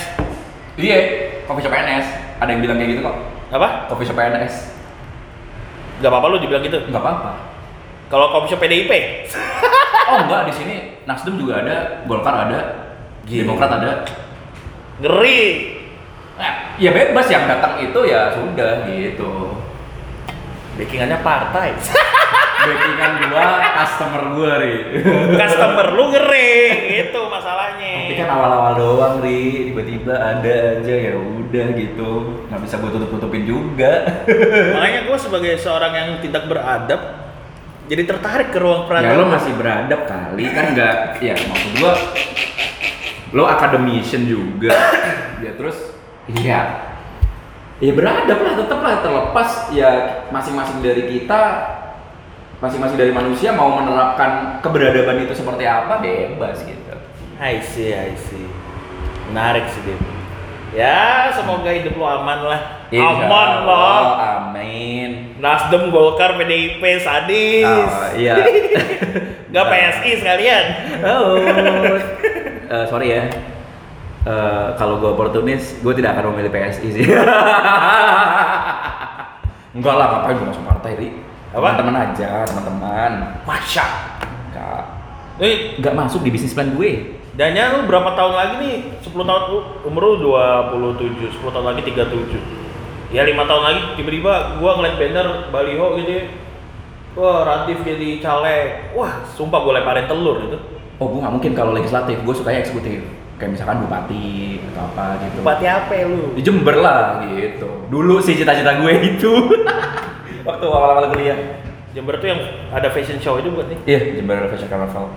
iya 0.80 0.98
coffee 1.46 1.62
shop 1.62 1.70
PNS 1.70 2.06
ada 2.40 2.50
yang 2.50 2.62
bilang 2.64 2.80
kayak 2.80 2.90
gitu 2.92 3.02
kok 3.04 3.18
Apa? 3.52 3.86
coffee 3.86 4.08
shop 4.08 4.16
PNS 4.16 4.54
Gak 6.02 6.10
apa-apa 6.10 6.34
lu 6.34 6.38
dibilang 6.40 6.66
gitu. 6.66 6.82
nggak 6.82 6.98
apa-apa 6.98 7.32
Kalau 8.10 8.28
kopi 8.28 8.50
shop 8.50 8.60
PDIP, 8.60 8.92
oh 10.10 10.18
enggak 10.20 10.50
di 10.50 10.54
sini 10.54 10.76
Nasdem 11.06 11.38
juga 11.38 11.62
ada 11.62 12.04
Golkar 12.04 12.50
ada 12.50 12.60
Gila. 13.24 13.46
Demokrat 13.46 13.72
ada 13.72 13.92
ngeri. 14.98 15.44
nah, 16.36 16.74
ya 16.76 16.90
bebas 16.90 17.28
yang 17.30 17.46
datang 17.46 17.78
itu 17.80 18.00
ya 18.04 18.34
sudah 18.34 18.84
gitu 18.84 19.56
Backingannya 20.72 21.20
partai. 21.22 21.76
backingan 22.62 23.14
gua 23.28 23.48
customer 23.76 24.24
gua 24.34 24.54
ri. 24.62 24.76
Customer 25.36 25.88
lu 25.92 26.04
ngeri, 26.10 26.54
itu 27.04 27.20
tapi 27.22 27.30
masalahnya. 27.32 27.94
kan 28.16 28.30
awal-awal 28.30 28.74
doang 28.78 29.16
ri. 29.20 29.72
Tiba-tiba 29.72 30.14
ada 30.14 30.54
aja 30.78 30.94
ya 30.94 31.14
udah 31.18 31.68
gitu. 31.74 32.12
Nggak 32.48 32.62
bisa 32.64 32.76
gua 32.78 32.90
tutup-tutupin 32.94 33.44
juga. 33.44 33.92
Makanya 34.78 35.02
gue 35.10 35.18
sebagai 35.18 35.54
seorang 35.58 35.94
yang 35.94 36.10
tidak 36.22 36.46
beradab, 36.46 37.02
jadi 37.90 38.04
tertarik 38.06 38.50
ke 38.54 38.60
ruang 38.62 38.86
Ya 38.86 38.88
peradaban. 38.88 39.18
lo 39.18 39.26
masih 39.28 39.54
beradab 39.58 40.02
kali. 40.06 40.46
Kan 40.54 40.66
nggak 40.78 40.96
ya 41.20 41.34
maksud 41.36 41.72
gua 41.82 41.94
lo 43.32 43.44
academician 43.48 44.28
juga. 44.28 44.76
Ya 45.42 45.52
terus 45.58 45.78
iya. 46.30 46.88
Ya 47.82 47.92
beradab 47.98 48.38
lah 48.46 48.54
tetap 48.54 48.78
lah 48.78 49.02
terlepas 49.02 49.50
ya 49.74 49.90
masing-masing 50.30 50.86
dari 50.86 51.10
kita 51.10 51.42
masing-masing 52.62 52.98
dari 52.98 53.12
manusia 53.12 53.50
mau 53.52 53.74
menerapkan 53.74 54.62
keberadaban 54.62 55.26
itu 55.26 55.34
seperti 55.34 55.66
apa 55.66 55.98
bebas 55.98 56.62
gitu 56.64 56.94
I 57.42 57.58
see, 57.58 57.90
I 57.90 58.14
see. 58.14 58.46
Menarik 59.34 59.66
sih 59.74 59.82
Dim. 59.82 59.98
Ya, 60.78 61.34
semoga 61.34 61.74
hidup 61.74 61.98
lu 61.98 62.06
aman 62.06 62.46
lah. 62.46 62.86
Insya 62.94 63.26
aman 63.26 63.50
Allah, 63.66 63.66
lah. 63.66 64.02
amin 64.46 65.42
Nasdem, 65.42 65.90
Golkar, 65.90 66.38
PDIP, 66.38 66.86
sadis. 67.02 67.66
Oh, 67.66 68.14
iya. 68.14 68.46
Gak 69.58 69.66
PSI 69.68 70.12
sekalian. 70.22 70.66
Oh, 71.02 71.42
Eh, 72.72 72.86
sorry 72.88 73.12
ya. 73.12 73.28
Eh, 74.24 74.68
kalau 74.80 75.02
gue 75.02 75.10
oportunis, 75.12 75.76
gue 75.82 75.94
tidak 75.98 76.16
akan 76.16 76.32
memilih 76.32 76.54
PSI 76.54 76.88
sih. 76.94 77.04
Enggak 79.76 79.96
lah, 79.98 80.08
ngapain 80.08 80.40
gue 80.40 80.48
masuk 80.48 80.64
partai, 80.64 80.92
Ri? 80.96 81.10
Apa? 81.52 81.76
Teman-teman 81.76 81.96
aja, 82.00 82.48
teman-teman. 82.48 83.12
Masya. 83.44 83.86
Enggak. 84.52 84.84
Eh, 85.38 85.76
Enggak 85.76 85.94
masuk 85.96 86.24
di 86.24 86.32
bisnis 86.32 86.56
plan 86.56 86.72
gue. 86.72 87.20
Danya 87.32 87.76
lu 87.76 87.88
berapa 87.88 88.12
tahun 88.12 88.34
lagi 88.36 88.54
nih? 88.60 88.76
10 89.04 89.24
tahun 89.24 89.42
lu 89.48 89.58
umur 89.88 90.04
lu 90.16 90.36
27, 91.00 91.32
10 91.32 91.48
tahun 91.48 91.66
lagi 91.72 91.82
37. 91.88 92.40
Ya 93.12 93.24
5 93.24 93.44
tahun 93.44 93.64
lagi 93.64 93.82
tiba-tiba 93.96 94.60
gua 94.60 94.80
ngeliat 94.80 94.96
banner 95.00 95.28
baliho 95.52 95.88
gitu. 96.00 96.12
ya. 96.12 96.24
Wah, 97.12 97.44
Radif 97.44 97.84
jadi 97.84 98.20
caleg. 98.20 98.96
Wah, 98.96 99.24
sumpah 99.36 99.60
gua 99.64 99.80
lemparin 99.80 100.08
telur 100.08 100.40
itu. 100.44 100.60
Oh, 100.96 101.08
gue 101.12 101.20
nggak 101.20 101.34
mungkin 101.34 101.52
kalau 101.58 101.74
legislatif, 101.74 102.22
gue 102.22 102.36
sukanya 102.36 102.62
eksekutif. 102.62 103.02
Kayak 103.36 103.58
misalkan 103.58 103.82
bupati 103.82 104.62
atau 104.70 104.86
apa 104.86 105.18
gitu. 105.18 105.38
Bupati 105.42 105.66
apa 105.66 105.92
ya 105.98 106.06
lu? 106.06 106.24
Di 106.38 106.42
Jember 106.46 106.76
lah 106.78 107.26
gitu. 107.26 107.68
Dulu 107.90 108.22
sih 108.22 108.38
cita-cita 108.38 108.78
gue 108.78 108.94
itu. 109.18 109.32
Waktu 110.46 110.66
awal-awal 110.68 111.12
kuliah. 111.12 111.38
Jember 111.92 112.16
tuh 112.24 112.32
yang 112.32 112.40
ada 112.72 112.88
fashion 112.88 113.20
show 113.20 113.36
itu 113.36 113.52
bukan 113.52 113.76
nih? 113.76 113.80
Iya, 113.84 114.00
Jember 114.16 114.48
Fashion 114.48 114.72
Carnival. 114.72 115.12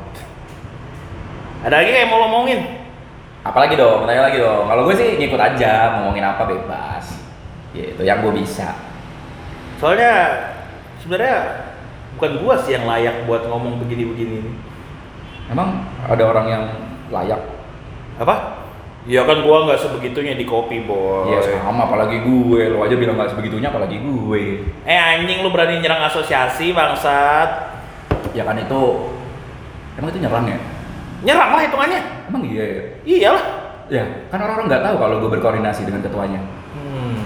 Ada 1.62 1.74
lagi 1.80 1.90
kayak 1.94 2.08
mau 2.10 2.18
ngomongin? 2.26 2.60
Apalagi 3.46 3.78
dong, 3.78 4.10
tanya 4.10 4.26
lagi 4.26 4.42
dong. 4.42 4.66
Kalau 4.66 4.82
gue 4.90 4.94
sih 4.98 5.08
ngikut 5.22 5.38
aja, 5.38 6.00
ngomongin 6.00 6.26
apa 6.26 6.42
bebas. 6.50 7.14
Gitu, 7.70 8.02
yang 8.02 8.26
gue 8.26 8.42
bisa. 8.42 8.74
Soalnya 9.78 10.12
sebenarnya 11.02 11.36
bukan 12.16 12.40
gua 12.40 12.54
sih 12.62 12.72
yang 12.72 12.88
layak 12.88 13.28
buat 13.28 13.44
ngomong 13.44 13.82
begini-begini. 13.84 14.40
Emang 15.52 15.84
ada 16.08 16.24
orang 16.24 16.46
yang 16.48 16.64
layak? 17.12 17.42
Apa? 18.16 18.64
Ya 19.04 19.20
kan 19.28 19.44
gua 19.44 19.68
nggak 19.68 19.84
sebegitunya 19.84 20.32
di 20.32 20.48
kopi, 20.48 20.80
boy. 20.88 21.28
Iya 21.28 21.60
sama, 21.60 21.84
apalagi 21.84 22.24
gue. 22.24 22.72
Lo 22.72 22.80
aja 22.88 22.96
bilang 22.96 23.20
nggak 23.20 23.36
sebegitunya, 23.36 23.68
apalagi 23.68 24.00
gue. 24.00 24.64
Eh 24.88 24.96
anjing 24.96 25.44
lu 25.44 25.52
berani 25.52 25.76
nyerang 25.84 26.08
asosiasi 26.08 26.72
bangsat. 26.72 27.48
Ya 28.32 28.48
kan 28.48 28.56
itu, 28.56 28.82
emang 30.00 30.08
itu 30.08 30.20
nyerang 30.24 30.48
ya? 30.48 30.58
Nyerang 31.20 31.50
lah 31.52 31.62
hitungannya. 31.68 32.00
Emang 32.32 32.42
iya 32.48 32.64
ya? 32.64 32.82
Iyalah. 33.04 33.44
Ya, 33.92 34.04
kan 34.32 34.40
orang-orang 34.40 34.72
nggak 34.72 34.84
tahu 34.88 34.96
kalau 34.96 35.16
gue 35.20 35.30
berkoordinasi 35.36 35.84
dengan 35.84 36.00
ketuanya. 36.00 36.40
Hmm. 36.72 37.20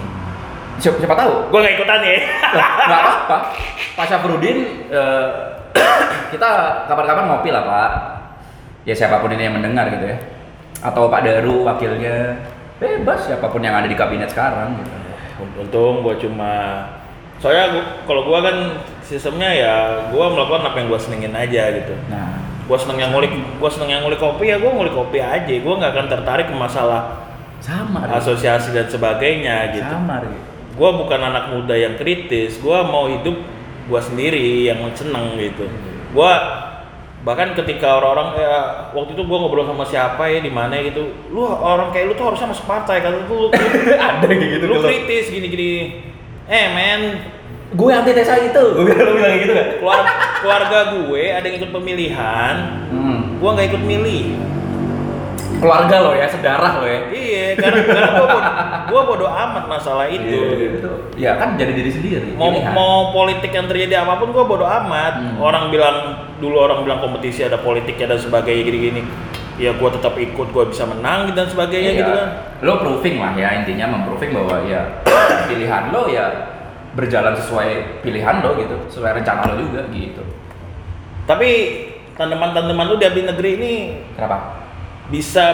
Siapa, 0.83 0.99
siapa 0.99 1.15
tahu? 1.15 1.55
Gua 1.55 1.59
nggak 1.63 1.75
ikutan 1.79 1.99
ya. 2.03 2.19
Nggak 2.91 3.01
apa-apa. 3.07 3.37
Pak 3.95 4.07
Syafruddin, 4.11 4.59
eh, 4.91 5.27
kita 6.35 6.51
kapan-kapan 6.91 7.25
ngopi 7.31 7.55
lah 7.55 7.63
Pak. 7.63 7.91
Ya 8.83 8.99
siapa 8.99 9.23
pun 9.23 9.31
ini 9.31 9.47
yang 9.47 9.55
mendengar 9.55 9.87
gitu 9.95 10.03
ya. 10.11 10.19
Atau 10.79 11.11
Pak 11.11 11.27
Daru 11.27 11.67
wakilnya, 11.67 12.39
bebas 12.79 13.27
siapa 13.27 13.51
pun 13.51 13.63
yang 13.63 13.75
ada 13.75 13.91
di 13.91 13.99
kabinet 13.99 14.31
sekarang 14.31 14.79
gitu. 14.79 14.95
Untung 15.59 16.03
gua 16.03 16.15
cuma 16.19 16.53
soalnya 17.39 17.75
gua, 17.75 17.85
kalau 18.07 18.23
gua 18.27 18.39
kan 18.43 18.57
sistemnya 19.03 19.51
ya 19.51 19.75
gua 20.11 20.31
melakukan 20.31 20.71
apa 20.71 20.77
yang 20.83 20.87
gua 20.91 21.01
senengin 21.01 21.35
aja 21.35 21.75
gitu. 21.75 21.95
Nah, 22.11 22.49
Gua 22.69 22.77
seneng 22.77 23.01
yang 23.01 23.17
ngulik, 23.17 23.33
gua 23.57 23.73
seneng 23.73 23.97
yang 23.97 24.05
ngulik 24.05 24.21
kopi 24.21 24.53
ya 24.53 24.61
gua 24.61 24.77
ngulik 24.77 24.93
kopi 24.93 25.25
aja. 25.25 25.55
Gua 25.65 25.81
nggak 25.81 25.93
akan 25.97 26.07
tertarik 26.13 26.47
ke 26.53 26.55
masalah 26.55 27.25
sama 27.65 28.05
asosiasi 28.13 28.77
dan 28.77 28.85
sebagainya 28.85 29.73
gitu. 29.73 29.89
Sama 29.89 30.21
Ri. 30.21 30.37
Gua 30.77 30.93
bukan 30.93 31.17
anak 31.17 31.49
muda 31.57 31.73
yang 31.73 31.97
kritis, 31.97 32.61
gua 32.61 32.85
mau 32.85 33.09
hidup 33.09 33.41
gua 33.89 34.05
sendiri 34.05 34.69
yang 34.69 34.85
seneng 34.93 35.41
gitu. 35.41 35.65
Gua 36.13 36.37
bahkan 37.19 37.51
ketika 37.53 37.99
orang-orang 37.99 38.39
ya 38.39 38.55
waktu 38.91 39.13
itu 39.13 39.23
gua 39.23 39.39
ngobrol 39.41 39.65
sama 39.65 39.83
siapa 39.83 40.23
ya 40.27 40.39
di 40.39 40.49
mana 40.49 40.79
gitu, 40.79 41.03
lu 41.29 41.43
orang 41.45 41.91
kayak 41.91 42.09
lu 42.09 42.15
tuh 42.15 42.27
harusnya 42.27 42.49
masuk 42.49 42.65
partai 42.65 43.01
kan 43.01 43.11
lu, 43.13 43.23
lu, 43.27 43.47
Ada 44.09 44.29
gitu 44.29 44.65
lu 44.65 44.75
kalau- 44.77 44.87
kritis 44.87 45.27
gini-gini. 45.29 45.73
Eh 46.47 46.67
men, 46.71 47.03
Gue 47.69 47.93
antitesa 47.93 48.33
itu. 48.39 48.65
Gue 48.79 48.89
bilang 48.89 49.37
gitu 49.37 49.53
kan? 49.53 49.67
keluarga, 49.77 50.13
keluarga 50.41 50.79
gue 50.97 51.25
ada 51.29 51.45
yang 51.45 51.57
ikut 51.59 51.69
pemilihan, 51.71 52.55
Hmm. 52.89 53.37
gua 53.37 53.53
nggak 53.53 53.69
ikut 53.69 53.83
milih. 53.85 54.25
Keluarga 55.59 55.97
lo 56.01 56.13
ya, 56.13 56.27
sedarah 56.27 56.73
lo 56.79 56.87
ya. 56.87 57.01
Iya, 57.11 57.45
karena, 57.57 57.81
karena 57.83 58.11
gua, 58.15 58.29
bodo, 58.29 58.51
gua 58.87 59.03
bodo 59.05 59.27
amat 59.27 59.65
masalah 59.67 60.07
itu. 60.07 60.39
Itu. 60.79 60.93
Ya 61.17 61.35
kan 61.35 61.55
jadi 61.55 61.73
diri 61.73 61.91
sendiri. 61.91 62.31
mau 62.33 62.51
pilihan. 62.51 62.71
mau 62.71 63.11
politik 63.11 63.51
yang 63.51 63.67
terjadi 63.67 64.03
apa 64.03 64.17
pun 64.17 64.31
gua 64.31 64.45
bodo 64.45 64.63
amat 64.63 65.19
Hmm. 65.19 65.39
orang 65.39 65.69
bilang 65.69 65.97
dulu 66.39 66.57
orang 66.61 66.83
bilang 66.83 67.01
kompetisi 67.01 67.43
ada 67.43 67.59
politiknya 67.59 68.07
dan 68.09 68.19
sebagainya 68.19 68.63
gini-gini 68.63 69.03
ya 69.57 69.75
gua 69.75 69.91
tetap 69.91 70.15
ikut 70.15 70.47
gua 70.49 70.65
bisa 70.65 70.87
menang 70.87 71.33
dan 71.33 71.45
sebagainya 71.45 71.91
Iya. 71.91 71.99
gitu 71.99 72.11
kan 72.13 72.29
Lo 72.61 72.79
proving 72.79 73.19
lah 73.19 73.35
ya 73.35 73.49
intinya 73.57 73.87
memproving 73.89 74.31
bahwa 74.31 74.63
ya 74.63 74.83
pilihan 75.45 75.91
lo 75.91 76.07
ya 76.07 76.55
berjalan 76.95 77.35
sesuai 77.35 77.69
pilihan 78.01 78.39
lo 78.39 78.55
gitu, 78.57 78.75
sesuai 78.89 79.17
rencana 79.17 79.43
lo 79.49 79.55
juga 79.57 79.83
gitu. 79.91 80.23
tapi 81.25 81.51
tanaman-tanaman 82.15 82.87
lu 82.87 82.97
di 82.97 83.07
abdi 83.07 83.23
negeri 83.23 83.51
ini 83.55 83.73
Kenapa? 84.15 84.39
Bisa 85.09 85.45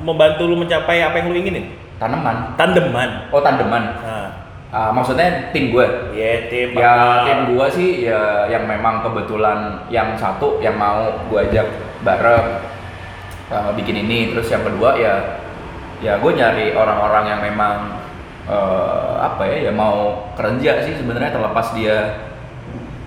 membantu 0.00 0.48
lu 0.48 0.56
mencapai 0.56 1.00
apa 1.00 1.20
yang 1.20 1.28
lu 1.30 1.36
inginin 1.36 1.76
Tanaman. 1.96 2.56
tandeman 2.56 3.10
Oh 3.30 3.40
tandeman. 3.40 3.84
nah 4.02 4.28
Ah, 4.74 4.90
maksudnya 4.90 5.54
tim 5.54 5.70
gue. 5.70 5.86
ya 6.10 6.50
tim 6.50 6.74
Ya 6.74 7.22
tim 7.22 7.54
gua 7.54 7.70
sih 7.70 8.10
ya 8.10 8.50
yang 8.50 8.66
memang 8.66 9.06
kebetulan 9.06 9.86
yang 9.86 10.18
satu 10.18 10.58
yang 10.58 10.74
mau 10.74 11.14
gua 11.30 11.46
ajak 11.46 11.62
bareng 12.02 12.58
uh, 13.54 13.70
bikin 13.78 14.02
ini 14.02 14.34
terus 14.34 14.50
yang 14.50 14.66
kedua 14.66 14.98
ya 14.98 15.38
ya 16.02 16.18
gue 16.18 16.32
nyari 16.34 16.74
orang-orang 16.74 17.24
yang 17.30 17.40
memang 17.46 18.02
uh, 18.50 19.22
apa 19.22 19.46
ya 19.46 19.70
ya 19.70 19.72
mau 19.72 20.26
kerja 20.34 20.82
sih 20.82 20.98
sebenarnya 20.98 21.30
terlepas 21.30 21.70
dia 21.70 22.18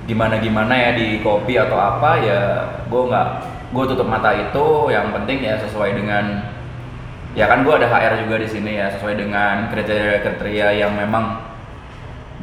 gimana 0.07 0.39
gimana 0.39 0.71
ya 0.71 0.95
di 0.95 1.19
kopi 1.19 1.59
atau 1.59 1.75
apa 1.75 2.23
ya 2.23 2.41
gue 2.87 3.01
nggak 3.11 3.27
gue 3.68 3.84
tutup 3.86 4.07
mata 4.07 4.32
itu 4.32 4.65
yang 4.88 5.11
penting 5.11 5.43
ya 5.43 5.59
sesuai 5.59 5.91
dengan 5.91 6.39
ya 7.34 7.45
kan 7.45 7.61
gue 7.61 7.74
ada 7.74 7.86
HR 7.86 8.24
juga 8.24 8.39
di 8.39 8.47
sini 8.47 8.80
ya 8.80 8.88
sesuai 8.89 9.13
dengan 9.13 9.68
kriteria-kriteria 9.68 10.68
yang 10.78 10.95
memang 10.95 11.43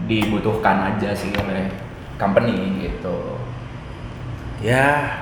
dibutuhkan 0.05 0.95
aja 0.95 1.15
sih 1.15 1.31
oleh 1.33 1.71
company 2.15 2.83
gitu. 2.83 3.39
ya 4.61 5.19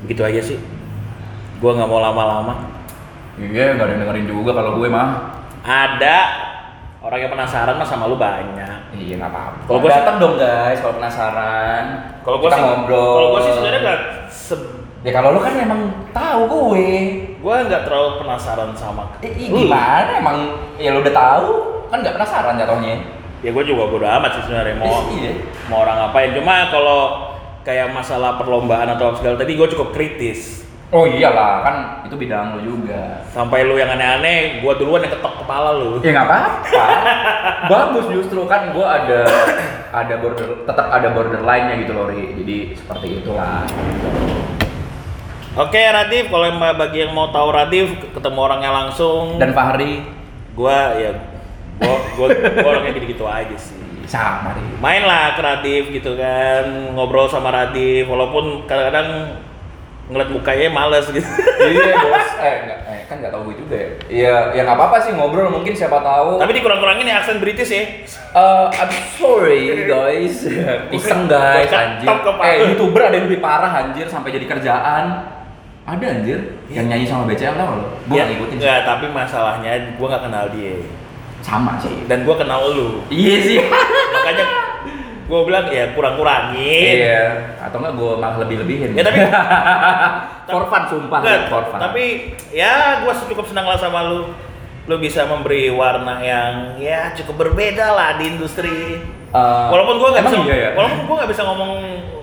begitu 0.00 0.22
aja 0.22 0.40
sih 0.40 0.58
gua 1.58 1.74
nggak 1.74 1.88
mau 1.88 2.00
lama-lama 2.00 2.54
Iya 3.38 3.78
nggak 3.78 3.86
ada 3.86 3.92
yang 3.94 4.02
dengerin 4.02 4.26
juga 4.26 4.50
kalau 4.50 4.74
gue 4.74 4.90
mah. 4.90 5.38
ada 5.62 6.18
orang 6.98 7.18
yang 7.22 7.30
penasaran 7.30 7.78
mah 7.78 7.86
sama 7.86 8.10
lu 8.10 8.18
banyak 8.18 8.90
Iya 8.90 9.14
nggak 9.14 9.30
apa-apa. 9.30 9.58
Kalau 9.66 9.78
gua 9.78 9.90
sih- 9.90 9.98
datang 10.02 10.16
dong 10.18 10.34
guys 10.34 10.78
kalau 10.82 10.94
penasaran. 10.98 11.84
kalau 12.26 12.36
sih 12.42 12.58
ngobrol. 12.58 13.14
kalau 13.14 13.28
gua 13.30 13.40
sih 13.42 13.52
sebenarnya 13.54 13.80
nggak 13.80 14.00
Ya 14.98 15.10
kalau 15.12 15.30
lu 15.30 15.38
kan 15.38 15.54
emang 15.54 15.80
tahu 16.10 16.40
gue. 16.74 16.90
gua 17.38 17.62
nggak 17.62 17.86
terlalu 17.86 18.18
penasaran 18.18 18.74
sama 18.74 19.14
Eh, 19.20 19.30
lu. 19.46 19.62
gimana 19.62 20.18
emang 20.18 20.36
ya 20.74 20.90
lu 20.90 21.00
udah 21.00 21.14
tahu 21.14 21.46
kan 21.86 22.02
nggak 22.02 22.14
penasaran 22.14 22.54
jatuhnya. 22.56 22.98
ya 23.38 23.54
gue 23.54 23.62
juga 23.62 23.86
bodo 23.86 24.02
amat 24.02 24.30
sih 24.34 24.42
sebenarnya 24.44 24.74
mau 24.76 24.90
Eh, 25.06 25.14
iya. 25.16 25.32
mau 25.66 25.78
orang 25.80 25.96
ngapain 26.00 26.34
cuma 26.34 26.66
kalau 26.68 27.00
kayak 27.62 27.88
masalah 27.88 28.34
perlombaan 28.34 28.90
atau 28.90 29.14
segala 29.14 29.38
tadi 29.38 29.54
gue 29.54 29.68
cukup 29.68 29.94
kritis 29.94 30.66
Oh 30.88 31.04
iyalah 31.04 31.62
kan 31.62 31.76
itu 32.02 32.16
bidang 32.16 32.58
lu 32.58 32.64
juga. 32.66 33.22
sampai 33.28 33.62
lu 33.62 33.76
yang 33.76 33.86
aneh-aneh 33.88 34.58
gue 34.58 34.72
duluan 34.74 34.98
yang 34.98 35.12
ketok 35.12 35.38
kepala 35.38 35.78
lu 35.78 36.02
Ya 36.02 36.10
nggak 36.10 36.26
apa-apa. 36.26 36.84
Bagus 37.70 38.06
justru 38.10 38.42
kan 38.44 38.74
gue 38.74 38.82
ada 38.82 39.20
ada 39.94 40.14
border 40.18 40.66
tetap 40.66 40.86
ada 40.90 41.08
borderline-nya 41.08 41.74
gitu 41.78 41.92
loh 41.92 42.10
Ri. 42.10 42.34
Jadi 42.34 42.56
seperti 42.74 43.22
itulah. 43.22 43.62
Oke 45.58 45.80
Radif 45.80 46.24
kalau 46.30 46.44
yang 46.46 46.58
bagi 46.62 46.98
yang 47.02 47.12
mau 47.12 47.34
tahu 47.34 47.48
Radif 47.50 47.88
ketemu 48.14 48.38
orangnya 48.38 48.70
langsung 48.70 49.42
Dan 49.42 49.50
Fahri 49.50 50.06
gue 50.54 50.78
ya 51.02 51.10
gue 51.78 52.26
gue 52.38 52.66
orangnya 52.66 52.92
gitu-gitu 52.94 53.26
aja 53.26 53.56
sih 53.58 53.78
sama 54.08 54.56
Ri. 54.56 54.64
main 54.80 55.04
lah 55.04 55.36
ke 55.36 55.40
Radif 55.44 55.84
gitu 55.92 56.16
kan 56.16 56.94
ngobrol 56.96 57.28
sama 57.28 57.52
Radif 57.52 58.08
walaupun 58.08 58.64
kadang-kadang 58.64 59.36
ngeliat 60.08 60.30
mukanya 60.32 60.72
males 60.72 61.04
gitu 61.12 61.28
iya 61.60 61.92
bos. 62.08 62.28
Eh, 62.40 62.54
nggak, 62.64 62.78
eh 62.88 63.00
kan 63.04 63.20
nggak 63.20 63.28
tahu 63.28 63.52
gue 63.52 63.56
juga 63.60 63.76
ya. 63.76 63.90
Iya, 64.08 64.36
ya 64.56 64.60
nggak 64.64 64.78
apa-apa 64.80 64.96
sih 65.04 65.12
ngobrol 65.12 65.52
mungkin 65.52 65.76
siapa 65.76 66.00
tahu. 66.00 66.40
tapi 66.40 66.56
dikurang-kurangin 66.56 67.04
ya 67.04 67.20
aksen 67.20 67.36
British 67.44 67.68
ya 67.68 67.84
Eh, 68.28 68.66
I'm 68.72 68.92
sorry 69.16 69.88
guys. 69.88 70.44
Iseng 70.96 71.28
guys 71.28 71.68
Gua 71.68 71.80
anjir. 71.80 72.08
Eh, 72.44 72.56
youtuber 72.72 73.00
ada 73.08 73.16
yang 73.16 73.26
lebih 73.28 73.40
parah 73.40 73.72
anjir 73.72 74.04
sampai 74.04 74.36
jadi 74.36 74.44
kerjaan. 74.44 75.04
Ada 75.88 76.20
anjir 76.20 76.40
yang 76.68 76.84
nyanyi 76.84 77.08
sama 77.08 77.24
BCL 77.24 77.56
tau 77.56 77.80
lo. 77.80 77.88
Gue 78.04 78.20
nggak 78.20 78.28
ngikutin. 78.28 78.56
Enggak, 78.60 78.80
tapi 78.84 79.06
masalahnya 79.08 79.72
gue 79.96 80.06
nggak 80.06 80.24
kenal 80.28 80.44
dia. 80.52 80.76
Sama 81.40 81.80
sih. 81.80 82.04
Dan 82.04 82.28
gue 82.28 82.36
kenal 82.36 82.60
lu. 82.76 83.00
Iya 83.08 83.36
sih. 83.40 83.56
Makanya 84.12 84.46
gue 85.24 85.40
bilang 85.48 85.64
ya 85.72 85.96
kurang-kurangin. 85.96 86.94
Iya. 87.00 87.24
Atau 87.64 87.80
enggak 87.80 87.94
gue 87.96 88.12
malah 88.20 88.36
lebih-lebihin. 88.44 88.92
Ya 88.92 89.00
tapi 89.00 89.24
for 90.52 90.68
fun 90.68 90.84
sumpah. 90.92 91.20
Fun. 91.48 91.80
tapi 91.80 92.36
ya 92.52 93.00
gue 93.00 93.12
cukup 93.32 93.48
senang 93.48 93.64
lah 93.64 93.80
sama 93.80 94.04
lu. 94.12 94.28
Lu 94.84 94.96
bisa 95.00 95.24
memberi 95.24 95.72
warna 95.72 96.20
yang 96.20 96.76
ya 96.76 97.16
cukup 97.16 97.48
berbeda 97.48 97.96
lah 97.96 98.20
di 98.20 98.36
industri 98.36 99.00
Eh, 99.28 99.66
Walaupun 99.68 99.96
gue 99.96 100.08
nggak 100.08 100.24
bisa, 100.24 100.36
iya 100.42 100.56
ya? 100.56 100.70
walaupun 100.72 101.00
gue 101.04 101.14
nggak 101.20 101.30
bisa 101.30 101.42
ngomong 101.44 101.70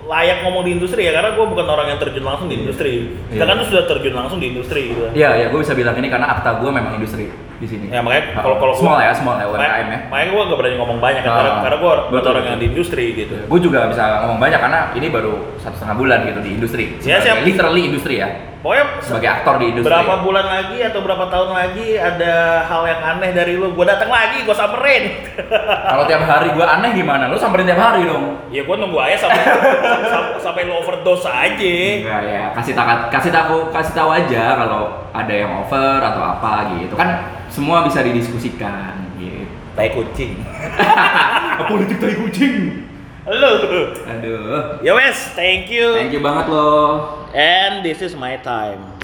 layak 0.06 0.38
ngomong 0.42 0.62
di 0.62 0.70
industri 0.72 1.02
ya, 1.02 1.14
karena 1.14 1.34
gue 1.34 1.44
bukan 1.44 1.66
orang 1.66 1.86
yang 1.88 1.98
terjun 1.98 2.22
langsung 2.22 2.46
di 2.46 2.58
industri. 2.58 3.10
Iya. 3.26 3.38
Sedangkan 3.38 3.56
tuh 3.62 3.68
sudah 3.70 3.84
terjun 3.86 4.14
langsung 4.14 4.38
di 4.38 4.46
industri 4.50 4.90
gitu. 4.90 5.02
Iya, 5.12 5.30
iya, 5.34 5.46
gue 5.46 5.60
bisa 5.60 5.74
bilang 5.74 5.94
ini 5.94 6.06
karena 6.06 6.26
akta 6.28 6.58
gue 6.58 6.66
memang 6.66 6.94
industri 6.94 7.26
di 7.56 7.66
sini. 7.66 7.90
Ya 7.90 8.02
makanya 8.02 8.34
Ah, 8.34 8.42
kalau 8.42 8.56
kalau 8.58 8.74
small 8.74 8.98
gua- 8.98 9.06
ya, 9.06 9.12
small 9.14 9.36
ya, 9.36 9.46
UMKM 9.46 9.86
ya. 9.86 9.98
Makanya 10.06 10.26
gue 10.28 10.42
gak 10.44 10.58
berani 10.58 10.76
ngomong 10.76 10.98
banyak 11.00 11.22
kan, 11.22 11.32
karena, 11.32 11.50
Ah, 11.50 11.62
karena 11.62 11.76
gue 11.76 11.92
bukan 12.06 12.22
orang 12.28 12.44
yang 12.44 12.58
di 12.58 12.66
industri 12.68 13.04
gitu. 13.14 13.34
Gue 13.44 13.60
juga 13.62 13.76
nggak 13.80 13.90
bisa 13.92 14.04
ngomong 14.22 14.38
banyak 14.38 14.60
karena 14.60 14.78
ini 14.92 15.06
baru 15.08 15.32
satu 15.56 15.74
setengah 15.76 15.96
bulan 15.96 16.18
gitu 16.24 16.40
di 16.40 16.50
industri. 16.52 16.84
Iya, 16.96 17.18
Sebagai 17.18 17.22
siap. 17.22 17.36
Literally 17.44 17.82
industri 17.84 18.14
ya. 18.18 18.28
Pokoknya 18.66 18.98
Sebagai 18.98 19.30
aktor 19.30 19.54
di 19.62 19.66
industri. 19.70 19.86
berapa 19.86 20.26
bulan 20.26 20.42
lagi 20.42 20.82
atau 20.82 20.98
berapa 20.98 21.30
tahun 21.30 21.50
lagi 21.54 21.88
ada 21.94 22.34
hal 22.66 22.82
yang 22.82 23.00
aneh 23.14 23.30
dari 23.30 23.54
lu, 23.54 23.70
gue 23.70 23.86
datang 23.86 24.10
lagi, 24.10 24.42
gue 24.42 24.50
samperin. 24.50 25.04
Kalau 25.94 26.02
tiap 26.02 26.26
hari 26.26 26.50
gue 26.50 26.66
aneh 26.66 26.90
gimana? 26.90 27.30
Lu 27.30 27.38
samperin 27.38 27.62
tiap 27.62 27.78
hari 27.78 28.02
dong. 28.02 28.42
ya 28.50 28.66
gue 28.66 28.74
nunggu 28.74 28.98
aja 28.98 29.22
sampai 29.22 29.42
sam- 30.02 30.34
sampai 30.42 30.66
lu 30.66 30.74
overdose 30.74 31.30
aja. 31.30 31.74
Enggak 32.02 32.22
ya, 32.26 32.42
kasih 32.58 32.74
tahu 32.74 32.86
kasih 33.06 33.30
tahu 33.30 33.56
kasih 33.70 33.92
tahu 33.94 34.10
aja 34.10 34.42
kalau 34.58 34.82
ada 35.14 35.30
yang 35.30 35.62
over 35.62 36.02
atau 36.02 36.22
apa 36.26 36.74
gitu 36.74 36.98
kan 36.98 37.22
semua 37.46 37.86
bisa 37.86 38.02
didiskusikan 38.02 38.98
gitu. 39.14 39.46
Tai 39.78 39.94
kucing. 39.94 40.42
Politik 41.70 42.02
tai 42.02 42.18
kucing. 42.18 42.82
Lu. 43.26 43.52
Aduh. 44.06 44.78
Ya 44.80 44.94
wes, 44.94 45.34
thank 45.34 45.66
you. 45.66 45.98
Thank 45.98 46.14
you 46.14 46.22
banget 46.22 46.46
loh. 46.46 47.25
And 47.36 47.84
this 47.84 48.00
is 48.00 48.16
my 48.16 48.38
time. 48.38 48.94